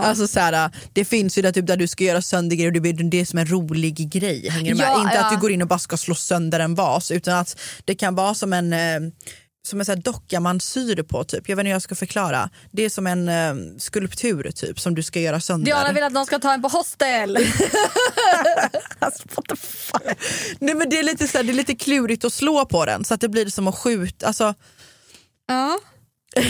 Alltså 0.04 0.26
så 0.28 0.40
här, 0.40 0.70
det 0.92 1.04
finns 1.04 1.38
ju 1.38 1.42
där, 1.42 1.52
typ, 1.52 1.66
där 1.66 1.76
du 1.76 1.86
ska 1.86 2.04
göra 2.04 2.22
sönder 2.22 2.56
grejer 2.56 2.74
och 2.76 2.82
det 2.82 2.88
är 2.88 3.10
det 3.10 3.26
som 3.26 3.38
är 3.38 3.42
en 3.42 3.50
rolig 3.50 4.10
grej. 4.12 4.48
Hänger 4.48 4.70
du 4.70 4.76
med? 4.78 4.86
Ja, 4.86 5.02
Inte 5.02 5.14
ja. 5.14 5.24
att 5.26 5.32
du 5.34 5.40
går 5.40 5.50
in 5.52 5.62
och 5.62 5.68
bara 5.68 5.78
ska 5.78 5.96
slå 5.96 6.14
sönder 6.14 6.60
en 6.60 6.74
vas 6.74 7.10
utan 7.10 7.38
att 7.38 7.58
det 7.84 7.94
kan 7.94 8.14
vara 8.14 8.34
som 8.34 8.52
en 8.52 8.72
eh, 8.72 8.78
som 9.66 9.80
en 9.80 9.86
så 9.86 9.92
här 9.92 9.96
docka 9.96 10.40
man 10.40 10.60
syr 10.60 11.02
på 11.02 11.24
typ. 11.24 11.48
Jag 11.48 11.56
vet 11.56 11.62
inte 11.62 11.68
hur 11.68 11.74
jag 11.74 11.82
ska 11.82 11.94
förklara. 11.94 12.50
Det 12.70 12.82
är 12.82 12.90
som 12.90 13.06
en 13.06 13.28
eh, 13.28 13.54
skulptur 13.78 14.50
typ 14.50 14.80
som 14.80 14.94
du 14.94 15.02
ska 15.02 15.20
göra 15.20 15.40
sönder. 15.40 15.64
Diana 15.66 15.92
vill 15.92 16.02
att 16.02 16.12
någon 16.12 16.26
ska 16.26 16.38
ta 16.38 16.52
en 16.54 16.62
på 16.62 16.68
hostel. 16.68 17.36
alltså, 18.98 19.22
what 19.34 19.44
the 19.48 19.56
fuck? 19.56 20.02
Nej 20.58 20.74
men 20.74 20.90
det 20.90 20.98
är 20.98 21.02
lite 21.02 21.28
så 21.28 21.38
här, 21.38 21.44
det 21.44 21.52
är 21.52 21.54
lite 21.54 21.74
klurigt 21.74 22.24
att 22.24 22.32
slå 22.32 22.64
på 22.66 22.84
den 22.84 23.04
så 23.04 23.14
att 23.14 23.20
det 23.20 23.28
blir 23.28 23.46
som 23.46 23.68
att 23.68 23.78
skjuta. 23.78 24.26
Alltså, 24.26 24.54
Ja. 25.46 25.78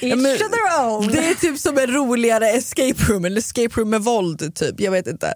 Ja, 0.00 0.16
men- 0.16 0.36
det 1.12 1.28
är 1.28 1.34
typ 1.40 1.58
som 1.58 1.78
en 1.78 1.86
roligare 1.94 2.50
escape 2.50 3.04
room, 3.12 3.24
eller 3.24 3.38
escape 3.38 3.80
room 3.80 3.90
med 3.90 4.00
våld 4.02 4.54
typ. 4.54 4.80
Jag 4.80 4.90
vet 4.90 5.06
inte. 5.06 5.34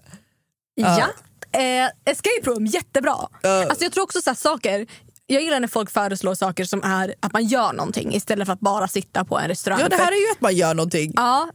Ja. 0.74 1.08
Eh, 1.52 1.90
escape 2.04 2.42
room, 2.44 2.66
jättebra. 2.66 3.16
Alltså, 3.42 3.84
jag 3.84 3.92
tror 3.92 4.04
också 4.04 4.20
så 4.20 4.34
saker 4.34 4.86
jag 5.30 5.42
gillar 5.42 5.60
när 5.60 5.68
folk 5.68 5.90
föreslår 5.90 6.34
saker 6.34 6.64
som 6.64 6.82
är 6.84 7.14
att 7.20 7.32
man 7.32 7.44
gör 7.44 7.72
någonting 7.72 8.14
istället 8.14 8.46
för 8.46 8.52
att 8.52 8.60
bara 8.60 8.88
sitta 8.88 9.24
på 9.24 9.38
en 9.38 9.48
restaurang. 9.48 9.80
Ja 9.80 9.88
det 9.88 9.96
här 9.96 10.12
är 10.12 10.26
ju 10.26 10.32
att 10.32 10.40
man 10.40 10.56
gör 10.56 10.74
någonting. 10.74 11.12
Ja, 11.16 11.50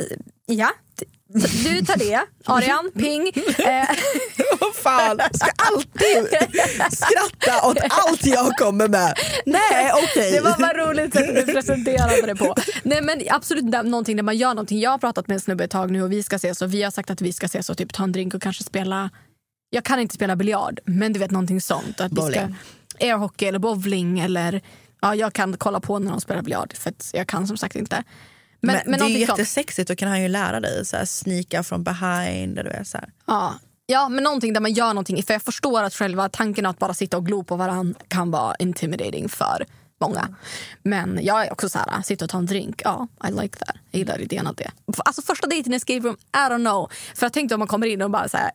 eh, 0.00 0.16
ja. 0.56 0.70
Du 1.64 1.84
tar 1.84 1.96
det. 1.96 2.20
Arian, 2.44 2.90
ping. 2.94 3.32
Eh, 3.58 3.88
Vad 4.60 4.74
fan, 4.74 5.20
ska 5.32 5.50
alltid 5.56 6.28
skratta 6.90 7.68
åt 7.68 7.78
allt 7.90 8.26
jag 8.26 8.56
kommer 8.56 8.88
med. 8.88 9.14
Nej 9.46 9.90
okej. 10.04 10.32
Det 10.32 10.40
var 10.40 10.58
bara 10.58 10.86
roligt 10.86 11.12
sättet 11.14 11.46
du 11.46 11.52
presenterade 11.52 12.26
det 12.26 12.36
på. 12.36 12.54
Nej 12.82 13.02
men 13.02 13.22
absolut 13.30 13.64
någonting 13.64 14.16
där 14.16 14.22
man 14.22 14.36
gör 14.36 14.48
någonting. 14.48 14.80
Jag 14.80 14.90
har 14.90 14.98
pratat 14.98 15.28
med 15.28 15.34
en 15.34 15.40
snubbe 15.40 15.64
ett 15.64 15.70
tag 15.70 15.90
nu 15.90 16.02
och 16.02 16.12
vi 16.12 16.22
ska 16.22 16.36
ses 16.36 16.62
och 16.62 16.74
vi 16.74 16.82
har 16.82 16.90
sagt 16.90 17.10
att 17.10 17.20
vi 17.20 17.32
ska 17.32 17.46
ses 17.46 17.70
och 17.70 17.78
typ 17.78 17.92
ta 17.92 18.02
en 18.04 18.12
drink 18.12 18.34
och 18.34 18.42
kanske 18.42 18.64
spela 18.64 19.10
jag 19.70 19.84
kan 19.84 20.00
inte 20.00 20.14
spela 20.14 20.36
biljard, 20.36 20.80
men 20.84 21.12
du 21.12 21.18
vet 21.20 21.30
någonting 21.30 21.60
sånt. 21.60 22.00
Att 22.00 22.12
vi 22.12 22.32
ska. 22.32 22.48
Airhockey 23.00 23.46
eller 23.46 23.58
bowling 23.58 24.20
eller 24.20 24.62
ja, 25.00 25.14
jag 25.14 25.32
kan 25.32 25.56
kolla 25.56 25.80
på 25.80 25.98
när 25.98 26.10
de 26.10 26.20
spelar 26.20 26.42
biljard 26.42 26.76
för 26.76 26.92
jag 27.12 27.26
kan 27.26 27.46
som 27.46 27.56
sagt 27.56 27.76
inte. 27.76 28.04
Men, 28.60 28.76
Men, 28.76 28.90
men, 28.90 29.00
det 29.00 29.06
är 29.06 29.18
jättesexigt, 29.18 29.88
då 29.88 29.96
kan 29.96 30.08
han 30.08 30.22
ju 30.22 30.28
lära 30.28 30.60
dig 30.60 30.86
så 30.86 30.96
här, 30.96 31.04
sneaka 31.04 31.62
from 31.62 31.84
behind. 31.84 32.58
Eller 32.58 32.84
så 32.84 32.98
här. 32.98 33.12
Ja. 33.26 33.54
ja, 33.86 34.08
men 34.08 34.24
någonting 34.24 34.52
där 34.52 34.60
man 34.60 34.72
gör 34.72 34.88
någonting. 34.88 35.22
För 35.22 35.34
jag 35.34 35.42
förstår 35.42 35.82
att 35.82 35.94
själva 35.94 36.28
tanken 36.28 36.66
att 36.66 36.78
bara 36.78 36.94
sitta 36.94 37.16
och 37.16 37.26
glo 37.26 37.44
på 37.44 37.56
varandra 37.56 38.00
kan 38.08 38.30
vara 38.30 38.54
intimidating 38.58 39.28
för 39.28 39.66
många. 40.00 40.28
Men 40.82 41.20
jag 41.22 41.46
är 41.46 41.52
också 41.52 41.68
så 41.68 41.78
här, 41.78 42.02
sitta 42.02 42.24
och 42.24 42.30
ta 42.30 42.38
en 42.38 42.46
drink. 42.46 42.82
Ja, 42.84 43.08
I 43.28 43.32
like 43.42 43.58
that. 43.58 43.76
Jag 43.90 43.98
gillar 43.98 44.20
idén 44.20 44.46
av 44.46 44.54
det. 44.54 44.70
Alltså 45.04 45.22
första 45.22 45.46
dejten 45.46 45.72
i 45.72 45.76
escape 45.76 46.00
room, 46.00 46.16
I 46.34 46.36
don't 46.36 46.64
know. 46.70 46.90
För 47.14 47.26
jag 47.26 47.32
tänkte 47.32 47.54
om 47.54 47.58
man 47.58 47.68
kommer 47.68 47.86
in 47.86 48.02
och 48.02 48.10
bara 48.10 48.28
så 48.28 48.36
här, 48.36 48.50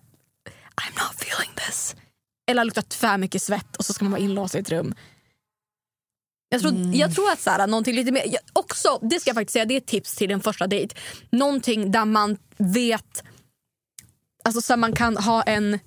I'm 0.75 1.03
not 1.03 1.21
feeling 1.21 1.51
this. 1.55 1.95
Eller 2.49 2.59
har 2.59 2.65
luktat 2.65 2.93
för 2.93 3.17
mycket 3.17 3.41
svett 3.41 3.75
och 3.75 3.85
så 3.85 3.93
ska 3.93 4.05
man 4.05 4.11
vara 4.11 4.21
inlåst 4.21 4.55
i 4.55 4.59
ett 4.59 4.69
rum. 4.69 4.95
Jag 6.49 6.61
tror, 6.61 6.95
jag 6.95 7.15
tror 7.15 7.31
att 7.31 7.39
så 7.39 7.49
här, 7.49 7.67
någonting 7.67 7.95
lite 7.95 8.11
mer... 8.11 8.23
Jag, 8.25 8.41
också, 8.53 8.99
det 9.01 9.19
ska 9.19 9.29
jag 9.29 9.35
faktiskt 9.35 9.53
säga, 9.53 9.65
det 9.65 9.73
är 9.73 9.77
ett 9.77 9.85
tips 9.85 10.15
till 10.15 10.31
en 10.31 10.41
första 10.41 10.67
dejt. 10.67 10.95
Någonting 11.29 11.91
där 11.91 12.05
man 12.05 12.37
vet 12.57 13.23
Alltså 14.43 14.61
så 14.61 14.77
man 14.77 14.93
kan 14.93 15.17
ha 15.17 15.43
en 15.43 15.79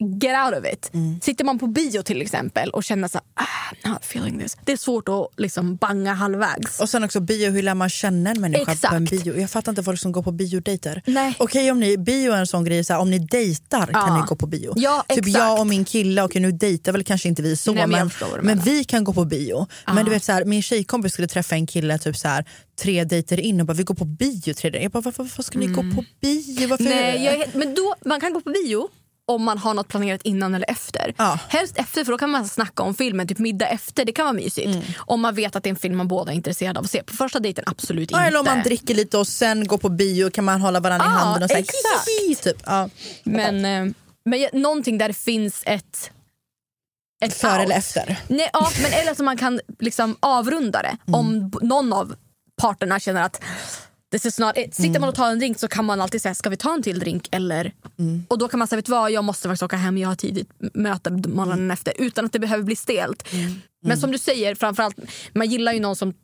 get 0.00 0.36
out 0.46 0.58
of 0.60 0.72
it. 0.72 0.90
Sitter 1.22 1.44
man 1.44 1.58
på 1.58 1.66
bio 1.66 2.02
till 2.02 2.22
exempel 2.22 2.70
och 2.70 2.84
känner 2.84 3.08
så 3.08 3.18
ah, 3.18 3.42
I'm 3.84 3.88
not 3.92 4.02
feeling 4.04 4.38
this. 4.38 4.56
Det 4.64 4.72
är 4.72 4.76
svårt 4.76 5.08
att 5.08 5.28
liksom 5.36 5.76
banga 5.76 6.12
halvvägs. 6.12 6.80
Och 6.80 6.88
sen 6.88 7.04
också 7.04 7.20
bio, 7.20 7.50
hur 7.50 7.62
lär 7.62 7.74
man 7.74 7.88
känna 7.90 8.30
en 8.30 8.40
människa 8.40 8.64
på 8.64 8.94
en 8.96 9.02
Exakt. 9.04 9.24
bio? 9.24 9.40
Jag 9.40 9.50
fattar 9.50 9.72
inte 9.72 9.82
folk 9.82 10.00
som 10.00 10.12
går 10.12 10.22
på 10.22 10.32
biodejter. 10.32 11.02
Okej 11.38 11.70
om 11.70 11.80
ni, 11.80 11.98
bio 11.98 12.32
är 12.32 12.36
en 12.36 12.46
sån 12.46 12.64
grej, 12.64 12.84
så 12.84 12.92
här, 12.92 13.00
om 13.00 13.10
ni 13.10 13.18
dejtar 13.18 13.86
kan 13.86 14.08
Ja. 14.08 14.16
ni 14.20 14.26
gå 14.28 14.36
på 14.36 14.46
bio. 14.46 14.72
Ja, 14.76 15.04
typ 15.08 15.18
exakt. 15.18 15.36
jag 15.38 15.60
och 15.60 15.66
min 15.66 15.84
kille, 15.84 16.22
okej 16.22 16.42
nu 16.42 16.52
dejtar 16.52 16.92
väl 16.92 17.04
kanske 17.04 17.28
inte 17.28 17.42
vi 17.42 17.56
så 17.56 17.72
Nej, 17.72 17.86
men 17.86 18.10
men, 18.20 18.46
men 18.46 18.58
vi 18.58 18.84
kan 18.84 19.04
gå 19.04 19.12
på 19.12 19.24
bio. 19.24 19.66
Men 19.86 20.04
du 20.04 20.10
vet 20.10 20.24
så 20.24 20.32
här, 20.32 20.44
min 20.44 20.62
tjejkompis 20.62 21.12
skulle 21.12 21.28
träffa 21.28 21.54
en 21.54 21.66
kille 21.66 21.98
typ 21.98 22.16
så 22.16 22.28
här, 22.28 22.44
tre 22.82 23.04
dejter 23.04 23.40
in 23.40 23.60
och 23.60 23.66
bara 23.66 23.72
vi 23.74 23.82
går 23.82 23.94
på 23.94 24.04
bio 24.04 24.54
tre 24.54 24.70
dejter. 24.70 24.80
Jag 24.82 24.92
bara 24.92 25.00
varför, 25.00 25.22
varför 25.22 25.42
ska 25.42 25.58
ni 25.58 25.66
gå 25.66 25.82
på 25.82 26.04
bio? 26.20 26.68
Varför? 26.68 26.84
Mm. 26.84 26.96
Nej, 26.96 27.24
jag 27.24 27.46
men 27.54 27.74
då, 27.74 27.94
man 28.04 28.20
kan 28.20 28.32
gå 28.32 28.40
på 28.40 28.50
bio 28.50 28.88
om 29.30 29.42
man 29.44 29.58
har 29.58 29.74
något 29.74 29.88
planerat 29.88 30.22
innan 30.22 30.54
eller 30.54 30.70
efter. 30.70 31.14
Ja. 31.16 31.38
Helst 31.48 31.78
efter 31.78 32.04
för 32.04 32.12
då 32.12 32.18
kan 32.18 32.30
man 32.30 32.48
snacka 32.48 32.82
om 32.82 32.94
filmen, 32.94 33.28
typ 33.28 33.38
middag 33.38 33.66
efter. 33.66 34.04
Det 34.04 34.12
kan 34.12 34.24
vara 34.24 34.32
mysigt. 34.32 34.66
Mm. 34.66 34.82
Om 34.98 35.20
man 35.20 35.34
vet 35.34 35.56
att 35.56 35.62
det 35.62 35.68
är 35.68 35.70
en 35.70 35.76
film 35.76 35.96
man 35.96 36.08
båda 36.08 36.32
är 36.32 36.36
intresserade 36.36 36.78
av 36.78 36.84
att 36.84 36.90
se. 36.90 37.02
På 37.02 37.16
första 37.16 37.40
dejten 37.40 37.64
absolut 37.66 38.10
Ja, 38.10 38.18
inte. 38.18 38.28
eller 38.28 38.38
om 38.38 38.44
man 38.44 38.62
dricker 38.62 38.94
lite 38.94 39.18
och 39.18 39.28
sen 39.28 39.66
går 39.66 39.78
på 39.78 39.88
bio 39.88 40.30
kan 40.30 40.44
man 40.44 40.60
hålla 40.60 40.80
varandra 40.80 41.06
i 41.06 41.08
Ja, 41.08 41.12
handen 41.14 41.42
och 41.42 41.50
säga 41.50 41.64
hihihi, 42.20 42.34
typ. 42.34 42.56
Ja. 42.66 42.88
Men, 43.24 43.64
eh, 43.64 43.92
men 44.24 44.46
någonting 44.52 44.98
där 44.98 45.08
det 45.08 45.14
finns 45.14 45.62
ett 45.66 46.10
ett 47.24 47.34
Före 47.34 47.52
out. 47.58 47.64
eller 47.64 47.76
efter? 47.76 48.16
Nej, 48.28 48.50
ja, 48.52 48.70
men 48.82 48.92
eller 48.92 49.14
så 49.14 49.22
man 49.22 49.36
kan 49.36 49.60
liksom 49.78 50.16
avrunda 50.20 50.82
det 50.82 50.96
om 51.16 51.50
b- 51.50 51.58
någon 51.62 51.92
av 51.92 52.14
parterna 52.60 53.00
känner 53.00 53.22
att 53.22 53.42
this 54.10 54.26
is 54.26 54.38
not 54.38 54.58
it. 54.58 54.74
Sitter 54.74 55.00
man 55.00 55.08
och 55.08 55.14
tar 55.14 55.30
en 55.30 55.38
drink 55.38 55.58
så 55.58 55.68
kan 55.68 55.84
man 55.84 56.00
alltid 56.00 56.22
säga 56.22 56.34
ska 56.34 56.50
vi 56.50 56.56
ta 56.56 56.74
en 56.74 56.82
till 56.82 56.98
drink 56.98 57.28
eller? 57.30 57.72
Och 58.28 58.38
då 58.38 58.48
kan 58.48 58.58
man 58.58 58.68
säga 58.68 58.76
vet 58.76 58.88
vad? 58.88 59.10
Jag 59.10 59.24
måste 59.24 59.48
faktiskt 59.48 59.62
åka 59.62 59.76
hem. 59.76 59.98
Jag 59.98 60.08
har 60.08 60.14
tidigt 60.16 60.50
möte 60.74 61.10
morgonen 61.10 61.70
efter. 61.70 61.94
Utan 61.98 62.24
att 62.24 62.32
det 62.32 62.38
behöver 62.38 62.64
bli 62.64 62.76
stelt. 62.76 63.28
Men 63.82 63.98
som 63.98 64.10
du 64.12 64.18
säger 64.18 64.54
framförallt 64.54 64.96
man 65.32 65.50
gillar 65.50 65.72
ju 65.72 65.80
någon 65.80 65.96
som 65.96 66.14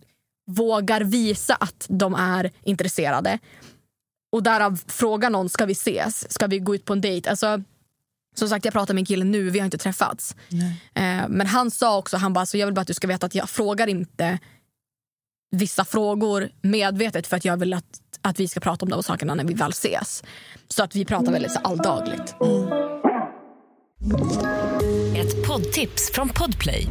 vågar 0.51 1.01
visa 1.01 1.55
att 1.55 1.87
de 1.89 2.15
är 2.15 2.51
intresserade. 2.63 3.39
Och 4.33 4.43
därav 4.43 4.81
fråga 4.87 5.29
någon 5.29 5.49
ska 5.49 5.65
vi 5.67 5.73
ses, 5.73 6.33
ska 6.33 6.47
vi 6.47 6.59
gå 6.59 6.75
ut 6.75 6.85
på 6.85 6.93
en 6.93 7.01
dejt? 7.01 7.31
Alltså, 7.31 7.63
som 8.35 8.49
sagt 8.49 8.65
jag 8.65 8.75
pratar 8.75 8.95
med 8.95 9.01
en 9.01 9.07
kille 9.07 9.25
nu, 9.25 9.51
vi 9.51 9.59
har 9.59 9.65
inte 9.65 9.79
träffats. 9.79 10.37
Eh, 10.95 11.29
men 11.29 11.47
han 11.47 11.71
sa 11.71 11.99
också, 11.99 12.17
han 12.17 12.33
bara, 12.33 12.47
så 12.47 12.57
jag 12.57 12.67
vill 12.67 12.75
bara 12.75 12.81
att 12.81 12.87
du 12.87 12.95
ska 12.95 13.07
veta 13.07 13.27
att 13.27 13.35
jag 13.35 13.51
frågar 13.51 13.87
inte 13.87 14.39
vissa 15.57 15.85
frågor 15.85 16.49
medvetet 16.63 17.27
för 17.27 17.37
att 17.37 17.45
jag 17.45 17.57
vill 17.57 17.75
att, 17.75 17.85
att 18.23 18.41
vi 18.41 18.49
ska 18.49 18.61
prata 18.61 18.85
om 18.85 18.91
de 18.91 19.03
sakerna 19.03 19.35
när 19.35 19.45
vi 19.45 19.55
väl 19.55 19.71
ses. 19.71 20.23
Så 20.69 20.83
att 20.83 20.97
vi 20.97 21.05
pratar 21.05 21.33
väldigt 21.33 21.53
så 21.53 21.59
alldagligt. 21.59 22.35
Ett 25.17 25.47
poddtips 25.47 26.11
från 26.13 26.29
Podplay. 26.29 26.87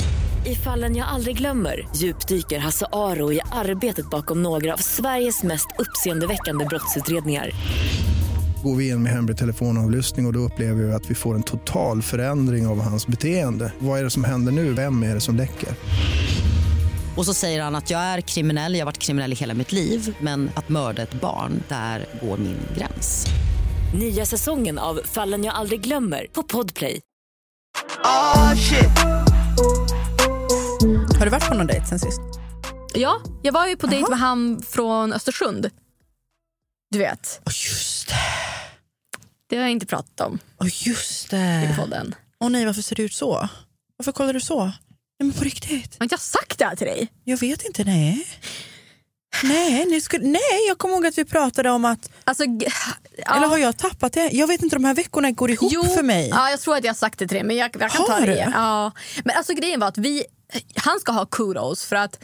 I 0.46 0.56
fallen 0.56 0.96
jag 0.96 1.08
aldrig 1.08 1.38
glömmer 1.38 1.88
djupdyker 1.96 2.60
Hasse 2.60 2.86
Aro 2.92 3.34
i 3.34 3.40
arbetet 3.52 4.10
bakom 4.10 4.44
några 4.44 4.74
av 4.74 4.78
Sveriges 4.78 5.44
mest 5.44 5.68
uppseendeväckande 5.78 6.66
brottsutredningar. 6.66 7.52
Går 8.64 8.76
vi 8.76 8.90
in 8.90 9.04
med 9.04 9.12
hemlig 9.12 9.38
telefonavlyssning 9.38 10.26
och, 10.26 10.30
och 10.30 10.34
då 10.34 10.40
upplever 10.40 10.84
vi 10.84 10.94
att 10.94 11.10
vi 11.12 11.16
får 11.16 11.36
en 11.36 11.44
total 11.44 12.02
förändring 12.02 12.68
av 12.68 12.82
hans 12.82 13.08
beteende. 13.08 13.74
Vad 13.80 14.00
är 14.00 14.04
det 14.04 14.10
som 14.10 14.24
händer 14.24 14.52
nu? 14.52 14.74
Vem 14.74 15.04
är 15.04 15.14
det 15.14 15.22
som 15.22 15.36
läcker? 15.36 15.70
Och 17.16 17.26
så 17.26 17.34
säger 17.34 17.62
han 17.64 17.76
att 17.76 17.90
jag 17.90 18.02
är 18.02 18.22
kriminell, 18.22 18.74
jag 18.74 18.82
har 18.82 18.86
varit 18.86 18.98
kriminell 18.98 19.32
i 19.34 19.36
hela 19.36 19.54
mitt 19.54 19.72
liv 19.72 20.16
men 20.20 20.52
att 20.56 20.70
mörda 20.70 21.02
ett 21.02 21.14
barn, 21.22 21.64
där 21.68 22.06
går 22.22 22.38
min 22.38 22.58
gräns. 22.78 23.26
Nya 24.00 24.26
säsongen 24.26 24.78
av 24.80 25.00
Fallen 25.06 25.44
jag 25.44 25.56
aldrig 25.56 25.82
glömmer 25.82 26.28
på 26.34 26.44
Podplay. 26.44 27.02
Oh 28.04 28.56
shit. 28.56 29.00
Har 31.20 31.26
du 31.26 31.30
varit 31.32 31.48
på 31.50 31.54
någon 31.56 31.68
dejt 31.68 31.86
sen 31.86 32.00
sist? 32.00 32.20
Ja, 32.94 33.22
jag 33.44 33.52
var 33.54 33.68
ju 33.68 33.78
på 33.78 33.88
dejt 33.88 34.10
med 34.10 34.20
han 34.20 34.62
från 34.62 35.14
Östersund. 35.14 35.70
Du 36.92 37.00
vet, 37.00 37.42
Åh 37.46 37.54
just 37.54 38.08
det. 38.08 38.16
det 39.50 39.56
har 39.56 39.64
jag 39.64 39.72
inte 39.72 39.86
pratat 39.86 40.22
om 40.22 40.40
Åh 40.60 40.68
just 40.88 41.34
i 41.34 41.36
det. 41.36 41.76
podden. 41.80 42.16
Åh 42.40 42.50
nej 42.50 42.66
varför 42.66 42.82
ser 42.82 42.96
det 42.96 43.04
ut 43.04 43.14
så? 43.14 43.50
Varför 43.98 44.12
kollar 44.12 44.34
du 44.34 44.40
så? 44.42 44.72
Nej 45.20 45.28
men 45.28 45.34
på 45.34 45.44
riktigt. 45.44 45.96
Har 46.00 46.06
inte 46.06 46.14
jag 46.14 46.20
sagt 46.20 46.60
det 46.60 46.66
här 46.66 46.76
till 46.76 46.88
dig? 46.88 47.08
Jag 47.24 47.38
vet 47.38 47.66
inte, 47.66 47.84
nej. 47.84 48.28
Nej, 49.44 49.86
ni 49.86 50.02
skulle, 50.02 50.28
nej, 50.28 50.68
jag 50.68 50.78
kommer 50.78 50.96
ihåg 50.96 51.06
att 51.06 51.18
vi 51.18 51.26
pratade 51.26 51.70
om 51.70 51.86
att, 51.86 52.10
Alltså, 52.24 52.44
ja. 53.18 53.36
eller 53.36 53.48
har 53.48 53.58
jag 53.58 53.78
tappat 53.78 54.14
det? 54.14 54.30
Jag 54.32 54.48
vet 54.48 54.62
inte, 54.64 54.76
de 54.76 54.86
här 54.86 54.94
veckorna 54.94 55.32
går 55.32 55.52
ihop 55.52 55.72
för 55.96 56.04
mig. 56.04 56.30
Ja, 56.30 56.50
jag 56.50 56.60
tror 56.60 56.76
att 56.76 56.84
jag 56.84 56.90
har 56.92 56.96
sagt 56.96 57.20
det 57.20 57.28
till 57.28 57.36
dig, 57.36 57.44
men 57.44 57.56
jag, 57.56 57.76
jag 57.80 57.92
kan 57.92 58.02
Har 58.02 58.08
ta 58.08 58.26
det 58.26 58.34
igen. 58.34 58.52
Ja. 58.56 58.92
Men 59.24 59.38
alltså 59.38 59.54
grejen 59.54 59.80
var 59.80 59.88
att 59.88 59.98
vi, 59.98 60.24
han 60.76 61.00
ska 61.00 61.12
ha 61.12 61.26
kudos 61.26 61.86
för 61.86 61.96
att 61.96 62.20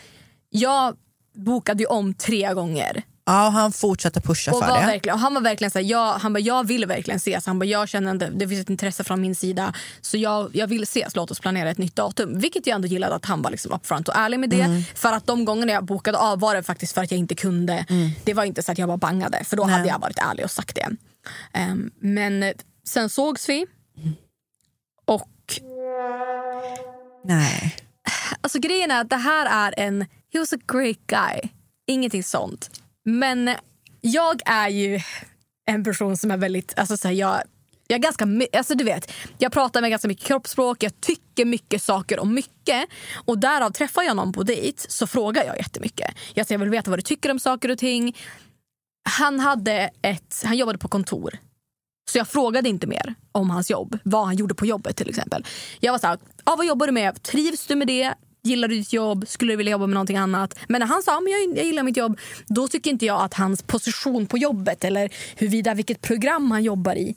jag 0.50 0.96
bokade 1.36 1.84
ju 1.84 1.88
om 1.88 2.14
tre 2.14 2.54
gånger. 2.54 3.04
Ja, 3.26 3.48
och 3.48 3.54
han 3.54 3.72
fortsätter 3.72 4.22
pusha 4.22 4.52
Och, 4.52 4.60
för 4.60 4.68
var 4.68 4.80
det. 4.82 4.86
verkligen, 4.86 5.20
han 5.20 5.34
var 5.34 5.42
verkligen 5.42 5.72
så 5.72 5.80
här, 5.80 5.86
jag, 5.86 6.14
han 6.14 6.34
bara, 6.34 6.40
jag 6.40 6.68
vill 6.68 6.86
verkligen 6.86 7.18
ses. 7.18 7.46
Han 7.46 7.60
bara, 7.60 7.66
jag 7.66 7.90
känner 7.90 8.12
att 8.26 8.40
det 8.40 8.48
finns 8.48 8.62
ett 8.62 8.70
intresse 8.70 9.04
från 9.04 9.22
min 9.22 9.36
sida. 9.36 9.74
Så 10.02 10.18
jag, 10.18 10.50
jag 10.56 10.68
vill 10.68 10.84
ses, 10.84 11.16
låt 11.16 11.32
oss 11.32 11.40
planera 11.40 11.70
ett 11.70 11.78
nytt 11.78 11.96
datum. 11.96 12.40
Vilket 12.40 12.68
jag 12.68 12.76
ändå 12.76 12.88
gillade 12.88 13.16
att 13.16 13.26
han 13.26 13.42
var 13.42 13.52
liksom 13.52 13.72
upfront 13.72 14.08
och 14.08 14.16
ärlig 14.16 14.40
med 14.40 14.50
det. 14.50 14.62
Mm. 14.62 14.84
För 14.96 15.14
att 15.14 15.28
de 15.28 15.46
gångerna 15.46 15.72
jag 15.72 15.86
bokade 15.86 16.18
av 16.18 16.40
var 16.40 16.56
det 16.56 16.64
faktiskt 16.64 16.94
för 16.94 17.02
att 17.04 17.12
jag 17.12 17.18
inte 17.20 17.36
kunde. 17.36 17.86
Det 18.24 18.34
var 18.34 18.44
inte 18.44 18.64
så 18.64 18.72
att 18.72 18.78
jag 18.78 18.88
bara 18.88 18.98
bangade. 18.98 19.44
För 19.44 19.58
då 19.58 19.64
Mm. 19.64 19.72
Nej. 19.72 19.80
hade 19.80 19.90
jag 19.90 20.00
varit 20.00 20.18
ärlig 20.18 20.46
och 20.46 20.52
sagt 20.52 20.76
det. 20.76 20.90
Ehm, 21.54 21.92
men 22.00 22.44
eh, 22.44 22.52
sen 22.88 23.10
sågs 23.10 23.50
vi. 23.50 23.66
Och 25.06 25.30
Nej. 27.24 27.76
Alltså 28.42 28.60
grejen 28.60 28.92
är 28.92 29.02
att 29.02 29.10
det 29.10 29.16
här 29.16 29.46
är 29.70 29.74
en... 29.80 30.02
He 30.34 30.40
was 30.40 30.54
a 30.54 30.58
great 30.74 30.98
guy. 31.08 31.50
Ingenting 31.88 32.24
sånt. 32.24 32.81
Men 33.06 33.50
jag 34.02 34.42
är 34.46 34.70
ju 34.70 35.00
en 35.66 35.84
person 35.84 36.18
som 36.18 36.32
är 36.32 36.38
väldigt... 36.38 36.80
Alltså 36.80 36.98
så 36.98 37.08
här, 37.08 37.16
jag, 37.16 37.42
jag 37.88 37.98
är 37.98 38.02
ganska... 38.02 38.28
Alltså 38.58 38.76
du 38.76 38.84
vet, 38.84 39.12
jag 39.38 39.52
pratar 39.52 39.82
med 39.82 39.90
ganska 39.90 40.08
mycket 40.08 40.26
kroppsspråk, 40.26 40.84
jag 40.84 41.02
tycker 41.02 41.46
mycket 41.46 41.84
saker 41.84 42.20
om 42.20 42.34
mycket. 42.34 42.90
Och 43.26 43.38
därav 43.38 43.72
träffar 43.72 44.04
jag 44.04 44.16
någon 44.16 44.34
på 44.34 44.44
dejt 44.44 44.82
så 44.90 45.08
frågar 45.08 45.46
jag 45.46 45.58
jättemycket. 45.58 46.16
Jag 46.34 46.48
säger 46.48 46.60
jag 46.60 46.66
vill 46.66 46.70
veta 46.70 46.90
vad 46.90 47.00
du 47.00 47.04
tycker 47.04 47.32
om 47.32 47.40
saker 47.40 47.72
och 47.72 47.78
ting. 47.78 48.18
Han, 49.10 49.40
hade 49.40 49.90
ett, 50.02 50.44
han 50.46 50.58
jobbade 50.58 50.78
på 50.78 50.88
kontor. 50.88 51.38
Så 52.12 52.18
jag 52.18 52.28
frågade 52.28 52.70
inte 52.70 52.88
mer 52.88 53.16
om 53.32 53.50
hans 53.50 53.70
jobb. 53.70 53.98
Vad 54.04 54.26
han 54.26 54.36
gjorde 54.36 54.56
på 54.56 54.66
jobbet 54.66 54.98
till 54.98 55.10
exempel. 55.10 55.46
Jag 55.80 55.92
var 55.92 56.00
så 56.00 56.08
här, 56.08 56.20
ah, 56.44 56.56
vad 56.56 56.66
jobbar 56.66 56.88
du 56.88 56.94
med? 56.94 57.24
Trivs 57.24 57.68
du 57.68 57.76
med 57.76 57.88
det? 57.88 58.14
Gillar 58.44 58.68
du 58.68 58.76
ditt 58.76 58.94
jobb? 58.94 59.28
Skulle 59.28 59.54
du 59.54 59.58
vilja 59.58 59.72
jobba 59.72 59.88
med 59.88 59.94
någonting 59.94 60.18
annat? 60.18 60.60
Men 60.68 60.80
när 60.80 60.88
han 60.88 61.04
sa 61.04 61.18
att 61.18 61.24
jag, 61.30 61.58
jag 61.58 61.66
gillar 61.66 61.84
mitt 61.84 61.98
jobb, 61.98 62.20
då 62.48 62.68
tycker 62.68 62.92
inte 62.92 63.06
jag 63.06 63.22
att 63.22 63.34
hans 63.34 63.64
position 63.64 64.28
på 64.28 64.38
jobbet 64.38 64.84
eller 64.84 65.14
huruvida 65.36 65.74
vilket 65.74 66.02
program 66.02 66.52
han 66.52 66.64
jobbar 66.64 66.96
i 66.96 67.16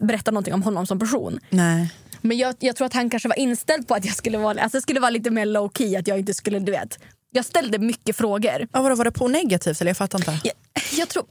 berättar 0.00 0.32
någonting 0.32 0.54
om 0.54 0.62
honom 0.62 0.86
som 0.86 0.98
person. 0.98 1.40
Nej. 1.50 1.92
Men 2.20 2.36
jag, 2.36 2.54
jag 2.58 2.76
tror 2.76 2.86
att 2.86 2.92
han 2.92 3.10
kanske 3.10 3.28
var 3.28 3.38
inställd 3.38 3.88
på 3.88 3.94
att 3.94 4.04
jag 4.04 4.14
skulle 4.14 4.38
vara, 4.38 4.62
alltså, 4.62 4.76
jag 4.76 4.82
skulle 4.82 5.00
vara 5.00 5.10
lite 5.10 5.30
mer 5.30 5.46
low 5.46 5.70
key. 5.74 5.96
Att 5.96 6.08
jag 6.08 6.18
inte 6.18 6.34
skulle, 6.34 6.58
du 6.58 6.72
vet. 6.72 6.98
Jag 7.30 7.44
ställde 7.44 7.78
mycket 7.78 8.16
frågor. 8.16 8.68
Ja, 8.72 8.82
vadå, 8.82 8.94
var 8.94 9.04
det 9.04 9.12
på 9.12 9.28
negativt 9.28 9.80
eller 9.80 9.88
jag 9.88 9.96
fattar 9.96 10.18
inte. 10.18 10.40
Jag, 10.44 10.54
jag 10.92 11.08
tror... 11.08 11.24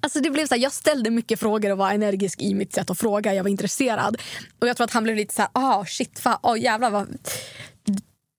Alltså 0.00 0.20
det 0.20 0.30
blev 0.30 0.46
så 0.46 0.54
här, 0.54 0.62
jag 0.62 0.72
ställde 0.72 1.10
mycket 1.10 1.40
frågor 1.40 1.70
och 1.70 1.78
var 1.78 1.90
energisk 1.90 2.42
i 2.42 2.54
mitt 2.54 2.74
sätt 2.74 2.90
att 2.90 2.98
fråga. 2.98 3.34
Jag 3.34 3.42
var 3.42 3.50
intresserad. 3.50 4.16
Och 4.58 4.68
jag 4.68 4.76
tror 4.76 4.84
att 4.84 4.92
han 4.92 5.02
blev 5.04 5.16
lite 5.16 5.34
så 5.34 5.42
här, 5.42 5.50
ah 5.52 5.84
shit, 5.84 6.18
fan, 6.18 6.38
oh, 6.42 6.60
jävlar 6.60 6.90
vad... 6.90 7.18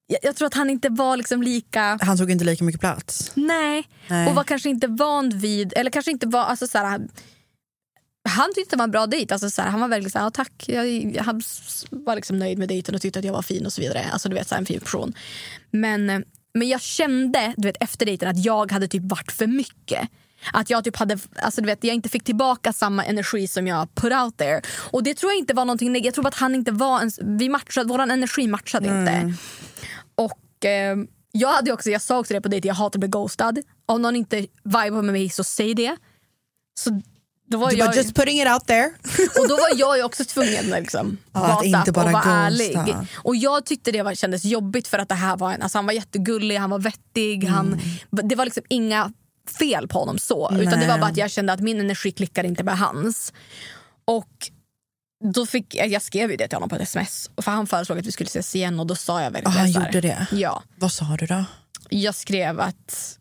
Jag, 0.07 0.19
jag 0.21 0.35
tror 0.35 0.45
att 0.47 0.53
han 0.53 0.69
inte 0.69 0.89
var 0.89 1.17
liksom 1.17 1.43
lika... 1.43 1.99
Han 2.01 2.17
tog 2.17 2.31
inte 2.31 2.45
lika 2.45 2.63
mycket 2.63 2.81
plats. 2.81 3.31
Nej. 3.35 3.87
Nej. 4.07 4.27
Och 4.29 4.35
var 4.35 4.43
kanske 4.43 4.69
inte 4.69 4.87
van 4.87 5.29
vid... 5.29 5.73
Eller 5.75 5.91
kanske 5.91 6.11
inte 6.11 6.27
var... 6.27 6.43
Alltså 6.43 6.67
så 6.67 6.77
här, 6.77 6.85
han- 6.85 8.53
tyckte 8.55 8.75
det 8.75 8.77
var 8.77 8.83
en 8.83 8.91
bra 8.91 9.07
dejt. 9.07 9.33
Alltså 9.33 9.49
så 9.49 9.61
här, 9.61 9.69
han 9.69 9.79
var 9.81 9.87
verkligen 9.87 10.11
så 10.11 10.17
här, 10.19 10.25
"Ja, 10.25 10.29
tack. 10.29 10.63
Jag, 10.67 11.17
han 11.25 11.41
var 11.89 12.15
liksom 12.15 12.39
nöjd 12.39 12.57
med 12.57 12.67
dejten 12.67 12.95
och 12.95 13.01
tyckte 13.01 13.19
att 13.19 13.25
jag 13.25 13.33
var 13.33 13.41
fin 13.41 13.65
och 13.65 13.73
så 13.73 13.81
vidare. 13.81 14.05
Alltså 14.11 14.29
du 14.29 14.35
vet, 14.35 14.47
så 14.47 14.55
här, 14.55 14.59
en 14.59 14.65
fin 14.65 14.79
person. 14.79 15.13
Men, 15.71 16.09
eh, 16.09 16.19
men 16.53 16.67
jag 16.67 16.81
kände 16.81 17.53
du 17.57 17.67
vet, 17.67 17.77
efter 17.83 18.05
dejten 18.05 18.29
att 18.29 18.45
jag 18.45 18.71
hade 18.71 18.87
typ 18.87 19.03
varit 19.03 19.31
för 19.31 19.47
mycket. 19.47 20.09
Att 20.53 20.69
jag 20.69 20.83
typ 20.83 20.95
hade, 20.97 21.17
alltså 21.35 21.61
du 21.61 21.67
vet, 21.67 21.83
jag 21.83 21.95
inte 21.95 22.09
fick 22.09 22.23
tillbaka 22.23 22.73
samma 22.73 23.05
energi 23.05 23.47
som 23.47 23.67
jag 23.67 23.95
put 23.95 24.13
out 24.13 24.37
there. 24.37 24.61
Och 24.91 25.03
det 25.03 25.13
tror 25.13 25.31
jag 25.31 25.39
inte 25.39 25.53
var 25.53 25.65
någonting 25.65 25.91
negativt. 25.91 26.05
Jag 26.05 26.13
tror 26.15 26.27
att 26.27 26.35
han 26.35 26.55
inte 26.55 26.71
var 26.71 26.99
ens, 26.99 27.19
vi 27.23 27.49
matchade, 27.49 27.87
vår 27.87 27.99
energi 27.99 28.47
matchade 28.47 28.87
inte. 28.87 29.33
Och 30.57 30.65
eh, 30.65 30.97
jag 31.31 31.49
hade 31.53 31.71
också, 31.71 31.89
jag 31.89 32.01
sa 32.01 32.19
också 32.19 32.33
det 32.33 32.41
på 32.41 32.49
dejten, 32.49 32.67
jag 32.67 32.75
hatar 32.75 32.97
att 32.97 32.99
bli 32.99 33.09
ghostad. 33.09 33.59
Om 33.85 34.01
någon 34.01 34.15
inte 34.15 34.47
vibar 34.63 35.01
med 35.01 35.13
mig 35.13 35.29
så 35.29 35.43
säg 35.43 35.73
det. 35.73 35.97
Så 36.79 37.01
då 37.47 37.57
var 37.57 37.69
Du 37.69 37.77
jag, 37.77 37.87
bara 37.87 37.95
just 37.95 38.15
putting 38.15 38.41
it 38.41 38.47
out 38.47 38.65
there. 38.67 38.85
och 39.39 39.47
då 39.47 39.55
var 39.55 39.79
jag 39.79 40.05
också 40.05 40.25
tvungen 40.25 40.73
att 40.73 40.79
liksom, 40.79 41.17
vara 41.31 41.53
att 41.53 41.65
inte 41.65 41.83
tapp 41.85 41.95
bara 41.95 42.05
och 42.05 42.11
vara 42.11 42.23
ghosta. 42.23 42.31
ärlig. 42.31 42.95
Och 43.15 43.35
jag 43.35 43.65
tyckte 43.65 43.91
det 43.91 44.01
var, 44.03 44.13
kändes 44.15 44.45
jobbigt 44.45 44.87
för 44.87 44.99
att 44.99 45.09
det 45.09 45.15
här 45.15 45.37
var 45.37 45.53
en, 45.53 45.61
alltså 45.61 45.77
han 45.77 45.85
var 45.85 45.93
jättegullig, 45.93 46.55
han 46.57 46.69
var 46.69 46.79
vettig. 46.79 47.43
Han, 47.43 47.79
det 48.09 48.35
var 48.35 48.45
liksom 48.45 48.63
inga 48.69 49.11
fel 49.59 49.87
på 49.87 49.99
honom 49.99 50.17
så. 50.19 50.51
Utan 50.51 50.79
det 50.79 50.87
var 50.87 50.93
Nej. 50.93 50.99
bara 50.99 51.11
att 51.11 51.17
jag 51.17 51.31
kände 51.31 51.53
att 51.53 51.59
min 51.59 51.79
energi 51.79 52.11
klickade 52.11 52.47
inte 52.47 52.63
med 52.63 52.77
hans. 52.77 53.33
Och 54.05 54.51
då 55.33 55.45
fick, 55.45 55.75
jag 55.75 56.01
skrev 56.01 56.31
ju 56.31 56.37
det 56.37 56.47
till 56.47 56.55
honom 56.55 56.69
på 56.69 56.75
ett 56.75 56.81
sms. 56.81 57.29
För 57.41 57.51
han 57.51 57.67
föreslog 57.67 57.99
att 57.99 58.05
vi 58.05 58.11
skulle 58.11 58.27
ses 58.27 58.55
igen 58.55 58.79
och 58.79 58.87
då 58.87 58.95
sa 58.95 59.21
jag 59.21 59.31
verkligen 59.31 59.57
Ah, 59.57 59.67
gjorde 59.85 60.01
det? 60.01 60.27
Ja. 60.31 60.63
Vad 60.75 60.91
sa 60.91 61.05
du 61.19 61.25
då? 61.25 61.45
Jag 61.89 62.15
skrev 62.15 62.59
att... 62.59 63.19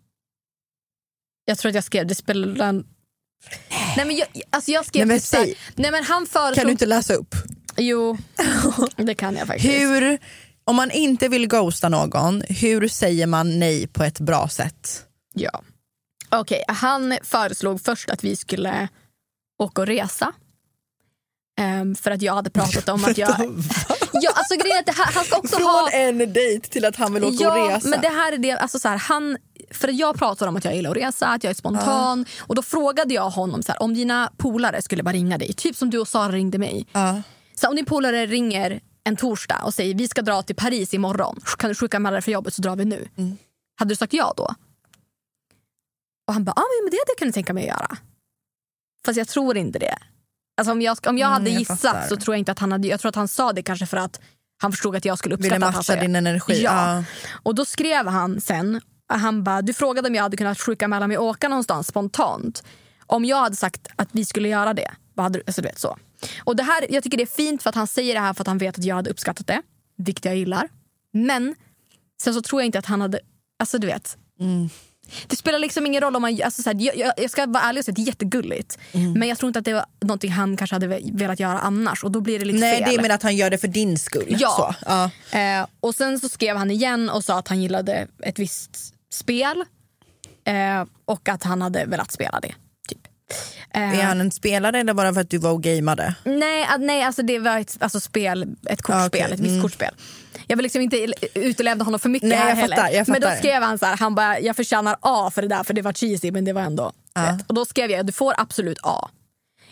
Jag 1.44 1.58
tror 1.58 1.68
att 1.68 1.74
jag 1.74 1.84
skrev 1.84 2.06
det 2.06 2.14
spelar... 2.14 2.72
Nej 3.96 4.06
men 4.06 4.16
jag, 4.16 4.28
alltså 4.50 4.70
jag 4.70 4.86
skrev 4.86 5.06
Nej, 5.06 5.14
men 5.16 5.20
typ 5.20 5.32
här- 5.38 5.44
säg. 5.44 5.56
Nej 5.74 5.90
men 5.90 6.04
han 6.04 6.26
föreslog... 6.26 6.54
Kan 6.54 6.64
du 6.66 6.70
inte 6.72 6.86
läsa 6.86 7.14
upp? 7.14 7.34
Jo, 7.76 8.18
det 8.96 9.14
kan 9.14 9.36
jag 9.36 9.46
faktiskt. 9.46 9.74
Hur, 9.74 10.18
om 10.64 10.76
man 10.76 10.90
inte 10.90 11.28
vill 11.28 11.46
ghosta 11.46 11.88
någon, 11.88 12.42
hur 12.48 12.88
säger 12.88 13.26
man 13.26 13.58
nej 13.58 13.86
på 13.86 14.04
ett 14.04 14.20
bra 14.20 14.48
sätt? 14.48 15.04
Ja. 15.34 15.62
Okej, 16.30 16.64
han 16.68 17.18
föreslog 17.22 17.80
först 17.80 18.10
att 18.10 18.24
vi 18.24 18.36
skulle 18.36 18.88
åka 19.62 19.80
och 19.82 19.86
resa. 19.86 20.32
Ehm, 21.56 21.94
för 21.94 22.10
att 22.10 22.22
jag 22.22 22.34
hade 22.34 22.50
pratat 22.50 22.88
om 22.88 23.04
att 23.04 23.18
jag... 23.18 23.30
ja, 24.12 24.30
alltså 24.34 24.56
grejen 24.56 24.78
att 24.78 24.86
det 24.86 24.92
här, 24.92 25.12
han 25.12 25.24
ska 25.24 25.36
också 25.36 25.56
ha... 25.56 25.90
en 25.90 26.18
dejt 26.18 26.68
till 26.68 26.84
att 26.84 26.96
han 26.96 27.14
vill 27.14 27.24
åka 27.24 27.36
ja, 27.40 27.62
och 27.64 27.68
resa. 27.68 27.88
men 27.88 28.00
det 28.00 28.08
här 28.08 28.32
är 28.32 28.38
det, 28.38 28.50
alltså 28.50 28.78
så 28.78 28.88
här, 28.88 28.96
han, 28.96 29.36
för 29.70 29.88
jag 29.88 30.16
pratar 30.16 30.46
om 30.46 30.56
att 30.56 30.64
jag 30.64 30.76
gillar 30.76 30.90
att 30.90 30.96
resa, 30.96 31.26
att 31.28 31.44
jag 31.44 31.50
är 31.50 31.54
spontan. 31.54 32.26
Och 32.40 32.54
då 32.54 32.62
frågade 32.62 33.14
jag 33.14 33.30
honom 33.30 33.62
så 33.62 33.72
här, 33.72 33.82
om 33.82 33.94
dina 33.94 34.32
polare 34.36 34.82
skulle 34.82 35.02
bara 35.02 35.14
ringa 35.14 35.38
dig, 35.38 35.52
typ 35.52 35.76
som 35.76 35.90
du 35.90 35.98
och 35.98 36.08
Sara 36.08 36.32
ringde 36.32 36.58
mig. 36.58 36.86
ja. 36.92 37.22
Så 37.56 37.68
om 37.68 37.76
din 37.76 37.84
polare 37.84 38.26
ringer 38.26 38.80
en 39.04 39.16
torsdag 39.16 39.62
och 39.64 39.74
säger 39.74 39.94
vi 39.94 40.08
ska 40.08 40.22
dra 40.22 40.42
till 40.42 40.56
Paris 40.56 40.94
imorgon. 40.94 41.40
Kan 41.58 41.68
du 41.68 41.74
sjukanmäla 41.74 42.12
dig 42.12 42.22
för 42.22 42.32
jobbet 42.32 42.54
så 42.54 42.62
drar 42.62 42.76
vi 42.76 42.84
nu. 42.84 43.08
Hade 43.76 43.88
du 43.88 43.96
sagt 43.96 44.12
ja 44.12 44.34
då? 44.36 44.54
Och 46.26 46.34
han 46.34 46.44
bara, 46.44 46.52
ah, 46.52 46.64
men 46.82 46.90
det 46.90 46.96
hade 46.96 47.10
jag 47.10 47.18
kunnat 47.18 47.34
tänka 47.34 47.52
mig 47.52 47.62
att 47.70 47.80
göra. 47.80 47.96
Fast 49.04 49.18
jag 49.18 49.28
tror 49.28 49.56
inte 49.56 49.78
det. 49.78 49.98
Alltså 50.56 50.72
om 50.72 50.82
jag, 50.82 50.98
om 51.06 51.18
jag 51.18 51.28
hade 51.28 51.50
jag 51.50 51.58
gissat 51.58 51.80
fattar. 51.80 52.08
så 52.08 52.16
tror 52.16 52.34
jag 52.34 52.38
inte 52.38 52.52
att 52.52 52.58
han 52.58 52.72
hade... 52.72 52.88
Jag 52.88 53.00
tror 53.00 53.08
att 53.08 53.14
han 53.14 53.28
sa 53.28 53.52
det 53.52 53.62
kanske 53.62 53.86
för 53.86 53.96
att 53.96 54.20
han 54.62 54.72
förstod 54.72 54.96
att 54.96 55.04
jag 55.04 55.18
skulle 55.18 55.34
uppskatta 55.34 55.54
Ville 55.54 55.72
matcha 55.72 55.96
din 55.96 56.16
energi. 56.16 56.62
Ja. 56.62 56.96
Ja. 56.96 57.04
Och 57.42 57.54
då 57.54 57.64
skrev 57.64 58.06
han 58.06 58.40
sen, 58.40 58.80
han 59.08 59.44
bara, 59.44 59.62
du 59.62 59.72
frågade 59.72 60.08
om 60.08 60.14
jag 60.14 60.22
hade 60.22 60.36
kunnat 60.36 60.60
sjukanmäla 60.60 61.06
mig 61.06 61.18
och 61.18 61.24
åka 61.24 61.48
någonstans 61.48 61.86
spontant. 61.86 62.62
Om 63.06 63.24
jag 63.24 63.36
hade 63.36 63.56
sagt 63.56 63.88
att 63.96 64.08
vi 64.12 64.24
skulle 64.24 64.48
göra 64.48 64.74
det, 64.74 64.90
vad 65.14 65.24
hade 65.24 65.42
alltså 65.46 65.62
du 65.62 65.68
vet 65.68 65.78
så. 65.78 65.96
Och 66.44 66.56
det 66.56 66.62
här, 66.62 66.86
jag 66.90 67.02
tycker 67.02 67.16
det 67.16 67.24
är 67.24 67.36
fint 67.36 67.62
för 67.62 67.70
att 67.70 67.76
han 67.76 67.86
säger 67.86 68.14
det 68.14 68.20
här 68.20 68.34
för 68.34 68.42
att 68.42 68.46
han 68.46 68.58
vet 68.58 68.78
att 68.78 68.84
jag 68.84 68.96
hade 68.96 69.10
uppskattat 69.10 69.46
det. 69.46 69.62
Vilket 69.96 70.24
jag 70.24 70.36
gillar. 70.36 70.68
Men 71.12 71.54
sen 72.22 72.34
så 72.34 72.42
tror 72.42 72.60
jag 72.62 72.66
inte 72.66 72.78
att 72.78 72.86
han 72.86 73.00
hade, 73.00 73.20
alltså 73.58 73.78
du 73.78 73.86
vet. 73.86 74.16
Det 75.26 75.36
spelar 75.36 75.58
liksom 75.58 75.86
ingen 75.86 76.00
roll 76.00 76.16
om 76.16 76.22
man, 76.22 76.40
alltså 76.44 76.62
så 76.62 76.70
här, 76.70 76.76
jag, 76.96 77.12
jag, 77.16 77.30
ska 77.30 77.46
vara 77.46 77.62
ärlig 77.62 77.80
och 77.80 77.84
säga 77.84 77.94
det 77.94 78.02
är 78.02 78.06
jättegulligt. 78.06 78.78
Men 78.92 79.28
jag 79.28 79.38
tror 79.38 79.48
inte 79.48 79.58
att 79.58 79.64
det 79.64 79.72
var 79.74 79.84
någonting 80.00 80.30
han 80.32 80.56
kanske 80.56 80.74
hade 80.76 80.86
velat 81.12 81.40
göra 81.40 81.58
annars 81.58 82.04
och 82.04 82.10
då 82.10 82.20
blir 82.20 82.38
det 82.38 82.44
lite 82.44 82.58
Nej, 82.58 82.78
fel. 82.78 82.88
det 82.88 82.94
är 82.98 83.02
mer 83.02 83.10
att 83.10 83.22
han 83.22 83.36
gör 83.36 83.50
det 83.50 83.58
för 83.58 83.68
din 83.68 83.98
skull. 83.98 84.36
Ja. 84.40 84.74
Ja. 84.86 85.10
Eh, 85.38 85.66
och 85.80 85.94
sen 85.94 86.20
så 86.20 86.28
skrev 86.28 86.56
han 86.56 86.70
igen 86.70 87.10
och 87.10 87.24
sa 87.24 87.38
att 87.38 87.48
han 87.48 87.62
gillade 87.62 88.06
ett 88.22 88.38
visst 88.38 88.94
spel. 89.12 89.64
Eh, 90.46 90.84
och 91.04 91.28
att 91.28 91.42
han 91.42 91.62
hade 91.62 91.84
velat 91.86 92.12
spela 92.12 92.40
det. 92.40 92.54
Typ. 92.88 92.98
Eh, 93.74 93.98
Är 94.00 94.02
han 94.04 94.20
en 94.20 94.30
spelare 94.30 94.80
eller 94.80 94.94
bara 94.94 95.14
för 95.14 95.20
att 95.20 95.30
du 95.30 95.38
var 95.38 95.50
och 95.52 95.62
gameade? 95.62 96.14
Nej, 96.24 96.66
ah, 96.70 96.76
nej 96.76 97.02
alltså 97.02 97.22
det 97.22 97.38
var 97.38 97.58
ett 97.58 97.76
alltså 97.80 98.00
spel, 98.00 98.56
ett 98.70 98.82
kortspel, 98.82 98.96
Ah, 99.02 99.06
okej. 99.06 99.20
ett 99.34 99.40
visst 99.40 99.50
Mm. 99.50 99.62
kortspel. 99.62 99.94
Jag 100.46 100.56
vill 100.56 100.62
liksom 100.62 100.82
inte 100.82 101.06
utelämna 101.34 101.84
honom 101.84 102.00
för 102.00 102.08
mycket 102.08 102.28
Nej, 102.28 102.48
jag 102.48 102.70
fattar, 102.70 102.90
jag 102.90 103.08
Men 103.08 103.20
då 103.20 103.26
fattar. 103.26 103.38
skrev 103.38 103.62
han 103.62 103.78
så 103.78 103.86
här, 103.86 103.96
han 103.96 104.14
bara, 104.14 104.40
jag 104.40 104.56
förtjänar 104.56 104.96
A 105.00 105.30
för 105.34 105.42
det 105.42 105.48
där 105.48 105.64
för 105.64 105.74
det 105.74 105.82
var 105.82 105.92
cheesy 105.92 106.32
men 106.32 106.44
det 106.44 106.52
var 106.52 106.62
ändå 106.62 106.92
rätt. 107.16 107.44
Och 107.46 107.54
då 107.54 107.64
skrev 107.64 107.90
jag, 107.90 108.06
du 108.06 108.12
får 108.12 108.34
absolut 108.36 108.78
A. 108.82 109.08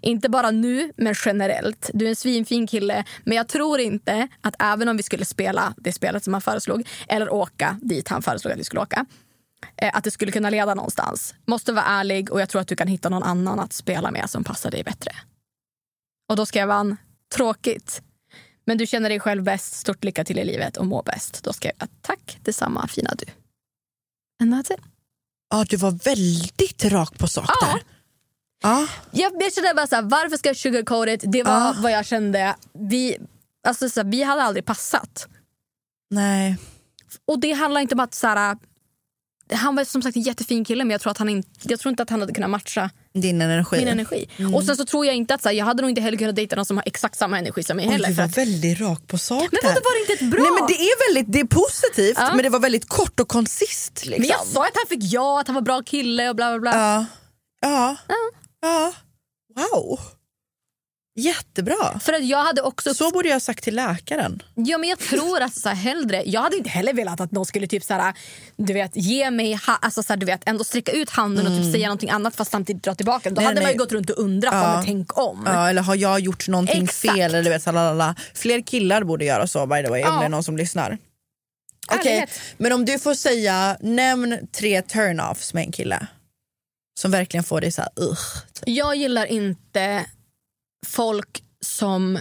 Inte 0.01 0.29
bara 0.29 0.51
nu, 0.51 0.93
men 0.97 1.15
generellt. 1.25 1.91
Du 1.95 2.05
är 2.05 2.09
en 2.09 2.17
svinfin 2.17 2.67
kille, 2.67 3.05
men 3.25 3.37
jag 3.37 3.49
tror 3.49 3.81
inte 3.81 4.29
att 4.41 4.55
även 4.59 4.89
om 4.89 4.97
vi 4.97 5.03
skulle 5.03 5.25
spela 5.25 5.75
det 5.77 5.93
spelet 5.93 6.25
som 6.25 6.33
han 6.33 6.43
föreslog, 6.43 6.89
eller 7.09 7.33
åka 7.33 7.77
dit 7.83 8.09
han 8.09 8.23
föreslog 8.23 8.53
att 8.53 8.59
vi 8.59 8.65
skulle 8.65 8.81
åka, 8.83 9.07
eh, 9.77 9.91
att 9.97 10.05
det 10.05 10.11
skulle 10.11 10.33
kunna 10.33 10.51
leda 10.51 10.75
någonstans. 10.75 11.35
Måste 11.47 11.73
vara 11.73 11.85
ärlig 11.85 12.33
och 12.33 12.41
jag 12.41 12.49
tror 12.49 12.61
att 12.61 12.69
du 12.69 12.77
kan 12.77 12.89
hitta 12.89 13.09
någon 13.09 13.23
annan 13.23 13.61
att 13.61 13.73
spela 13.73 14.11
med 14.11 14.31
som 14.31 14.45
passar 14.45 14.71
dig 14.71 14.85
bättre. 14.85 15.13
Och 16.29 16.37
då 16.37 16.47
skrev 16.47 16.71
han, 16.71 16.97
tråkigt. 17.35 18.03
Men 18.65 18.79
du 18.79 18.87
känner 18.87 19.09
dig 19.09 19.21
själv 19.21 19.43
bäst, 19.43 19.75
stort 19.75 20.05
lycka 20.05 20.25
till 20.25 20.39
i 20.39 20.45
livet 20.45 20.77
och 20.77 20.87
må 20.87 21.03
bäst. 21.03 21.43
Då 21.45 21.53
skrev 21.53 21.73
jag, 21.79 21.89
tack 22.01 22.39
detsamma 22.43 22.87
fina 22.89 23.11
du. 23.19 23.25
And 24.43 24.55
that's 24.55 24.73
it. 24.73 24.81
Ja, 25.51 25.65
du 25.69 25.77
var 25.77 25.91
väldigt 25.91 26.85
rak 26.85 27.19
på 27.19 27.29
sak 27.29 27.51
Ja. 27.61 27.67
där. 27.67 27.83
Ja. 28.63 28.89
Jag, 29.11 29.33
jag 29.43 29.53
kände 29.55 29.75
bara 29.77 29.87
så 29.87 29.95
här, 29.95 30.03
varför 30.03 30.37
ska 30.37 30.49
jag 30.49 30.57
sugarcoat 30.57 31.09
it? 31.09 31.25
Det 31.33 31.43
var 31.43 31.53
Ja. 31.53 31.75
vad 31.79 31.93
jag 31.93 32.07
kände. 32.07 32.57
Vi, 32.73 33.19
alltså 33.69 33.89
så 33.89 34.01
här, 34.03 34.11
vi 34.11 34.23
hade 34.23 34.43
aldrig 34.43 34.65
passat. 34.65 35.29
Nej. 36.11 36.57
Och 37.25 37.41
det 37.41 37.53
handlar 37.53 37.81
inte 37.81 37.95
om 37.95 38.01
att 38.01 38.15
så 38.15 38.27
här, 38.27 38.57
han 39.53 39.77
var 39.77 39.85
som 39.85 40.03
sagt 40.03 40.17
en 40.17 40.23
jättefin 40.23 40.65
kille 40.65 40.85
men 40.85 40.91
jag 40.91 41.01
tror, 41.01 41.11
att 41.11 41.19
han 41.19 41.29
inte, 41.29 41.49
jag 41.63 41.81
tror 41.81 41.91
inte 41.91 42.03
att 42.03 42.11
han 42.11 42.21
hade 42.21 42.33
kunnat 42.35 42.51
matcha 42.51 42.91
Din 43.15 43.43
energi. 43.43 43.77
min 43.77 43.89
energi. 43.89 44.27
Mm. 44.37 44.55
Och 44.55 44.65
sen 44.65 44.77
så 44.77 44.85
tror 44.85 45.07
jag 45.07 45.15
inte 45.15 45.35
att 45.35 45.43
så 45.43 45.49
här, 45.49 45.57
jag 45.57 45.65
hade 45.65 45.83
nog 45.83 45.91
inte 45.91 46.01
heller 46.01 46.19
kunnat 46.19 46.37
dejta 46.37 46.57
någon 46.57 46.67
som 46.67 46.77
har 46.77 46.85
exakt 46.87 47.19
samma 47.19 47.39
energi 47.39 47.63
som 47.63 47.77
mig 47.77 47.87
heller. 47.87 48.09
du 48.09 48.15
var 48.15 48.25
att, 48.25 48.39
väldigt 48.39 48.81
rak 48.81 49.07
på 49.07 49.19
sak 49.19 49.49
men 49.53 49.61
vadå 49.63 49.81
var 49.85 50.07
det 50.07 50.13
inte 50.13 50.25
ett 50.25 50.31
bra? 50.31 50.43
Nej, 50.43 50.53
men 50.61 50.67
det 50.67 50.83
är 50.83 51.09
väldigt 51.09 51.33
det 51.33 51.41
är 51.41 51.45
positivt 51.45 52.17
Ja. 52.19 52.35
men 52.35 52.43
det 52.43 52.49
var 52.49 52.59
väldigt 52.59 52.89
kort 52.89 53.21
och 53.21 53.29
koncist. 53.29 54.07
Liksom. 54.07 54.21
Men 54.21 54.29
jag 54.29 54.47
sa 54.47 54.65
att 54.67 54.75
han 54.75 54.87
fick 54.89 55.13
ja, 55.13 55.41
att 55.41 55.47
han 55.47 55.55
var 55.55 55.63
bra 55.63 55.83
kille 55.83 56.29
och 56.29 56.37
bla 56.37 56.59
bla 56.59 56.61
bla. 56.61 56.73
Ja. 56.81 57.07
Ja. 57.61 57.97
ja. 58.63 58.93
Wow. 59.57 60.01
Jättebra. 61.15 61.99
För 62.01 62.13
att 62.13 62.25
jag 62.25 62.45
hade 62.45 62.63
också... 62.63 62.95
Så 62.95 63.11
borde 63.11 63.29
jag 63.29 63.35
ha 63.35 63.41
sagt 63.41 63.65
till 63.65 63.75
läkaren. 63.77 64.43
Ja, 64.55 64.79
men 64.79 64.89
jag 64.89 64.99
tror 64.99 65.41
att 65.43 65.55
så 65.55 65.69
här, 65.69 65.77
hellre... 65.77 66.23
Jag 66.27 66.41
hade 66.41 66.57
inte 66.57 66.71
heller 66.71 66.93
velat 66.93 67.21
att 67.21 67.33
någon 67.33 67.47
skulle 67.47 67.67
typ 67.67 67.85
så 67.85 67.95
här, 67.95 68.15
du 68.57 68.73
vet, 68.73 68.91
ge 68.97 69.31
mig... 69.31 69.55
Ha, 69.67 69.77
alltså, 69.83 70.03
så 70.03 70.13
här, 70.13 70.17
du 70.21 70.27
vet, 70.27 70.41
ändå 70.47 70.65
sträcka 70.65 70.93
ut 70.93 71.11
handen 71.11 71.47
och 71.47 71.63
typ 71.63 71.73
säga 71.73 71.87
någonting 71.87 72.11
annat 72.11 72.37
fast 72.37 72.51
samtidigt 72.51 72.83
dra 72.83 72.95
tillbaka. 72.95 73.31
Då 73.31 73.33
Mm. 73.33 73.45
Nej, 73.45 73.47
hade 73.47 73.61
man 73.61 73.65
nej. 73.65 73.73
ju 73.73 73.79
gått 73.79 73.93
runt 73.93 74.11
och 74.11 74.19
undrat. 74.19 74.53
Ja. 74.55 74.83
Tänk 74.87 75.19
om. 75.19 75.43
Ja, 75.47 75.69
eller 75.71 75.83
har 75.83 75.95
jag 75.97 76.21
gjort 76.21 76.49
någonting 76.49 76.85
Exakt. 76.85 77.17
fel? 77.17 77.21
Eller 77.35 77.43
du 77.43 77.51
vet, 77.51 77.63
så. 77.63 78.15
Fler 78.35 78.61
killar 78.63 79.05
borde 79.05 79.25
göra 79.25 79.47
så 79.47 79.67
by 79.67 79.83
the 79.83 79.91
way, 79.91 80.03
om 80.03 80.09
Ja. 80.15 80.19
det 80.21 80.25
är 80.25 80.29
någon 80.29 80.45
som 80.45 80.57
lyssnar. 80.57 80.99
Okej, 81.91 82.13
Ärlighet. 82.13 82.31
men 82.57 82.73
om 82.73 82.85
du 82.85 82.99
får 82.99 83.15
säga, 83.15 83.77
nämn 83.81 84.39
tre 84.53 84.81
turn-offs 84.81 85.55
med 85.55 85.65
en 85.65 85.73
kille. 85.73 86.07
Som 87.01 87.11
verkligen 87.11 87.45
får 87.45 87.61
dig 87.61 87.73
så 87.73 87.83
här, 87.83 87.91
ugh. 87.97 88.19
Jag 88.67 88.97
gillar 88.97 89.27
inte 89.27 90.05
folk 90.87 91.43
som 91.61 92.19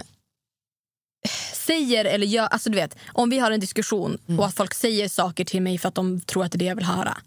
säger 1.52 2.04
eller 2.04 2.26
gör... 2.26 2.46
Alltså 2.46 2.70
du 2.70 2.76
vet, 2.76 2.96
om 3.12 3.30
vi 3.30 3.38
har 3.38 3.50
en 3.50 3.60
diskussion 3.60 4.18
Mm. 4.28 4.40
och 4.40 4.46
att 4.46 4.54
folk 4.54 4.74
säger 4.74 5.08
saker 5.08 5.44
till 5.44 5.62
mig 5.62 5.78
för 5.78 5.88
att 5.88 5.94
de 5.94 6.20
tror 6.20 6.44
att 6.44 6.52
det 6.52 6.56
är 6.56 6.58
det 6.58 6.64
jag 6.64 6.76
vill 6.76 6.84
höra. 6.84 7.18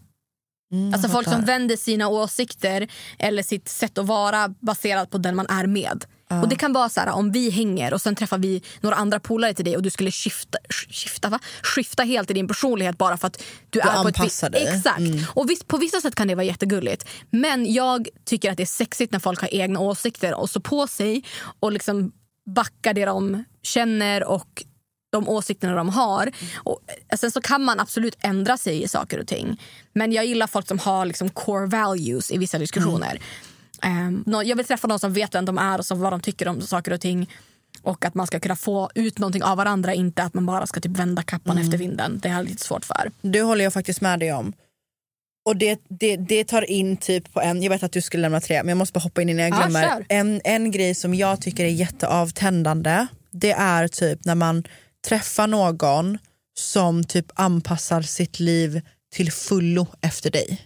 Mm, 0.72 0.94
Alltså 0.94 1.08
folk 1.08 1.28
som 1.28 1.44
vänder 1.44 1.76
sina 1.76 2.08
åsikter 2.08 2.88
eller 3.18 3.42
sitt 3.42 3.68
sätt 3.68 3.98
att 3.98 4.06
vara 4.06 4.48
baserat 4.48 5.10
på 5.10 5.18
den 5.18 5.36
man 5.36 5.46
är 5.46 5.66
med. 5.66 6.04
Och 6.42 6.48
Det 6.48 6.56
kan 6.56 6.72
vara 6.72 6.88
så 6.88 7.00
här, 7.00 7.10
om 7.10 7.32
vi 7.32 7.50
hänger 7.50 7.94
och 7.94 8.00
sen 8.00 8.14
träffar 8.14 8.38
vi 8.38 8.62
några 8.80 8.96
andra 8.96 9.20
polare 9.20 9.54
till 9.54 9.64
dig 9.64 9.76
och 9.76 9.82
du 9.82 9.90
skulle 9.90 10.10
skifta, 10.10 10.58
skifta, 10.90 11.28
va? 11.28 11.38
skifta 11.62 12.02
helt 12.02 12.30
i 12.30 12.34
din 12.34 12.48
personlighet 12.48 12.98
bara 12.98 13.16
för 13.16 13.26
att 13.26 13.42
du, 13.70 13.80
är 13.80 14.02
på 14.02 14.08
ett 14.08 14.20
visst-. 14.24 14.40
Exakt. 14.76 14.98
Mm. 14.98 15.24
Och 15.34 15.50
visst, 15.50 15.66
på 15.68 15.76
vissa 15.76 16.00
sätt 16.00 16.14
kan 16.14 16.28
det 16.28 16.34
vara 16.34 16.44
jättegulligt. 16.44 17.08
Men 17.30 17.72
jag 17.72 18.08
tycker 18.24 18.50
att 18.50 18.56
det 18.56 18.62
är 18.62 18.66
sexigt 18.66 19.12
när 19.12 19.18
folk 19.18 19.40
har 19.40 19.54
egna 19.54 19.80
åsikter 19.80 20.34
och 20.34 20.50
så 20.50 20.60
på 20.60 20.86
sig 20.86 21.24
och 21.60 21.72
liksom 21.72 22.12
backar 22.54 22.94
det 22.94 23.04
de 23.04 23.44
känner 23.62 24.24
och 24.24 24.64
de 25.16 25.28
åsikterna 25.28 25.74
de 25.74 25.88
har. 25.88 26.30
Och, 26.56 26.80
eh, 27.12 27.16
sen 27.18 27.30
så 27.30 27.40
kan 27.40 27.64
man 27.64 27.80
absolut 27.80 28.16
ändra 28.20 28.56
sig 28.56 28.82
i 28.82 28.88
saker 28.88 29.20
och 29.20 29.26
ting. 29.26 29.60
Men 29.92 30.12
jag 30.12 30.26
gillar 30.26 30.46
folk 30.46 30.68
som 30.68 30.78
har 30.78 31.06
liksom 31.06 31.28
core 31.30 31.66
values 31.66 32.30
i 32.30 32.38
vissa 32.38 32.58
diskussioner. 32.58 33.18
Ehm, 33.82 34.22
nå- 34.26 34.42
jag 34.42 34.56
vill 34.56 34.66
träffa 34.66 34.86
någon 34.88 34.98
som 34.98 35.12
vet 35.12 35.34
vem 35.34 35.44
de 35.44 35.58
är 35.58 35.78
och 35.78 35.86
som 35.86 36.00
vad 36.00 36.12
de 36.12 36.20
tycker 36.20 36.48
om 36.48 36.60
saker 36.60 36.92
och 36.92 37.00
ting. 37.00 37.30
Och 37.82 38.04
att 38.04 38.14
man 38.14 38.26
ska 38.26 38.40
kunna 38.40 38.56
få 38.56 38.90
ut 38.94 39.18
någonting 39.18 39.42
av 39.42 39.56
varandra, 39.56 39.94
inte 39.94 40.22
att 40.22 40.34
man 40.34 40.46
bara 40.46 40.66
ska 40.66 40.80
typ 40.80 40.92
vända 40.98 41.22
kappan 41.22 41.58
efter 41.58 41.78
vinden. 41.78 42.18
Det 42.22 42.28
jag 42.28 42.44
lite 42.44 42.64
svårt 42.64 42.84
för. 42.84 43.10
Det 43.22 43.42
håller 43.42 43.64
jag 43.64 43.72
faktiskt 43.72 44.00
med 44.00 44.18
dig 44.20 44.32
om. 44.32 44.52
Och 45.48 45.56
det, 45.56 45.80
det, 45.88 46.16
det 46.16 46.44
tar 46.44 46.70
in 46.70 46.96
typ 46.96 47.32
på 47.32 47.40
en, 47.40 47.62
jag 47.62 47.70
vet 47.70 47.82
att 47.82 47.92
du 47.92 48.02
skulle 48.02 48.20
lämna 48.20 48.40
tre 48.40 48.62
men 48.62 48.68
jag 48.68 48.78
måste 48.78 48.92
bara 48.92 49.00
hoppa 49.00 49.22
in 49.22 49.28
innan 49.28 49.44
jag 49.44 49.52
Ja, 49.52 49.56
glömmer. 49.66 49.82
kör. 49.88 50.06
en, 50.08 50.40
en 50.44 50.70
grej 50.70 50.94
som 50.94 51.14
jag 51.14 51.40
tycker 51.40 51.64
är 51.64 51.68
jätteavtändande 51.68 53.06
det 53.30 53.52
är 53.52 53.88
typ 53.88 54.24
när 54.24 54.34
man 54.34 54.64
träffar 55.06 55.46
någon 55.46 56.18
som 56.58 57.04
typ 57.04 57.26
anpassar 57.34 58.02
sitt 58.02 58.40
liv 58.40 58.80
till 59.12 59.32
fullo 59.32 59.86
efter 60.00 60.30
dig. 60.30 60.62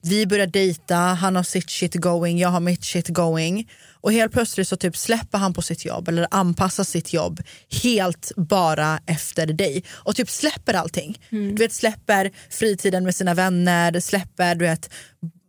Vi 0.00 0.26
börjar 0.26 0.46
dejta, 0.46 0.96
han 0.96 1.36
har 1.36 1.42
sitt 1.42 1.70
shit 1.70 1.94
going, 1.94 2.38
jag 2.38 2.48
har 2.48 2.60
mitt 2.60 2.84
shit 2.84 3.08
going. 3.08 3.70
Och 4.00 4.12
helt 4.12 4.32
plötsligt 4.32 4.68
så 4.68 4.76
typ 4.76 4.96
släpper 4.96 5.38
han 5.38 5.54
på 5.54 5.62
sitt 5.62 5.84
jobb 5.84 6.08
eller 6.08 6.26
anpassar 6.30 6.84
sitt 6.84 7.12
jobb 7.12 7.42
helt 7.82 8.32
bara 8.36 9.00
efter 9.06 9.46
dig. 9.46 9.84
Och 9.90 10.16
typ 10.16 10.30
släpper 10.30 10.74
allting. 10.74 11.18
Du 11.30 11.62
vet 11.62 11.72
släpper 11.72 12.30
fritiden 12.50 13.04
med 13.04 13.14
sina 13.14 13.34
vänner, 13.34 14.00
släpper 14.00 14.54
du 14.54 14.64
vet 14.64 14.90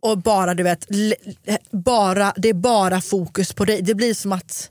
och 0.02 0.18
bara 0.18 0.54
du 0.54 0.62
vet, 0.62 0.86
bara, 1.70 2.32
det 2.36 2.48
är 2.48 2.54
bara 2.54 3.00
fokus 3.00 3.52
på 3.52 3.64
dig. 3.64 3.82
Det 3.82 3.94
blir 3.94 4.14
som 4.14 4.32
att, 4.32 4.70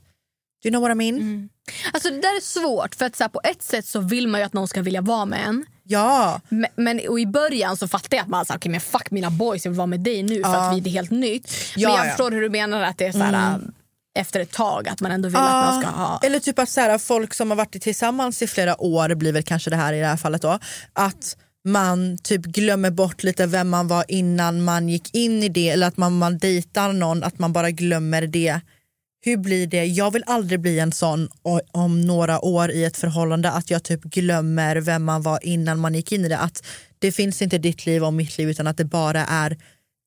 do 0.63 0.67
you 0.67 0.71
know 0.71 0.81
what 0.81 0.91
I 0.91 0.95
mean? 0.95 1.49
Alltså 1.93 2.09
det 2.09 2.21
där 2.21 2.37
är 2.37 2.41
svårt 2.41 2.95
för 2.95 3.05
att 3.05 3.15
så 3.15 3.23
här, 3.23 3.29
på 3.29 3.41
ett 3.43 3.63
sätt 3.63 3.85
så 3.85 3.99
vill 3.99 4.27
man 4.27 4.39
ju 4.39 4.45
att 4.45 4.53
någon 4.53 4.67
ska 4.67 4.81
vilja 4.81 5.01
vara 5.01 5.25
med 5.25 5.45
en. 5.47 5.65
Ja. 5.83 6.41
Men, 6.49 6.69
men 6.75 7.01
och 7.09 7.19
i 7.19 7.25
början 7.25 7.77
så 7.77 7.87
fattar 7.87 8.17
jag 8.17 8.23
att 8.23 8.29
man 8.29 8.45
säger 8.45 8.57
okay, 8.57 8.71
men 8.71 8.81
fuck 8.81 9.11
mina 9.11 9.29
boys, 9.29 9.65
jag 9.65 9.71
vill 9.71 9.77
vara 9.77 9.87
med 9.87 9.99
dig 9.99 10.23
nu 10.23 10.43
för 10.43 10.51
Ja. 10.51 10.69
att 10.69 10.75
vi 10.75 10.79
det 10.79 10.89
är 10.89 10.91
helt 10.91 11.11
nytt. 11.11 11.51
Ja, 11.75 11.89
men 11.89 11.97
jag 11.97 12.05
ja. 12.05 12.09
förstår 12.09 12.31
hur 12.31 12.41
du 12.41 12.49
menar 12.49 12.81
att 12.81 12.97
det 12.97 13.05
är 13.05 13.11
så 13.11 13.17
här, 13.19 13.55
Mm. 13.55 13.71
efter 14.19 14.39
ett 14.39 14.51
tag 14.51 14.89
att 14.89 15.01
man 15.01 15.11
ändå 15.11 15.29
vill 15.29 15.33
Ja, 15.35 15.63
att 15.63 15.73
man 15.73 15.81
ska 15.81 15.91
ha... 15.91 16.19
Eller 16.23 16.39
typ 16.39 16.59
att 16.59 16.69
så 16.69 16.81
här, 16.81 16.97
folk 16.97 17.33
som 17.33 17.49
har 17.51 17.57
varit 17.57 17.81
tillsammans 17.81 18.41
i 18.41 18.47
flera 18.47 18.81
år 18.81 19.15
blir 19.15 19.33
väl 19.33 19.43
kanske 19.43 19.69
det 19.69 19.75
här 19.75 19.93
i 19.93 19.99
det 19.99 20.05
här 20.07 20.17
fallet 20.17 20.41
då. 20.41 20.59
Att 20.93 21.37
man 21.65 22.17
typ 22.23 22.41
glömmer 22.41 22.89
bort 22.91 23.23
lite 23.23 23.45
vem 23.45 23.69
man 23.69 23.87
var 23.87 24.05
innan 24.07 24.63
man 24.63 24.89
gick 24.89 25.15
in 25.15 25.43
i 25.43 25.49
det 25.49 25.69
eller 25.69 25.87
att 25.87 25.97
man, 25.97 26.17
man 26.17 26.37
dejtar 26.37 26.93
någon, 26.93 27.23
att 27.23 27.39
man 27.39 27.53
bara 27.53 27.71
glömmer 27.71 28.21
det. 28.27 28.59
Hur 29.21 29.37
blir 29.37 29.67
det? 29.67 29.85
Jag 29.85 30.11
vill 30.11 30.23
aldrig 30.25 30.59
bli 30.59 30.79
en 30.79 30.91
sån 30.91 31.29
om 31.71 32.01
några 32.01 32.45
år 32.45 32.71
i 32.71 32.83
ett 32.83 32.97
förhållande 32.97 33.51
att 33.51 33.69
jag 33.71 33.83
typ 33.83 34.03
glömmer 34.03 34.75
vem 34.75 35.03
man 35.03 35.21
var 35.21 35.39
innan 35.45 35.79
man 35.79 35.95
gick 35.95 36.11
in 36.11 36.25
i 36.25 36.29
det. 36.29 36.37
Att 36.37 36.63
det 36.99 37.11
finns 37.11 37.41
inte 37.41 37.57
ditt 37.57 37.85
liv 37.85 38.03
och 38.03 38.13
mitt 38.13 38.37
liv 38.37 38.49
utan 38.49 38.67
att 38.67 38.77
det 38.77 38.85
bara 38.85 39.25
är 39.25 39.57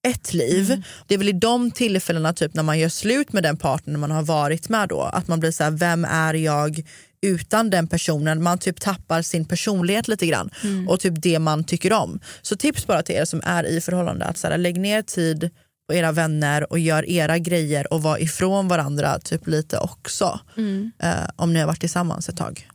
ett 0.08 0.34
liv. 0.34 0.82
Det 1.06 1.14
är 1.14 1.18
väl 1.18 1.28
i 1.28 1.32
de 1.32 1.70
tillfällena 1.70 2.32
typ 2.32 2.54
när 2.54 2.62
man 2.62 2.78
gör 2.78 2.88
slut 2.88 3.32
med 3.32 3.42
den 3.42 3.56
partner 3.56 3.98
man 3.98 4.10
har 4.10 4.22
varit 4.22 4.68
med 4.68 4.88
då, 4.88 5.00
att 5.00 5.28
man 5.28 5.40
blir 5.40 5.50
så 5.50 5.64
här, 5.64 5.70
vem 5.70 6.04
är 6.04 6.34
jag 6.34 6.82
utan 7.26 7.70
den 7.70 7.86
personen. 7.88 8.42
Man 8.42 8.58
typ 8.58 8.80
tappar 8.80 9.22
sin 9.22 9.44
personlighet 9.44 10.08
lite 10.08 10.26
grann 10.26 10.50
Mm. 10.64 10.88
och 10.88 11.00
typ 11.00 11.14
det 11.22 11.38
man 11.38 11.64
tycker 11.64 11.92
om. 11.92 12.20
Så 12.42 12.56
tips 12.56 12.86
bara 12.86 13.02
till 13.02 13.14
er 13.14 13.24
som 13.24 13.40
är 13.44 13.64
i 13.66 13.80
förhållande 13.80 14.24
att 14.24 14.38
så 14.38 14.46
här, 14.48 14.58
lägg 14.58 14.80
ner 14.80 15.02
tid 15.02 15.50
på 15.88 15.94
era 15.94 16.12
vänner 16.12 16.72
och 16.72 16.78
gör 16.78 17.10
era 17.10 17.38
grejer 17.38 17.92
och 17.92 18.02
var 18.02 18.18
ifrån 18.18 18.68
varandra 18.68 19.18
typ 19.18 19.46
lite 19.46 19.78
också. 19.78 20.40
Mm. 20.56 20.92
Eh, 21.02 21.28
om 21.36 21.52
ni 21.52 21.60
har 21.60 21.66
varit 21.66 21.80
tillsammans 21.80 22.28
ett 22.28 22.36
tag. 22.36 22.68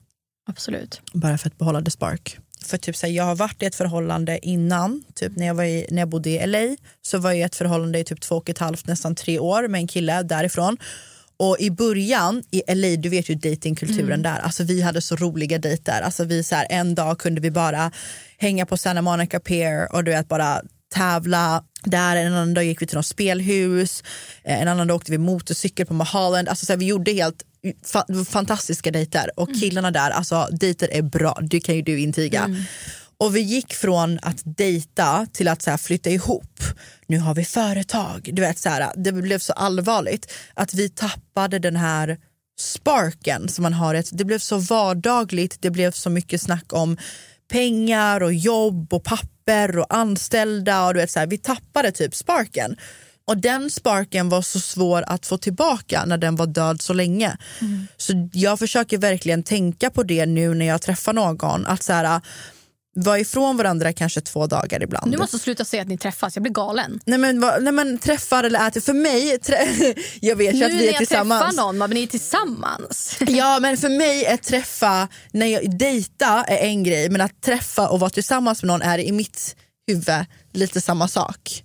Absolut. 0.50 1.02
Bara 1.14 1.38
för 1.38 1.48
att 1.48 1.58
behålla 1.58 1.82
the 1.82 1.92
spark. 1.92 2.40
För 2.66 2.78
typ, 2.78 2.96
så 2.96 3.06
här, 3.06 3.14
jag 3.14 3.24
har 3.24 3.36
varit 3.36 3.64
i 3.64 3.66
ett 3.66 3.76
förhållande 3.76 4.46
innan, 4.46 5.04
typ 5.16 5.36
när 5.36 5.48
jag, 5.48 5.56
var 5.56 5.64
i, 5.64 5.86
när 5.90 6.02
jag 6.02 6.10
bodde 6.10 6.30
i 6.30 6.48
LA 6.48 6.76
så 7.02 7.18
var 7.18 7.32
jag 7.32 7.40
i 7.40 7.42
ett 7.42 7.56
förhållande 7.56 8.00
i 8.00 8.04
typ 8.04 8.22
två 8.22 8.36
och 8.36 8.50
ett 8.50 8.58
halvt, 8.58 8.88
nästan 8.88 9.16
tre 9.16 9.40
år 9.40 9.68
med 9.68 9.80
en 9.80 9.88
kille 9.88 10.24
därifrån. 10.24 10.78
Och 11.40 11.58
i 11.60 11.72
början 11.72 12.44
i 12.52 12.76
LA, 12.76 12.96
du 12.98 13.10
vet 13.10 13.30
ju 13.30 13.36
datingkulturen 13.36 14.22
där, 14.22 14.40
alltså 14.40 14.64
vi 14.64 14.82
hade 14.82 15.02
så 15.02 15.16
roliga 15.16 15.58
dejter. 15.58 16.02
Alltså 16.02 16.24
vi 16.24 16.44
så 16.44 16.56
här, 16.56 16.68
en 16.70 16.96
dag 16.96 17.20
kunde 17.20 17.42
vi 17.42 17.52
bara 17.52 17.92
hänga 18.38 18.66
på 18.66 18.78
Santa 18.78 19.02
Monica 19.02 19.40
Pier 19.40 19.96
och 19.96 20.04
du 20.04 20.12
vet 20.12 20.28
bara 20.28 20.62
tävla 20.94 21.64
där, 21.90 22.16
en 22.16 22.34
annan 22.34 22.54
dag 22.54 22.64
gick 22.66 22.82
vi 22.82 22.88
till 22.88 22.98
något 22.98 23.06
spelhus, 23.06 24.04
eh, 24.44 24.62
en 24.62 24.68
annan 24.68 24.88
dag 24.88 24.96
åkte 24.96 25.12
vi 25.12 25.18
motorcykel 25.18 25.86
på 25.86 25.94
Mulholland. 25.94 26.50
Alltså 26.50 26.66
så 26.66 26.74
här, 26.74 26.78
vi 26.78 26.86
gjorde 26.86 27.12
helt 27.12 27.44
fa- 27.86 28.26
fantastiska 28.26 28.92
dejter 28.92 29.40
och 29.40 29.50
killarna 29.60 29.92
där, 29.92 30.10
alltså 30.12 30.48
dejter 30.52 30.90
är 30.94 31.02
bra, 31.02 31.38
det 31.42 31.60
kan 31.60 31.76
ju 31.76 31.82
du 31.82 32.00
intyga. 32.00 32.50
Och 33.20 33.36
vi 33.36 33.40
gick 33.42 33.74
från 33.74 34.20
att 34.22 34.42
dejta 34.44 35.28
till 35.34 35.48
att 35.48 35.62
så 35.62 35.70
här, 35.70 35.78
flytta 35.78 36.10
ihop. 36.10 36.60
Nu 37.08 37.20
har 37.20 37.36
vi 37.36 37.46
företag. 37.46 38.30
Du 38.34 38.42
vet, 38.42 38.60
så 38.60 38.70
här, 38.70 38.92
det 38.96 39.12
blev 39.12 39.40
så 39.40 39.54
allvarligt 39.54 40.32
att 40.54 40.74
vi 40.74 40.90
tappade 40.90 41.60
den 41.60 41.76
här 41.76 42.18
sparken 42.60 43.50
som 43.50 43.64
man 43.64 43.74
har. 43.74 43.96
ett- 43.96 44.10
Det 44.18 44.26
blev 44.26 44.40
så 44.40 44.58
vardagligt, 44.58 45.58
det 45.62 45.70
blev 45.70 45.92
så 45.92 46.10
mycket 46.10 46.42
snack 46.42 46.74
om 46.74 46.98
pengar 47.52 48.24
och 48.24 48.34
jobb 48.34 48.94
och 48.94 49.04
papper 49.04 49.28
och 49.80 49.94
anställda. 49.96 50.86
Och 50.86 50.94
du 50.94 51.00
vet, 51.00 51.12
så 51.12 51.20
här, 51.20 51.28
vi 51.28 51.38
tappade 51.38 51.92
typ 51.92 52.16
sparken. 52.16 52.76
Och 53.26 53.38
den 53.38 53.70
sparken 53.70 54.30
var 54.30 54.42
så 54.42 54.60
svår 54.60 55.04
att 55.08 55.26
få 55.26 55.38
tillbaka 55.38 56.06
när 56.06 56.18
den 56.18 56.36
var 56.36 56.48
död 56.48 56.82
så 56.82 56.94
länge. 56.94 57.38
Så 57.98 58.30
jag 58.34 58.60
försöker 58.60 58.98
verkligen 58.98 59.44
tänka 59.44 59.90
på 59.90 60.04
det 60.04 60.26
nu 60.26 60.54
när 60.54 60.66
jag 60.66 60.82
träffar 60.82 61.14
någon. 61.14 61.66
Att 61.66 61.84
så 61.84 61.94
här, 61.94 62.22
vara 63.04 63.20
ifrån 63.20 63.58
varandra 63.58 63.94
kanske 63.94 64.22
två 64.22 64.48
dagar 64.48 64.84
ibland. 64.84 65.12
Du 65.12 65.18
måste 65.18 65.40
sluta 65.40 65.66
säga 65.66 65.82
att 65.82 65.88
ni 65.88 65.98
träffas, 65.98 66.36
jag 66.36 66.44
blir 66.44 66.54
galen. 66.54 67.00
Nej 67.06 67.18
men, 67.20 67.40
vad- 67.42 67.64
nej 67.64 67.74
men 67.74 67.98
träffar 67.98 68.44
eller 68.44 68.68
äter, 68.68 68.82
för 68.82 68.94
mig, 68.94 69.40
jag 70.22 70.36
vet 70.36 70.56
ju 70.56 70.60
Nu 70.60 70.66
att 70.66 70.72
när 70.72 70.78
vi 70.80 70.84
är 70.88 70.92
jag 70.92 70.98
tillsammans. 70.98 71.42
träffar 71.42 71.64
någon, 71.64 71.78
men 71.78 71.90
ni 71.90 72.04
är 72.04 72.08
tillsammans. 72.08 73.18
Ja 73.28 73.60
men 73.60 73.78
för 73.78 73.90
mig 73.90 74.26
är 74.26 74.38
träffa, 74.38 75.08
när 75.32 75.46
jag 75.48 75.78
dejta 75.78 76.44
är 76.44 76.58
en 76.58 76.84
grej 76.84 77.10
men 77.10 77.22
att 77.22 77.42
träffa 77.42 77.88
och 77.90 78.00
vara 78.00 78.10
tillsammans 78.10 78.64
med 78.64 78.68
någon 78.68 78.82
är 78.82 78.98
i 79.00 79.12
mitt 79.12 79.56
huvud 79.88 80.26
lite 80.54 80.82
samma 80.82 81.08
sak. 81.08 81.64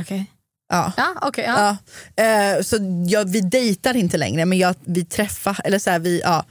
Okej. 0.00 0.30
Ja. 0.68 0.92
Ja, 0.96 1.14
okej. 1.22 1.44
ja. 1.44 1.76
Ja. 2.16 2.24
Eh, 2.24 2.62
så 2.62 2.76
jag, 3.08 3.28
vi 3.28 3.40
dejtar 3.40 3.96
inte 3.96 4.16
längre 4.16 4.44
men 4.44 4.58
jag, 4.58 4.74
vi 4.84 5.04
träffar, 5.04 5.60
eller 5.64 5.78
så 5.78 5.90
här, 5.90 5.98
vi, 5.98 6.20
ja. 6.24 6.44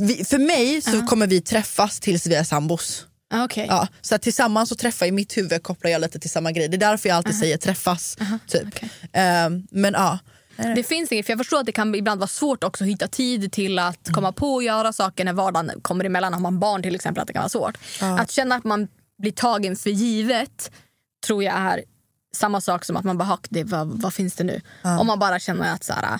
Vi, 0.00 0.24
för 0.24 0.38
mig 0.38 0.82
så 0.82 1.06
kommer 1.06 1.26
vi 1.26 1.40
träffas 1.40 2.00
tills 2.00 2.26
vi 2.26 2.34
är 2.34 2.44
sambos. 2.44 3.04
Ja, 3.30 3.44
okej. 3.44 3.66
Ja, 3.70 3.88
så 4.00 4.14
att 4.14 4.22
tillsammans 4.22 4.72
och 4.72 4.78
träffa 4.78 5.06
i 5.06 5.12
mitt 5.12 5.36
huvud 5.36 5.62
kopplar 5.62 5.90
jag 5.90 6.00
lite 6.00 6.18
till 6.18 6.30
samma 6.30 6.52
grej. 6.52 6.68
Det 6.68 6.76
är 6.76 6.78
därför 6.78 7.08
jag 7.08 7.16
alltid 7.16 7.38
säger 7.38 7.56
träffas. 7.56 8.16
Typ. 8.46 8.66
okej. 8.68 8.90
Eh, 9.12 9.50
men 9.70 9.92
ja, 9.94 10.18
Det 10.56 10.82
finns 10.82 11.12
inget, 11.12 11.26
för 11.26 11.32
jag 11.32 11.38
förstår 11.40 11.60
att 11.60 11.66
det 11.66 11.72
kan 11.72 11.94
ibland 11.94 12.20
vara 12.20 12.28
svårt 12.28 12.64
också 12.64 12.84
att 12.84 12.90
hitta 12.90 13.08
tid 13.08 13.52
till 13.52 13.78
att 13.78 14.08
komma 14.12 14.32
på 14.32 14.54
och 14.54 14.62
göra 14.62 14.92
saker 14.92 15.24
när 15.24 15.32
vardagen 15.32 15.80
kommer 15.82 16.04
emellan. 16.04 16.32
Har 16.32 16.40
man 16.40 16.58
barn 16.58 16.82
till 16.82 16.94
exempel, 16.94 17.20
att 17.22 17.26
det 17.26 17.32
kan 17.32 17.42
vara 17.42 17.48
svårt. 17.48 17.78
Att 18.00 18.30
känna 18.30 18.54
att 18.54 18.64
man 18.64 18.88
blir 19.18 19.32
tagen 19.32 19.76
för 19.76 19.90
givet 19.90 20.70
tror 21.26 21.44
jag 21.44 21.54
är 21.54 21.82
samma 22.36 22.60
sak 22.60 22.84
som 22.84 22.96
att 22.96 23.04
man 23.04 23.18
bara, 23.18 23.24
"Hack, 23.24 23.46
det, 23.50 23.64
vad, 23.64 24.02
vad 24.02 24.14
finns 24.14 24.34
det 24.34 24.44
nu? 24.44 24.60
Om 24.82 25.06
man 25.06 25.18
bara 25.18 25.38
känner 25.38 25.74
att 25.74 25.84
så 25.84 25.92
här, 25.92 26.18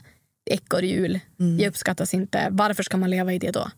det 0.49 0.55
ekorrhjul, 0.55 1.21
jag 1.37 1.69
uppskattas 1.69 2.15
inte. 2.15 2.49
Varför 2.51 2.83
ska 2.83 2.97
man 2.97 3.11
leva 3.11 3.33
i 3.33 3.39
det 3.39 3.51
då? 3.51 3.71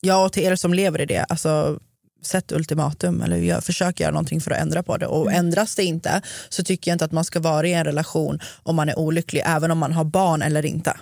Ja, 0.00 0.24
och 0.24 0.32
till 0.32 0.42
er 0.42 0.56
som 0.56 0.74
lever 0.74 1.00
i 1.00 1.06
det, 1.06 1.26
alltså, 1.28 1.80
sätt 2.22 2.52
ultimatum 2.52 3.22
eller 3.22 3.36
gör, 3.36 3.60
försök 3.60 4.00
göra 4.00 4.10
någonting 4.10 4.40
för 4.40 4.50
att 4.50 4.58
ändra 4.58 4.82
på 4.82 4.96
det. 4.96 5.06
Och 5.06 5.32
ändras 5.32 5.74
det 5.74 5.84
inte 5.84 6.22
så 6.48 6.62
tycker 6.62 6.90
jag 6.90 6.94
inte 6.94 7.04
att 7.04 7.12
man 7.12 7.24
ska 7.24 7.40
vara 7.40 7.66
i 7.66 7.72
en 7.72 7.84
relation 7.84 8.38
om 8.62 8.76
man 8.76 8.88
är 8.88 8.98
olycklig, 8.98 9.42
även 9.46 9.70
om 9.70 9.78
man 9.78 9.92
har 9.92 10.04
barn 10.04 10.42
eller 10.42 10.66
inte. 10.66 10.96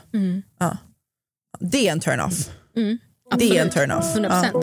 Ja. 0.58 0.76
Det 1.60 1.88
är 1.88 1.92
en 1.92 2.00
turn-off. 2.00 2.50
Det 3.38 3.58
är 3.58 3.62
en 3.62 3.70
turn-off. 3.70 4.14
100 4.14 4.44
Ja. 4.52 4.62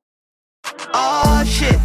Oh 0.93 1.43
shit. 1.43 1.79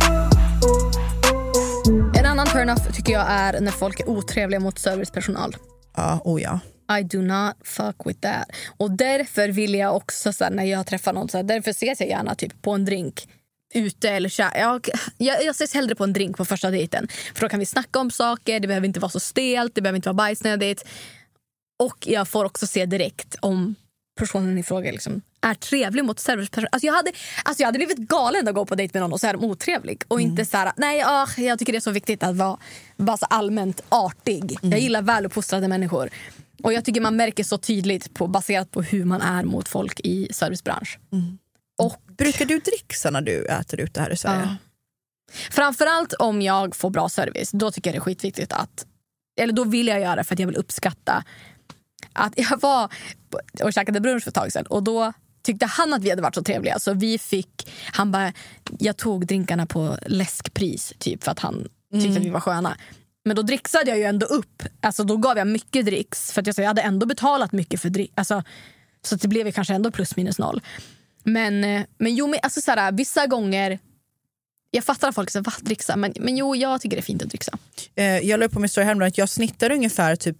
En 2.18 2.26
annan 2.26 2.46
turn-off 2.46 2.94
tycker 2.94 3.12
jag 3.12 3.26
är 3.28 3.60
när 3.60 3.72
folk 3.72 4.00
är 4.00 4.08
otrevliga 4.08 4.60
mot 4.60 4.78
servicepersonal. 4.78 5.56
Ja, 5.96 6.20
oh 6.24 6.42
ja. 6.42 6.60
I 6.98 7.02
do 7.02 7.22
not 7.22 7.54
fuck 7.64 7.96
with 8.04 8.20
that. 8.20 8.48
Och 8.76 8.90
därför 8.90 9.48
vill 9.48 9.74
jag 9.74 9.96
också, 9.96 10.32
så 10.32 10.44
här, 10.44 10.50
när 10.50 10.64
jag 10.64 10.86
träffar 10.86 11.12
någon, 11.12 11.28
så 11.28 11.36
här, 11.36 11.44
därför 11.44 11.70
ses 11.70 12.00
jag 12.00 12.08
gärna 12.08 12.34
typ 12.34 12.62
på 12.62 12.70
en 12.70 12.84
drink 12.84 13.28
ute 13.74 14.10
eller 14.10 14.28
så 14.28 14.42
här, 14.42 14.60
jag, 14.60 14.88
jag, 15.18 15.44
jag 15.44 15.50
ses 15.50 15.74
hellre 15.74 15.94
på 15.94 16.04
en 16.04 16.12
drink 16.12 16.36
på 16.36 16.44
första 16.44 16.70
dejten. 16.70 17.08
För 17.34 17.40
då 17.40 17.48
kan 17.48 17.60
vi 17.60 17.66
snacka 17.66 17.98
om 17.98 18.10
saker, 18.10 18.60
det 18.60 18.68
behöver 18.68 18.86
inte 18.86 19.00
vara 19.00 19.10
så 19.10 19.20
stelt, 19.20 19.74
det 19.74 19.82
behöver 19.82 19.96
inte 19.96 20.08
vara 20.08 20.14
bajsnödigt. 20.14 20.84
Och 21.78 22.06
jag 22.06 22.28
får 22.28 22.44
också 22.44 22.66
se 22.66 22.86
direkt 22.86 23.36
om 23.40 23.74
personen 24.16 24.58
i 24.58 24.62
fråga 24.62 24.92
liksom 24.92 25.22
är 25.40 25.54
trevlig 25.54 26.04
mot 26.04 26.20
servicepersonal. 26.20 26.68
Alltså 26.72 26.86
jag, 26.86 26.94
hade, 26.94 27.12
alltså 27.44 27.62
jag 27.62 27.68
hade 27.68 27.78
blivit 27.78 27.98
galen 27.98 28.48
att 28.48 28.54
gå 28.54 28.66
på 28.66 28.74
dejt 28.74 28.98
med 28.98 29.02
någon 29.02 29.12
och 29.12 29.20
så 29.20 29.26
är 29.26 29.32
de 29.32 29.44
otrevlig. 29.44 30.02
Och 30.08 30.20
inte 30.20 30.44
så 30.44 30.56
här, 30.56 30.72
nej 30.76 31.02
ah, 31.06 31.28
jag 31.36 31.58
tycker 31.58 31.72
det 31.72 31.78
är 31.78 31.80
så 31.80 31.90
viktigt 31.90 32.22
att 32.22 32.36
vara, 32.36 33.16
så 33.16 33.26
allmänt 33.26 33.82
artig. 33.88 34.58
Jag 34.62 34.80
gillar 34.80 35.02
väluppfostrade 35.02 35.68
människor. 35.68 36.10
Och 36.62 36.72
jag 36.72 36.84
tycker 36.84 37.00
man 37.00 37.16
märker 37.16 37.44
så 37.44 37.58
tydligt 37.58 38.14
på, 38.14 38.26
baserat 38.26 38.70
på 38.70 38.82
hur 38.82 39.04
man 39.04 39.22
är 39.22 39.44
mot 39.44 39.68
folk 39.68 40.00
i 40.00 40.28
servicebransch. 40.32 40.98
Och 41.78 42.02
Brukar 42.18 42.44
du 42.44 42.58
dricksa 42.58 43.10
när 43.10 43.20
du 43.20 43.46
äter 43.46 43.80
ute 43.80 44.00
här 44.00 44.10
i 44.10 44.16
Sverige? 44.16 44.40
Ja. 44.40 44.56
Framförallt 45.50 46.12
om 46.12 46.42
jag 46.42 46.76
får 46.76 46.90
bra 46.90 47.08
service. 47.08 47.50
Då 47.52 47.70
tycker 47.70 47.90
jag 47.90 47.94
det 47.94 47.98
är 47.98 48.00
skitviktigt 48.00 48.52
att... 48.52 48.86
Eller 49.40 49.52
då 49.52 49.64
vill 49.64 49.86
jag 49.86 50.00
göra 50.00 50.16
det 50.16 50.24
för 50.24 50.34
att 50.34 50.38
jag 50.38 50.46
vill 50.46 50.56
uppskatta. 50.56 51.24
Att 52.12 52.32
jag 52.36 52.60
var 52.60 52.92
och 53.62 53.72
käkade 53.72 54.00
brunch 54.00 54.22
för 54.22 54.30
ett 54.30 54.34
tag 54.34 54.52
sedan 54.52 54.66
och 54.66 54.82
då 54.82 55.12
tyckte 55.42 55.66
han 55.66 55.94
att 55.94 56.02
vi 56.02 56.10
hade 56.10 56.22
varit 56.22 56.34
så 56.34 56.42
trevliga. 56.42 56.78
Så 56.78 56.94
vi 56.94 57.18
fick... 57.18 57.72
Han 57.92 58.12
bara... 58.12 58.32
Jag 58.78 58.96
tog 58.96 59.26
drinkarna 59.26 59.66
på 59.66 59.98
läskpris 60.06 60.92
typ 60.98 61.24
för 61.24 61.30
att 61.30 61.38
han 61.38 61.68
tyckte 61.92 62.18
att 62.18 62.24
vi 62.24 62.30
var 62.30 62.40
sköna. 62.40 62.76
Men 63.24 63.36
då 63.36 63.42
dricksade 63.42 63.90
jag 63.90 63.98
ju 63.98 64.04
ändå 64.04 64.26
upp. 64.26 64.62
Alltså 64.80 65.04
då 65.04 65.16
gav 65.16 65.38
jag 65.38 65.46
mycket 65.46 65.86
dricks 65.86 66.32
för 66.32 66.40
att 66.40 66.46
jag, 66.46 66.58
jag 66.58 66.66
hade 66.66 66.82
ändå 66.82 67.06
betalat 67.06 67.52
mycket 67.52 67.80
för 67.80 67.88
dricks. 67.88 68.12
Alltså, 68.16 68.42
så 69.02 69.16
det 69.16 69.28
blev 69.28 69.46
ju 69.46 69.52
kanske 69.52 69.74
ändå 69.74 69.90
plus 69.90 70.16
minus 70.16 70.38
noll. 70.38 70.62
Men, 71.24 71.64
eh, 71.64 71.82
men 71.98 72.14
jo, 72.14 72.26
men 72.26 72.38
alltså 72.42 72.60
såhär, 72.60 72.92
vissa 72.92 73.26
gånger 73.26 73.78
jag 74.70 74.84
fattar 74.84 75.08
att 75.08 75.14
folk 75.14 75.30
säger 75.30 75.44
va, 75.44 75.52
dricksa, 75.60 75.96
men, 75.96 76.12
men 76.20 76.36
jo, 76.36 76.56
jag 76.56 76.80
tycker 76.80 76.96
det 76.96 77.00
är 77.00 77.02
fint 77.02 77.22
att 77.22 77.28
dricksa. 77.28 77.58
Eh, 77.94 78.18
jag 78.18 78.40
la 78.40 78.46
upp 78.46 78.52
på 78.52 78.60
min 78.60 78.68
story 78.68 78.84
häromdagen 78.84 79.08
att 79.08 79.18
jag 79.18 79.28
snittar 79.28 79.72
ungefär 79.72 80.16
typ 80.16 80.36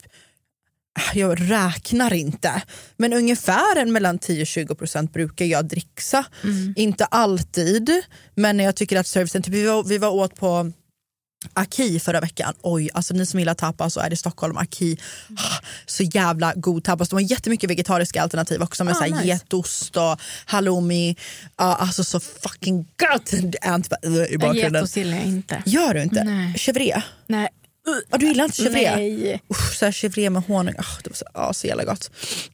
jag 1.15 1.51
räknar 1.51 2.13
inte, 2.13 2.63
men 2.97 3.13
ungefär 3.13 3.77
en 3.77 3.93
mellan 3.93 4.19
10-20% 4.19 5.13
brukar 5.13 5.45
jag 5.45 5.65
dricksa. 5.69 6.25
Inte 6.77 7.05
alltid, 7.05 7.91
men 8.35 8.59
jag 8.59 8.77
tycker 8.77 8.99
att 8.99 9.07
servicen, 9.07 9.43
typ, 9.43 9.55
vi, 9.55 9.67
var, 9.67 9.85
vi 9.85 9.99
var 9.99 10.09
åt 10.11 10.35
på 10.37 10.73
Aki 11.55 12.01
förra 12.01 12.21
veckan. 12.21 12.55
Oj, 12.63 12.91
alltså 12.95 13.15
ni 13.15 13.27
som 13.27 13.41
gillar 13.41 13.55
tapas 13.55 13.95
så 13.95 14.01
är 14.01 14.11
det 14.11 14.15
i 14.15 14.17
Stockholm, 14.17 14.57
Aki. 14.57 14.99
Ah, 15.37 15.65
Så 15.87 16.03
jävla 16.03 16.53
god 16.57 16.85
tapas. 16.85 17.09
De 17.09 17.15
har 17.17 17.21
jättemycket 17.21 17.71
vegetariska 17.71 18.23
alternativ 18.23 18.63
också 18.63 18.85
med 18.85 18.93
Ah, 18.93 18.97
så 18.97 19.03
här 19.05 19.11
nice. 19.11 19.27
getost 19.27 19.97
och 19.97 20.21
halloumi. 20.47 21.17
Ja, 21.57 21.65
alltså 21.75 22.05
så 22.05 22.21
fucking 22.21 22.87
gott! 22.99 23.33
Uh, 23.33 24.25
i 24.33 24.39
bakgrunden. 24.39 24.73
Getost 24.75 24.97
gillar 24.97 25.17
jag 25.17 25.27
inte. 25.27 25.63
Gör 25.67 25.95
du 25.95 26.03
inte? 26.03 26.25
Nej. 26.25 26.55
Chevre? 26.59 27.03
Nej, 27.27 27.49
Ja, 28.11 28.19
du 28.19 28.27
gillar 28.27 28.45
inte 28.45 28.63
chèvre? 28.63 28.97
Nej. 28.97 29.43
Usch, 29.51 29.79
så 29.79 29.87
chèvre 29.87 30.31
med 30.31 30.43
honung, 30.43 30.75
oh, 30.75 30.99
det 31.05 31.11
var 31.11 31.17
så, 31.17 31.25
oh, 31.35 31.53
så 31.53 31.67
jävla 31.67 31.85
gott. 31.85 32.11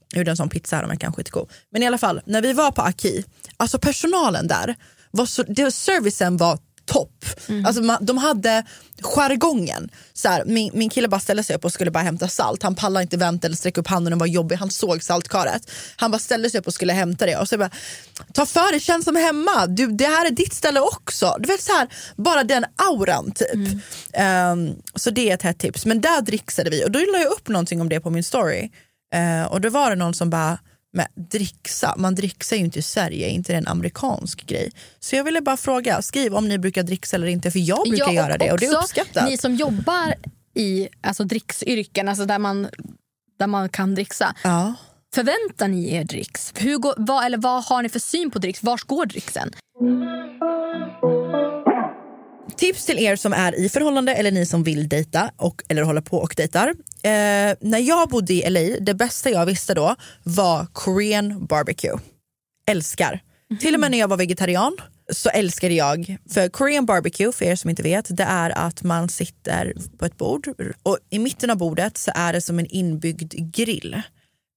Jag 0.08 0.18
gjorde 0.18 0.30
en 0.30 0.36
sån 0.36 0.48
pizza 0.48 0.76
häromveckan, 0.76 1.12
skitgod. 1.12 1.50
Men 1.72 1.82
i 1.82 1.86
alla 1.86 1.98
fall, 1.98 2.20
när 2.24 2.42
vi 2.42 2.52
var 2.52 2.70
på 2.70 2.82
Aki, 2.82 3.24
alltså 3.56 3.78
personalen 3.78 4.48
där, 4.48 4.76
var 5.10 5.26
så, 5.26 5.42
det, 5.42 5.70
servicen 5.70 6.36
var 6.36 6.58
topp. 6.86 7.24
Alltså 7.64 7.82
man, 7.82 8.04
de 8.04 8.18
hade 8.18 8.64
jargongen. 9.02 9.90
Så 10.12 10.28
här, 10.28 10.44
min, 10.44 10.70
min 10.74 10.90
kille 10.90 11.08
bara 11.08 11.20
ställde 11.20 11.44
sig 11.44 11.56
upp 11.56 11.64
och 11.64 11.72
skulle 11.72 11.90
bara 11.90 12.04
hämta 12.04 12.28
salt. 12.28 12.62
Han 12.62 12.74
pallade 12.74 13.02
inte 13.02 13.16
vänta 13.16 13.46
eller 13.46 13.56
sträcka 13.56 13.80
upp 13.80 13.86
handen 13.86 14.12
och 14.12 14.18
var 14.18 14.26
jobbig. 14.26 14.56
Han 14.56 14.70
såg 14.70 15.02
saltkaret. 15.02 15.70
Han 15.96 16.10
bara 16.10 16.18
ställde 16.18 16.50
sig 16.50 16.60
upp 16.60 16.66
och 16.66 16.74
skulle 16.74 16.92
hämta 16.92 17.26
det. 17.26 17.36
Och 17.36 17.48
så 17.48 17.58
bara, 17.58 17.70
ta 18.32 18.46
för 18.46 18.72
dig, 18.72 18.80
känn 18.80 19.02
som 19.02 19.16
hemma. 19.16 19.66
Du, 19.66 19.86
det 19.86 20.06
här 20.06 20.26
är 20.26 20.30
ditt 20.30 20.54
ställe 20.54 20.80
också. 20.80 21.36
Du 21.38 21.46
vet, 21.46 21.62
så 21.62 21.72
här, 21.72 21.88
bara 22.16 22.44
den 22.44 22.64
auran 22.76 23.32
typ. 23.32 23.82
Ehm, 24.12 24.74
så 24.94 25.10
det 25.10 25.30
är 25.30 25.34
ett 25.34 25.42
hett 25.42 25.58
tips. 25.58 25.86
Men 25.86 26.00
där 26.00 26.22
dricksade 26.22 26.70
vi 26.70 26.84
och 26.84 26.90
då 26.90 26.98
la 26.98 27.18
jag 27.18 27.32
upp 27.32 27.48
någonting 27.48 27.80
om 27.80 27.88
det 27.88 28.00
på 28.00 28.10
min 28.10 28.24
story. 28.24 28.70
Eh, 29.14 29.52
och 29.52 29.60
då 29.60 29.70
var 29.70 29.90
det 29.90 29.96
någon 29.96 30.14
som 30.14 30.30
bara 30.30 30.58
men 30.92 31.06
dricksa, 31.14 31.94
man 31.98 32.14
dricksar 32.14 32.56
ju 32.56 32.62
inte 32.64 32.78
i 32.78 32.82
Sverige, 32.82 33.28
inte 33.28 33.52
det 33.52 33.58
en 33.58 33.68
amerikansk 33.68 34.46
grej. 34.46 34.70
Så 35.00 35.16
jag 35.16 35.24
ville 35.24 35.40
bara 35.40 35.56
fråga, 35.56 36.02
skriv 36.02 36.34
om 36.34 36.48
ni 36.48 36.58
brukar 36.58 36.82
dricksa 36.82 37.16
eller 37.16 37.26
inte 37.26 37.50
för 37.50 37.58
jag 37.58 37.88
brukar 37.88 38.04
Ja, 38.06 38.12
göra 38.12 38.38
det 38.38 38.52
och 38.52 38.58
det 38.58 38.66
är 38.66 38.78
uppskattat. 38.78 39.28
Ni 39.28 39.38
som 39.38 39.54
jobbar 39.54 40.14
i 40.54 40.88
alltså, 41.00 41.24
dricksyrken, 41.24 42.08
alltså 42.08 42.24
där 42.24 42.38
man, 42.38 42.68
där 43.38 43.46
man 43.46 43.68
kan 43.68 43.94
dricksa. 43.94 44.34
Ja. 44.44 44.74
Förväntar 45.14 45.68
ni 45.68 45.94
er 45.94 46.04
dricks? 46.04 46.52
Hur 46.56 46.78
går, 46.78 46.94
vad, 46.96 47.24
eller 47.24 47.38
vad 47.38 47.64
har 47.64 47.82
ni 47.82 47.88
för 47.88 47.98
syn 47.98 48.30
på 48.30 48.38
dricks? 48.38 48.62
Vars 48.62 48.82
går 48.84 49.06
dricksen? 49.06 49.50
Tips 52.56 52.86
till 52.86 52.98
er 52.98 53.16
som 53.16 53.32
är 53.32 53.54
i 53.54 53.68
förhållande 53.68 54.14
eller 54.14 54.30
ni 54.30 54.46
som 54.46 54.62
vill 54.62 54.88
dejta 54.88 55.30
och, 55.36 55.62
eller 55.68 55.82
håller 55.82 56.00
på 56.00 56.16
och 56.18 56.34
dejtar. 56.36 56.68
Eh, 57.02 57.56
när 57.60 57.78
jag 57.78 58.08
bodde 58.08 58.34
i 58.34 58.50
LA, 58.50 58.76
det 58.80 58.94
bästa 58.94 59.30
jag 59.30 59.46
visste 59.46 59.74
då 59.74 59.96
var 60.22 60.66
Korean 60.72 61.46
barbecue. 61.46 61.98
Älskar. 62.66 63.20
Till 63.60 63.74
och 63.74 63.80
med 63.80 63.90
när 63.90 63.98
jag 63.98 64.08
var 64.08 64.16
vegetarian 64.16 64.76
så 65.10 65.28
älskade 65.28 65.74
jag, 65.74 66.16
för 66.30 66.48
Korean 66.48 66.86
barbecue 66.86 67.32
för 67.32 67.44
er 67.44 67.56
som 67.56 67.70
inte 67.70 67.82
vet, 67.82 68.16
det 68.16 68.22
är 68.22 68.50
att 68.50 68.82
man 68.82 69.08
sitter 69.08 69.74
på 69.98 70.04
ett 70.04 70.18
bord 70.18 70.48
och 70.82 70.98
i 71.10 71.18
mitten 71.18 71.50
av 71.50 71.56
bordet 71.56 71.98
så 71.98 72.10
är 72.14 72.32
det 72.32 72.40
som 72.40 72.58
en 72.58 72.66
inbyggd 72.66 73.34
grill. 73.36 74.02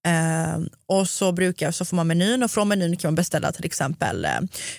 Eh, 0.08 0.60
och 0.86 1.10
så 1.10 1.32
brukar 1.32 1.72
så 1.72 1.86
får 1.86 1.96
man 1.96 2.08
menyn 2.08 2.44
och 2.44 2.52
från 2.52 2.68
menyn 2.68 2.98
kan 2.98 3.08
man 3.08 3.16
beställa 3.16 3.52
till 3.52 3.66
exempel 3.66 4.28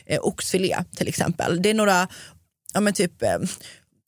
eh, 0.06 0.18
oxfilé 0.20 0.76
till 0.96 1.08
exempel. 1.08 1.62
Det 1.62 1.70
är 1.70 1.74
några 1.74 2.08
ja, 2.76 2.80
men 2.80 2.92
typ 2.92 3.22
eh, 3.22 3.38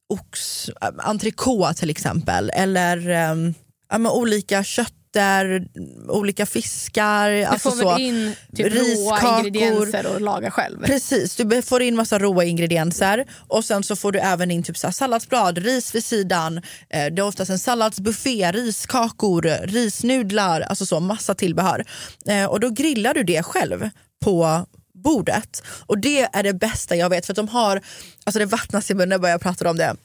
ox, 0.08 0.68
eh, 0.68 0.88
entrecote 0.98 1.74
till 1.74 1.90
exempel 1.90 2.50
eller 2.54 3.08
eh, 3.08 3.52
ja, 3.90 3.98
men 3.98 4.06
olika 4.06 4.64
kötter, 4.64 5.68
olika 6.08 6.46
fiskar. 6.46 7.30
Du 7.30 7.44
alltså 7.44 7.70
får 7.70 7.76
så, 7.76 7.90
väl 7.90 8.00
in 8.00 8.34
typ 8.56 8.72
råa 8.72 9.38
ingredienser 9.38 10.14
och 10.14 10.20
laga 10.20 10.50
själv? 10.50 10.82
Precis, 10.82 11.36
du 11.36 11.62
får 11.62 11.82
in 11.82 11.96
massa 11.96 12.18
råa 12.18 12.44
ingredienser 12.44 13.26
och 13.48 13.64
sen 13.64 13.82
så 13.82 13.96
får 13.96 14.12
du 14.12 14.18
även 14.18 14.50
in 14.50 14.62
typ 14.62 14.76
så 14.76 14.92
salladsblad, 14.92 15.58
ris 15.58 15.94
vid 15.94 16.04
sidan, 16.04 16.56
eh, 16.56 16.62
det 16.90 17.20
är 17.20 17.22
oftast 17.22 17.50
en 17.50 17.58
salladsbuffé, 17.58 18.52
riskakor, 18.52 19.42
risnudlar, 19.62 20.60
alltså 20.60 20.86
så 20.86 21.00
massa 21.00 21.34
tillbehör. 21.34 21.84
Eh, 22.26 22.44
och 22.44 22.60
då 22.60 22.70
grillar 22.70 23.14
du 23.14 23.22
det 23.22 23.42
själv 23.42 23.90
på 24.24 24.66
bordet 25.02 25.62
och 25.86 25.98
det 25.98 26.28
är 26.32 26.42
det 26.42 26.54
bästa 26.54 26.96
jag 26.96 27.10
vet 27.10 27.26
för 27.26 27.32
att 27.32 27.36
de 27.36 27.48
har, 27.48 27.82
alltså 28.24 28.38
det 28.38 28.46
vattnas 28.46 28.90
i 28.90 28.94
munnen 28.94 29.20
bara 29.20 29.30
jag 29.30 29.40
pratar 29.40 29.66
om 29.66 29.76
det 29.76 29.96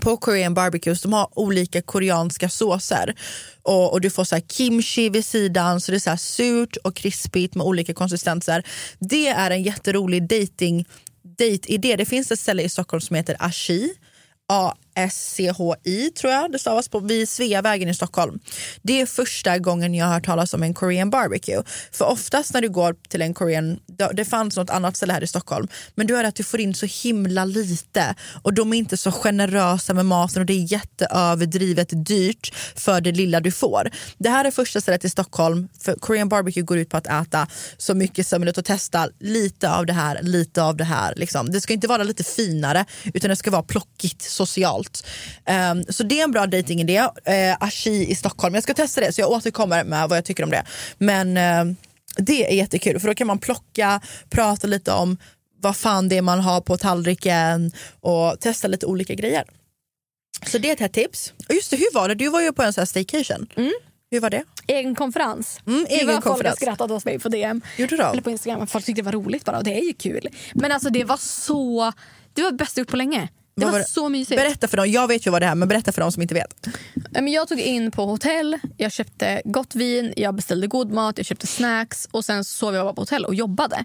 på 0.00 0.16
Korean 0.16 0.54
barbecues, 0.54 1.02
de 1.02 1.12
har 1.12 1.38
olika 1.38 1.82
koreanska 1.82 2.48
såser. 2.48 3.14
Och, 3.62 3.92
och 3.92 4.00
du 4.00 4.10
får 4.10 4.24
så 4.24 4.34
här 4.34 4.42
kimchi 4.42 5.08
vid 5.08 5.24
sidan, 5.24 5.80
så 5.80 5.92
det 5.92 5.96
är 5.96 6.00
så 6.00 6.10
här 6.10 6.16
surt 6.16 6.76
och 6.76 6.96
krispigt 6.96 7.54
med 7.54 7.66
olika 7.66 7.94
konsistenser. 7.94 8.66
Det 8.98 9.28
är 9.28 9.50
en 9.50 9.62
jätterolig 9.62 10.28
dating 10.28 10.86
date-idé. 11.38 11.96
Det 11.96 12.04
finns 12.04 12.32
ett 12.32 12.40
ställe 12.40 12.62
i 12.62 12.68
Stockholm 12.68 13.00
som 13.00 13.16
heter 13.16 13.36
Ashi. 13.38 13.94
A-S-C-H-I 14.94 16.10
tror 16.10 16.32
jag 16.32 16.52
det 16.52 16.58
stavas 16.58 16.88
på, 16.88 17.00
vid 17.00 17.28
Sveavägen 17.28 17.88
i 17.88 17.94
Stockholm. 17.94 18.38
Det 18.82 19.00
är 19.00 19.06
första 19.06 19.58
gången 19.58 19.94
jag 19.94 20.06
har 20.06 20.14
hört 20.14 20.26
talas 20.26 20.54
om 20.54 20.62
en 20.62 20.74
Korean 20.74 21.10
barbecue. 21.10 21.62
För 21.92 22.04
oftast 22.04 22.54
när 22.54 22.60
du 22.60 22.68
går 22.68 22.94
till 23.08 23.22
en 23.22 23.34
Korean, 23.34 23.78
det 24.12 24.24
fanns 24.24 24.56
något 24.56 24.70
annat 24.70 24.96
ställe 24.96 25.12
här 25.12 25.22
i 25.22 25.26
Stockholm, 25.26 25.68
men 25.94 26.06
du 26.06 26.16
det 26.22 26.28
att 26.28 26.34
du 26.34 26.44
får 26.44 26.60
in 26.60 26.74
så 26.74 26.86
himla 26.86 27.44
lite 27.44 28.14
och 28.42 28.54
de 28.54 28.72
är 28.72 28.76
inte 28.76 28.96
så 28.96 29.12
generösa 29.12 29.94
med 29.94 30.06
maten 30.06 30.42
och 30.42 30.46
det 30.46 30.52
är 30.52 30.72
jätteöverdrivet 30.72 32.06
dyrt 32.06 32.54
för 32.76 33.00
det 33.00 33.12
lilla 33.12 33.40
du 33.40 33.50
får. 33.50 33.90
Det 34.18 34.28
här 34.28 34.44
är 34.44 34.50
första 34.50 34.80
stället 34.80 35.04
i 35.04 35.10
Stockholm, 35.10 35.68
för 35.80 35.94
Korean 35.94 36.28
barbecue 36.28 36.62
går 36.62 36.78
ut 36.78 36.90
på 36.90 36.96
att 36.96 37.06
äta 37.06 37.46
så 37.78 37.94
mycket 37.94 38.26
som 38.26 38.40
möjligt 38.40 38.58
och 38.58 38.64
testa 38.64 39.08
lite 39.20 39.70
av 39.70 39.86
det 39.86 39.92
här, 39.92 40.22
lite 40.22 40.62
av 40.62 40.76
det 40.76 40.84
här. 40.84 41.14
Liksom. 41.16 41.50
Det 41.50 41.60
ska 41.60 41.72
inte 41.72 41.86
vara 41.86 42.02
lite 42.02 42.24
finare 42.24 42.84
utan 43.14 43.30
det 43.30 43.36
ska 43.36 43.50
vara 43.50 43.62
plockigt 43.62 44.22
socialt. 44.22 44.81
Ehm, 45.44 45.84
så 45.88 46.02
det 46.02 46.20
är 46.20 46.24
en 46.24 46.30
bra 46.30 46.46
dejtingidé. 46.46 47.00
Uh, 47.00 47.56
Ashi 47.60 48.10
i 48.10 48.14
Stockholm, 48.14 48.54
jag 48.54 48.62
ska 48.62 48.74
testa 48.74 49.00
det 49.00 49.12
så 49.12 49.20
jag 49.20 49.30
återkommer 49.30 49.84
med 49.84 50.08
vad 50.08 50.18
jag 50.18 50.24
tycker 50.24 50.42
om 50.42 50.50
det. 50.50 50.64
Men 50.98 51.36
ehm, 51.36 51.76
det 52.16 52.50
är 52.52 52.54
jättekul 52.54 53.00
för 53.00 53.08
då 53.08 53.14
kan 53.14 53.26
man 53.26 53.38
plocka, 53.38 54.00
prata 54.30 54.66
lite 54.66 54.92
om 54.92 55.16
vad 55.60 55.76
fan 55.76 56.08
det 56.08 56.16
är 56.16 56.22
man 56.22 56.40
har 56.40 56.60
på 56.60 56.76
tallriken 56.76 57.72
och 58.00 58.40
testa 58.40 58.68
lite 58.68 58.86
olika 58.86 59.14
grejer. 59.14 59.44
Så 60.46 60.58
det 60.58 60.68
är 60.68 60.72
ett 60.72 60.80
här 60.80 60.88
tips. 60.88 61.32
Och 61.48 61.54
just 61.54 61.70
det, 61.70 61.76
hur 61.76 61.94
var 61.94 62.08
det? 62.08 62.14
Du 62.14 62.28
var 62.28 62.40
ju 62.40 62.52
på 62.52 62.62
en 62.62 62.72
sån 62.72 62.80
här 62.80 62.86
staycation. 62.86 63.46
Hur 64.10 64.20
var 64.20 64.30
det? 64.30 64.44
Egen 64.66 64.94
konferens. 64.94 65.60
Mm, 65.66 65.84
det 65.88 65.94
egen 65.94 66.06
var 66.06 66.14
folk 66.14 66.24
konferens. 66.24 66.60
har 66.60 66.66
skrattat 66.66 66.90
åt 66.90 67.04
mig 67.04 67.18
på 67.18 67.28
DM. 67.28 67.60
Gjorde 67.78 67.96
de? 67.96 68.02
Eller 68.02 68.22
på 68.22 68.30
Instagram. 68.30 68.66
Folk 68.66 68.84
tyckte 68.84 69.02
det 69.02 69.04
var 69.04 69.12
roligt 69.12 69.44
bara 69.44 69.58
och 69.58 69.64
det 69.64 69.78
är 69.78 69.84
ju 69.84 69.92
kul. 69.92 70.28
Men 70.54 70.72
alltså 70.72 70.90
det 70.90 71.04
var 71.04 71.16
så... 71.16 71.92
Det 72.34 72.42
var 72.42 72.50
det 72.50 72.66
jag 72.74 72.82
gjort 72.82 72.90
på 72.90 72.96
länge. 72.96 73.28
Det 73.54 73.64
var, 73.64 73.72
var 73.72 73.78
det? 73.78 73.84
så 73.84 74.08
mysigt. 74.08 74.40
Berätta 74.40 74.68
för 74.68 74.76
dem, 74.76 74.90
jag 74.90 75.08
vet 75.08 75.26
ju 75.26 75.30
vad 75.30 75.42
det 75.42 75.46
är 75.46 75.54
men 75.54 75.68
berätta 75.68 75.92
för 75.92 76.00
dem 76.00 76.12
som 76.12 76.22
inte 76.22 76.34
vet. 76.34 76.66
Jag 77.12 77.48
tog 77.48 77.60
in 77.60 77.90
på 77.90 78.06
hotell, 78.06 78.58
jag 78.76 78.92
köpte 78.92 79.42
gott 79.44 79.74
vin, 79.74 80.12
jag 80.16 80.34
beställde 80.34 80.66
god 80.66 80.92
mat, 80.92 81.18
jag 81.18 81.26
köpte 81.26 81.46
snacks 81.46 82.08
och 82.10 82.24
sen 82.24 82.44
sov 82.44 82.74
jag 82.74 82.86
bara 82.86 82.94
på 82.94 83.02
hotell 83.02 83.24
och 83.24 83.34
jobbade. 83.34 83.84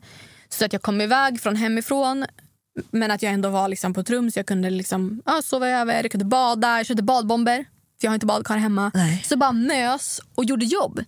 Så 0.49 0.65
att 0.65 0.73
jag 0.73 0.81
kom 0.81 1.01
iväg 1.01 1.41
från 1.41 1.55
hemifrån 1.55 2.25
men 2.91 3.11
att 3.11 3.21
jag 3.21 3.33
ändå 3.33 3.49
var 3.49 3.67
liksom 3.67 3.93
på 3.93 3.99
ett 3.99 4.09
rum 4.09 4.31
så 4.31 4.39
jag 4.39 4.45
kunde 4.45 4.69
liksom, 4.69 5.21
ja, 5.25 5.41
sova 5.43 5.69
över, 5.69 6.01
jag 6.03 6.11
kunde 6.11 6.25
bada, 6.25 6.77
jag 6.77 6.85
köpte 6.85 7.03
badbomber 7.03 7.65
för 7.99 8.05
jag 8.05 8.09
har 8.09 8.13
inte 8.13 8.25
badkar 8.25 8.57
hemma. 8.57 8.91
Nej. 8.93 9.23
Så 9.25 9.37
bara 9.37 9.51
mös 9.51 10.21
och 10.35 10.45
gjorde 10.45 10.65
jobb. 10.65 11.03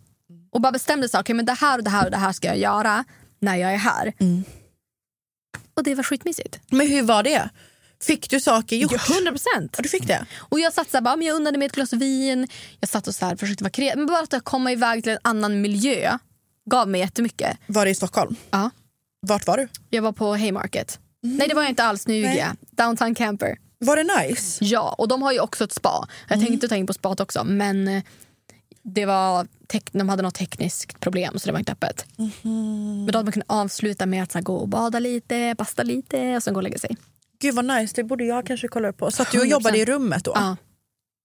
Och 0.51 0.62
bara 0.62 0.72
bestämde 0.72 1.10
sig, 1.10 1.20
okay, 1.20 1.36
men 1.36 1.45
det 1.45 1.53
här 1.53 1.78
och 1.78 1.84
det 1.84 1.89
här 1.89 2.05
och 2.05 2.12
det 2.12 2.18
här 2.18 2.32
ska 2.32 2.47
jag 2.47 2.57
göra 2.57 3.05
när 3.39 3.55
jag 3.55 3.74
är 3.74 3.78
här. 3.78 4.14
Och 5.74 5.84
det 5.84 5.95
var 5.95 6.03
skitmysigt. 6.03 6.60
Men 6.70 6.88
hur 6.88 7.03
var 7.03 7.24
det? 7.24 7.49
Fick 8.04 8.30
du 8.30 8.39
saker 8.39 8.76
gjort? 8.76 8.91
Ja, 8.91 9.16
100 9.16 9.32
procent. 9.32 9.74
Ja, 9.78 9.84
du 9.84 9.89
fick 9.89 10.08
det? 10.08 10.26
Och 10.38 10.60
jag 10.60 10.74
satt 10.74 10.91
så 10.91 10.97
här, 10.97 11.02
bara, 11.02 11.16
men 11.16 11.28
jag 11.28 11.36
unnade 11.36 11.58
mig 11.58 11.66
ett 11.66 11.72
glas 11.72 11.93
vin. 11.93 12.47
Jag 12.80 12.89
satt 12.89 13.08
och 13.08 13.16
så 13.16 13.26
här, 13.26 13.36
försökte 13.36 13.64
vara 13.64 13.72
kreativ. 13.72 13.97
Men 13.97 14.08
bara 14.08 14.20
att 14.20 14.43
komma 14.43 14.72
iväg 14.72 15.04
till 15.04 15.12
en 15.12 15.20
annan 15.22 15.62
miljö 15.62 16.18
gav 16.70 16.89
mig 16.89 17.02
jättemycket. 17.02 17.58
Var 17.68 17.86
det 17.86 17.91
i 17.91 17.95
Stockholm? 17.95 18.36
Ja. 18.52 18.70
Vart 19.22 19.47
var 19.47 19.58
du? 19.58 19.68
Jag 19.89 20.02
var 20.02 20.12
på 20.12 20.36
Haymarket. 20.36 21.00
Nej 21.22 21.47
det 21.47 21.56
var 21.56 21.62
jag 21.62 21.72
inte 21.72 21.84
alls, 21.84 22.08
nu 22.08 22.14
ljuger 22.14 22.38
jag. 22.38 22.56
Downtown 22.72 23.16
Camper. 23.16 23.58
Var 23.78 23.97
det 23.97 24.04
nice? 24.04 24.66
Ja, 24.66 24.95
och 24.97 25.08
de 25.08 25.22
har 25.22 25.32
ju 25.32 25.39
också 25.39 25.64
ett 25.64 25.74
spa. 25.74 26.08
Jag 26.28 26.39
tänkte 26.39 26.68
ta 26.68 26.76
in 26.76 26.88
på 26.88 26.93
spat 26.93 27.20
också 27.20 27.43
men 27.43 27.88
eh, 27.88 28.04
det 28.84 29.06
var 29.06 29.47
de 29.91 30.10
hade 30.10 30.24
något 30.24 30.36
tekniskt 30.36 31.00
problem 31.00 31.39
så 31.39 31.45
det 31.45 31.52
var 31.52 31.60
inte 31.60 31.72
öppet. 31.72 32.06
Men 32.43 33.06
då 33.06 33.18
hade 33.18 33.24
man 33.24 33.32
kunnat 33.32 33.50
avsluta 33.52 34.06
med 34.06 34.24
att 34.24 34.32
så 34.32 34.41
gå 34.41 34.56
och 34.56 34.70
bada 34.70 35.00
lite, 35.00 35.56
basta 35.58 35.84
lite 35.84 36.36
och 36.36 36.43
sen 36.43 36.54
gå 36.54 36.58
och 36.58 36.64
lägga 36.64 36.78
sig. 36.78 36.97
Gud 37.42 37.56
vad 37.56 37.66
nice, 37.66 37.94
det 37.96 38.04
borde 38.04 38.24
jag 38.26 38.46
kanske 38.46 38.68
kolla 38.68 38.88
upp 38.90 38.98
på. 38.98 39.12
Satt 39.12 39.32
du 39.32 39.40
och 39.40 39.48
jobbade 39.48 39.78
i 39.78 39.86
rummet 39.86 40.24
då? 40.24 40.32
Ja. 40.36 40.58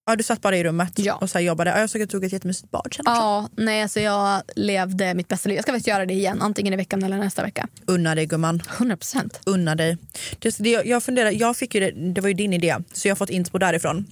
Ja, 0.07 0.17
du 0.17 0.23
satt 0.23 0.41
bara 0.41 0.57
i 0.57 0.65
rummet 0.65 0.93
Ja. 0.97 1.15
och 1.15 1.31
så 1.31 1.41
jobbade. 1.41 1.71
Ja, 1.71 1.79
jag 1.81 1.91
såg 1.91 2.03
att 2.03 2.09
du 2.09 2.13
tog 2.13 2.25
ett 2.25 2.33
jättemysigt 2.33 2.71
bad. 2.71 2.97
Ja, 3.05 3.49
nej 3.57 3.83
alltså 3.83 4.01
jag 4.01 4.43
levde 4.57 5.15
mitt 5.15 5.29
bästa 5.29 5.49
liv. 5.49 5.57
Jag 5.57 5.63
ska 5.63 5.73
faktiskt 5.73 5.87
göra 5.89 6.07
det 6.07 6.15
igen, 6.15 6.43
antingen 6.43 6.73
i 6.73 6.77
veckan 6.77 7.03
eller 7.03 7.17
nästa 7.19 7.43
vecka. 7.43 7.69
Unna 7.87 8.15
dig 8.15 8.27
gumman. 8.27 8.63
100 8.77 8.97
procent. 8.97 9.41
Unna 9.47 9.75
dig. 9.75 9.97
Det, 10.39 10.57
det, 10.59 10.71
jag 10.71 11.03
funderar, 11.03 11.31
jag 11.31 11.57
fick 11.57 11.75
ju 11.75 11.81
det, 11.81 12.13
det 12.15 12.21
var 12.21 12.29
ju 12.29 12.35
din 12.35 12.53
idé 12.53 12.77
så 12.93 13.09
jag 13.09 13.15
har 13.15 13.17
fått 13.17 13.31
inspo 13.31 13.59
därifrån. 13.59 14.07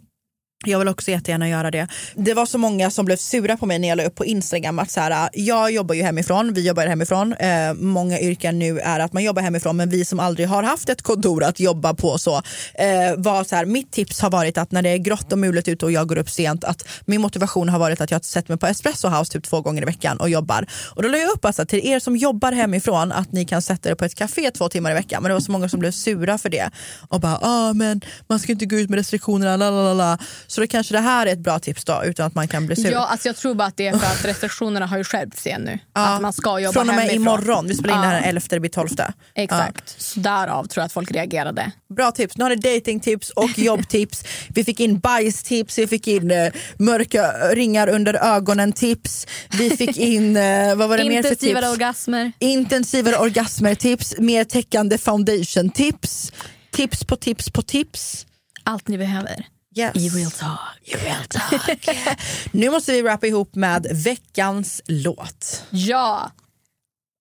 Jag 0.65 0.79
vill 0.79 0.89
också 0.89 1.11
jättegärna 1.11 1.49
göra 1.49 1.71
det. 1.71 1.89
Det 2.15 2.35
var 2.35 2.47
så 2.47 2.59
många 2.59 2.91
som 2.91 3.05
blev 3.05 3.17
sura 3.17 3.57
på 3.57 3.67
mig 3.67 3.79
när 3.79 3.89
jag 3.89 3.97
la 3.97 4.05
upp 4.05 4.15
på 4.15 4.25
Instagram 4.25 4.79
att 4.79 4.91
så 4.91 5.01
här, 5.01 5.31
jag 5.33 5.71
jobbar 5.71 5.95
ju 5.95 6.03
hemifrån, 6.03 6.53
vi 6.53 6.67
jobbar 6.67 6.87
hemifrån. 6.87 7.33
Eh, 7.33 7.75
många 7.75 8.21
yrken 8.21 8.59
nu 8.59 8.79
är 8.79 9.01
att 9.01 9.13
man 9.13 9.25
jobbar 9.25 9.43
hemifrån 9.43 9.77
men 9.77 9.91
vi 9.91 10.05
som 10.05 10.21
aldrig 10.21 10.49
har 10.49 10.63
haft 10.63 10.89
ett 10.89 11.03
kontor 11.03 11.45
att 11.45 11.61
jobba 11.61 11.95
på 11.95 12.19
så. 12.19 12.37
Eh, 12.75 13.17
var 13.17 13.45
så 13.45 13.57
här, 13.57 13.65
mitt 13.65 13.93
tips 13.93 14.21
har 14.21 14.31
varit 14.31 14.59
att 14.59 14.73
när 14.73 14.83
det 14.83 14.89
är 14.89 14.97
grått 14.97 15.33
och 15.33 15.39
mulet 15.39 15.69
ute 15.69 15.85
och 15.85 15.93
jag 15.93 16.09
går 16.09 16.19
upp 16.19 16.31
sent 16.31 16.65
att 16.65 16.89
min 17.05 17.21
motivation 17.21 17.69
har 17.69 17.79
varit 17.79 18.01
att 18.01 18.11
jag 18.11 18.25
sätter 18.25 18.51
mig 18.51 18.59
på 18.59 18.67
Espresso 18.67 19.09
House 19.09 19.33
typ 19.33 19.45
två 19.45 19.61
gånger 19.61 19.83
i 19.83 19.85
veckan 19.85 20.17
och 20.17 20.31
jobbar. 20.31 20.67
Och 20.95 21.03
då 21.03 21.09
la 21.09 21.19
jag 21.19 21.31
upp 21.31 21.45
alltså 21.45 21.67
till 21.67 21.87
er 21.87 21.99
som 21.99 22.17
jobbar 22.17 22.53
hemifrån 22.53 23.13
att 23.13 23.33
ni 23.33 23.45
kan 23.45 23.63
sätta 23.63 23.91
er 23.91 23.95
på 23.95 24.05
ett 24.05 24.15
café 24.15 24.51
två 24.51 24.69
timmar 24.69 24.91
i 24.91 24.95
veckan. 24.95 25.23
Men 25.23 25.29
det 25.29 25.35
var 25.35 25.41
så 25.41 25.53
många 25.53 25.69
som 25.69 25.81
blev 25.81 25.91
sura 25.91 26.39
för 26.39 26.49
det 26.49 26.71
och 27.09 27.21
bara 27.21 27.39
ah, 27.43 27.73
men 27.73 28.01
man 28.29 28.39
ska 28.39 28.53
inte 28.53 28.67
gå 28.67 28.77
ut 28.77 28.91
med 28.91 28.97
restriktionerna. 28.97 29.57
la 29.95 30.19
så 30.53 30.61
då 30.61 30.67
kanske 30.67 30.95
det 30.95 31.01
här 31.01 31.27
är 31.27 31.33
ett 31.33 31.39
bra 31.39 31.59
tips 31.59 31.85
då, 31.85 32.03
utan 32.05 32.27
att 32.27 32.35
man 32.35 32.49
kan 32.49 32.67
bli 32.67 32.77
sur. 32.77 32.91
Ja, 32.91 33.07
alltså 33.07 33.29
jag 33.29 33.37
tror 33.37 33.55
bara 33.55 33.69
att 33.69 33.77
det 33.77 33.87
är 33.87 33.99
för 33.99 34.07
att 34.07 34.25
restriktionerna 34.25 34.87
har 34.87 34.99
ju 34.99 35.05
skärpts 35.05 35.47
igen 35.47 35.63
nu. 35.63 35.79
Att 35.93 36.23
man 36.23 36.33
ska 36.33 36.59
jobba 36.59 36.73
Från 36.73 36.89
och 36.89 36.95
med 36.95 37.05
hemifrån. 37.05 37.23
imorgon, 37.23 37.67
vi 37.69 37.75
spelar 37.75 37.95
in 37.95 38.01
det 38.01 38.07
här 38.07 38.15
Ja. 38.15 38.21
den 38.21 38.29
11, 38.29 38.41
det 38.51 38.61
blir 38.61 38.71
12. 38.71 38.89
Exakt. 39.35 40.01
Så 40.03 40.21
därav 40.21 40.65
tror 40.65 40.81
jag 40.83 40.87
att 40.87 40.93
folk 40.93 41.11
reagerade. 41.11 41.73
Bra 41.97 42.11
tips. 42.11 42.37
Nu 42.37 42.45
har 42.45 42.51
ni 42.51 42.57
datingtips 42.57 43.31
och 43.31 43.51
jobbtips. 43.59 44.25
Vi 44.49 44.65
fick 44.65 44.81
in 44.81 44.99
bajstips, 44.99 45.79
vi 45.79 45.87
fick 45.87 46.09
in 46.09 46.31
eh, 46.31 46.53
mörka 46.79 47.33
ringar 47.53 47.89
under 47.89 48.15
ögonen 48.15 48.73
tips. 48.73 49.27
Vi 49.59 49.71
fick 49.71 49.97
in, 49.99 50.37
eh, 50.37 50.75
vad 50.75 50.89
var 50.89 50.99
det 50.99 51.05
mer 51.05 51.23
för 51.23 51.29
tips? 51.29 51.43
Intensivare 51.43 51.71
orgasmer. 51.71 52.33
Intensivare 52.39 53.17
orgasmer 53.17 53.75
tips, 53.75 54.15
mer 54.19 54.45
täckande 54.45 54.99
foundation 54.99 55.71
tips. 55.71 56.33
Tips 56.73 57.05
på 57.05 57.17
tips 57.17 57.51
på 57.51 57.63
tips. 57.63 58.27
Allt 58.65 58.89
ni 58.89 58.99
behöver. 58.99 59.47
Yes. 59.75 59.97
I 59.97 60.09
real 60.09 60.31
talk. 60.31 60.59
I 60.85 60.97
real 60.97 61.25
talk. 61.29 61.89
nu 62.53 62.71
måste 62.71 62.93
vi 62.93 63.03
rappa 63.03 63.27
ihop 63.27 63.55
med 63.55 63.87
veckans 64.05 64.83
låt. 64.87 65.63
Ja. 65.71 66.31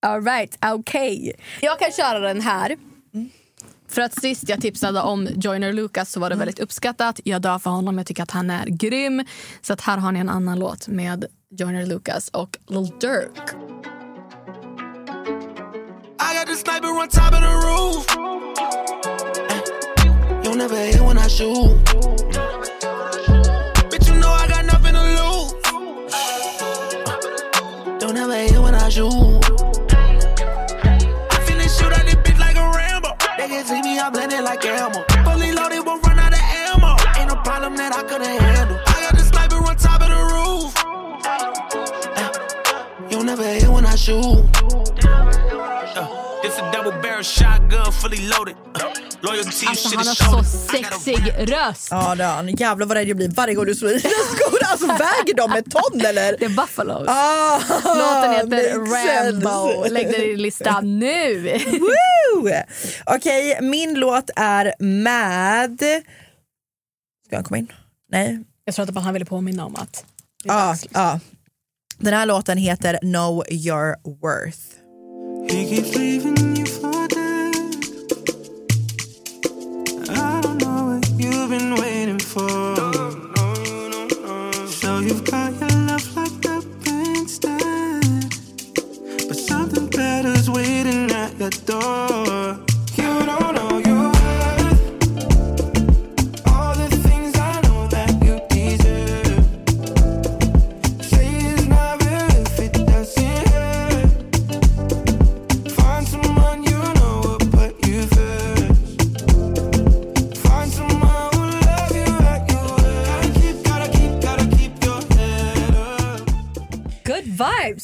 All 0.05 0.23
right, 0.23 0.57
okej. 0.65 1.33
Jag 1.61 1.79
kan 1.79 1.91
köra 1.91 2.19
den 2.19 2.41
här. 2.41 2.77
För 3.89 4.01
att 4.01 4.21
sist 4.21 4.49
jag 4.49 4.61
tipsade 4.61 5.01
om 5.01 5.27
Joyner 5.35 5.73
Lucas 5.73 6.11
så 6.11 6.19
var 6.19 6.29
det 6.29 6.35
väldigt 6.35 6.59
uppskattat. 6.59 7.19
Jag 7.23 7.41
dör 7.41 7.59
för 7.59 7.69
honom, 7.69 7.97
jag 7.97 8.07
tycker 8.07 8.23
att 8.23 8.31
han 8.31 8.49
är 8.49 8.65
grym. 8.65 9.25
Så 9.61 9.73
att 9.73 9.81
här 9.81 9.97
har 9.97 10.11
ni 10.11 10.19
en 10.19 10.29
annan 10.29 10.59
låt 10.59 10.87
med 10.87 11.25
Joyner 11.49 11.85
Lucas 11.85 12.29
och 12.29 12.57
Lil 12.67 12.91
Durk. 13.01 13.53
I 16.19 16.37
got 16.37 16.47
the 16.47 16.55
sniper 16.55 16.87
on 16.87 17.07
top 17.07 17.33
of 17.33 17.39
the 17.39 17.53
roof. 17.67 18.05
You'll 20.43 20.57
never 20.57 20.75
hear 20.75 21.07
when 21.07 21.17
I 21.17 21.29
shoot. 21.29 22.30
Shoot. 44.11 44.53
This 46.43 46.57
a 46.59 46.71
double 46.73 46.91
barrel 47.01 47.23
shotgun, 47.23 47.91
fully 47.91 48.17
loaded. 48.27 48.55
Uh, 48.75 48.81
loyalty, 49.21 49.65
Alltså 49.67 49.97
han 49.97 50.07
har 50.07 50.43
så 50.43 50.43
sexig 50.43 51.33
röst. 51.39 51.87
Ja, 51.91 52.15
det 52.15 52.23
har 52.23 52.33
han. 52.35 52.47
Jävlar 52.49 52.85
vad 52.87 52.97
rädd 52.97 53.07
jag 53.07 53.17
blir 53.17 53.29
varje 53.29 53.53
gång 53.55 53.65
du 53.65 53.75
slår 53.75 53.91
i 53.91 53.97
dina 53.97 54.09
skor. 54.35 54.59
Alltså 54.65 54.87
väger 54.87 55.33
de 55.35 55.51
ett 55.51 55.71
ton 55.71 56.01
eller? 56.05 56.35
Det 56.39 56.45
är 56.45 56.49
Buffalos. 56.49 57.07
Ah, 57.07 57.59
Låten 57.83 58.31
heter 58.51 58.73
Rambo. 59.31 59.89
Lägg 59.89 60.11
den 60.11 60.21
i 60.21 60.35
listan 60.35 60.99
nu. 60.99 61.57
Okej, 63.05 63.57
min 63.61 63.93
låt 63.93 64.29
är 64.35 64.73
med... 64.79 65.79
Ska 67.27 67.35
han 67.35 67.43
komma 67.43 67.57
in? 67.57 67.71
Nej. 68.11 68.43
Jag 68.65 68.75
tror 68.75 68.83
att 68.85 68.91
bara 68.93 69.01
han 69.01 69.13
ville 69.13 69.25
påminna 69.25 69.65
om 69.65 69.75
att 69.75 70.05
Ja, 70.43 70.75
ja. 70.93 71.19
Den 72.01 72.13
här 72.13 72.25
låten 72.25 72.57
heter 72.57 72.99
Know 73.01 73.43
Your 73.49 73.95
Worth. 74.21 74.59
He 75.49 75.69
keeps 75.69 76.01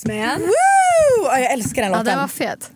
vibes 0.06 0.28
man. 0.30 0.41
Woo! 0.41 1.24
Ja, 1.24 1.39
jag 1.39 1.52
älskar 1.52 1.82
den 1.82 1.91
Ja, 1.91 1.98
låten. 1.98 2.06
den 2.06 2.20
var 2.20 2.28
fet. 2.28 2.72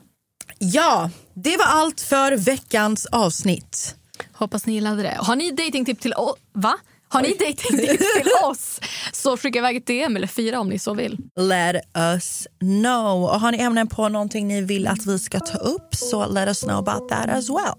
Ja, 0.59 1.09
det 1.33 1.57
var 1.57 1.65
allt 1.65 2.01
för 2.01 2.31
veckans 2.37 3.05
avsnitt. 3.05 3.95
Hoppas 4.33 4.65
ni 4.65 4.73
gillade 4.73 5.03
det. 5.03 5.17
Har 5.19 5.35
ni 5.35 5.51
datingtips 5.51 6.01
till 6.01 6.13
oss? 6.13 6.35
Va? 6.53 6.73
Har 7.09 7.21
ni 7.21 7.29
datingtips 7.29 7.97
till 8.21 8.31
oss 8.43 8.79
så 9.13 9.37
skicka 9.37 9.59
iväg 9.59 9.77
ett 9.77 9.87
DM 9.87 10.15
eller 10.15 10.27
fira 10.27 10.59
om 10.59 10.69
ni 10.69 10.79
så 10.79 10.93
vill. 10.93 11.17
Let 11.39 11.75
us 11.97 12.47
know. 12.59 13.23
Och 13.23 13.39
har 13.39 13.51
ni 13.51 13.57
ämnen 13.57 13.87
på 13.87 14.09
någonting 14.09 14.47
ni 14.47 14.61
vill 14.61 14.87
att 14.87 15.05
vi 15.05 15.19
ska 15.19 15.39
ta 15.39 15.57
upp 15.57 15.95
så 15.95 16.27
let 16.27 16.47
us 16.47 16.61
know 16.61 16.77
about 16.89 17.09
that 17.09 17.29
as 17.29 17.49
well. 17.49 17.73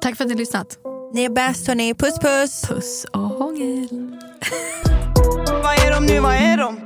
Tack 0.00 0.16
för 0.16 0.24
att 0.24 0.28
ni 0.28 0.34
har 0.34 0.38
lyssnat. 0.38 0.78
Ni 1.14 1.24
är 1.24 1.28
bäst 1.30 1.66
hörni. 1.66 1.94
Puss 1.94 2.18
puss! 2.18 2.62
Puss 2.68 3.04
och 3.12 3.20
hångel. 3.20 3.88
Vad 5.62 5.74
är 5.86 5.92
de 5.94 6.06
nu, 6.06 6.20
vad 6.20 6.34
är 6.34 6.56
de? 6.56 6.80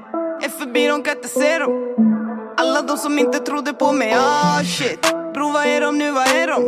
Är 0.45 0.49
förbi, 0.49 0.87
de 0.87 1.03
kan 1.03 1.17
inte 1.17 1.29
se 1.29 1.59
dem 1.59 1.95
Alla 2.57 2.83
de 2.83 2.99
som 2.99 3.19
inte 3.19 3.39
trodde 3.39 3.73
på 3.73 3.93
mig, 3.93 4.15
ah 4.19 4.65
shit. 4.65 5.15
Bro, 5.35 5.51
vad 5.51 5.67
är 5.67 5.81
de 5.81 5.99
nu, 5.99 6.11
vad 6.11 6.29
är 6.29 6.47
de? 6.47 6.63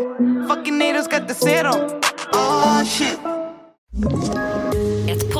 Fucking 0.49 0.79
nej, 0.79 0.93
de 0.93 1.03
ska 1.03 1.17
inte 1.17 1.35
se 1.35 1.63
dem 1.63 2.01
Ah 2.33 2.85
shit 2.85 3.19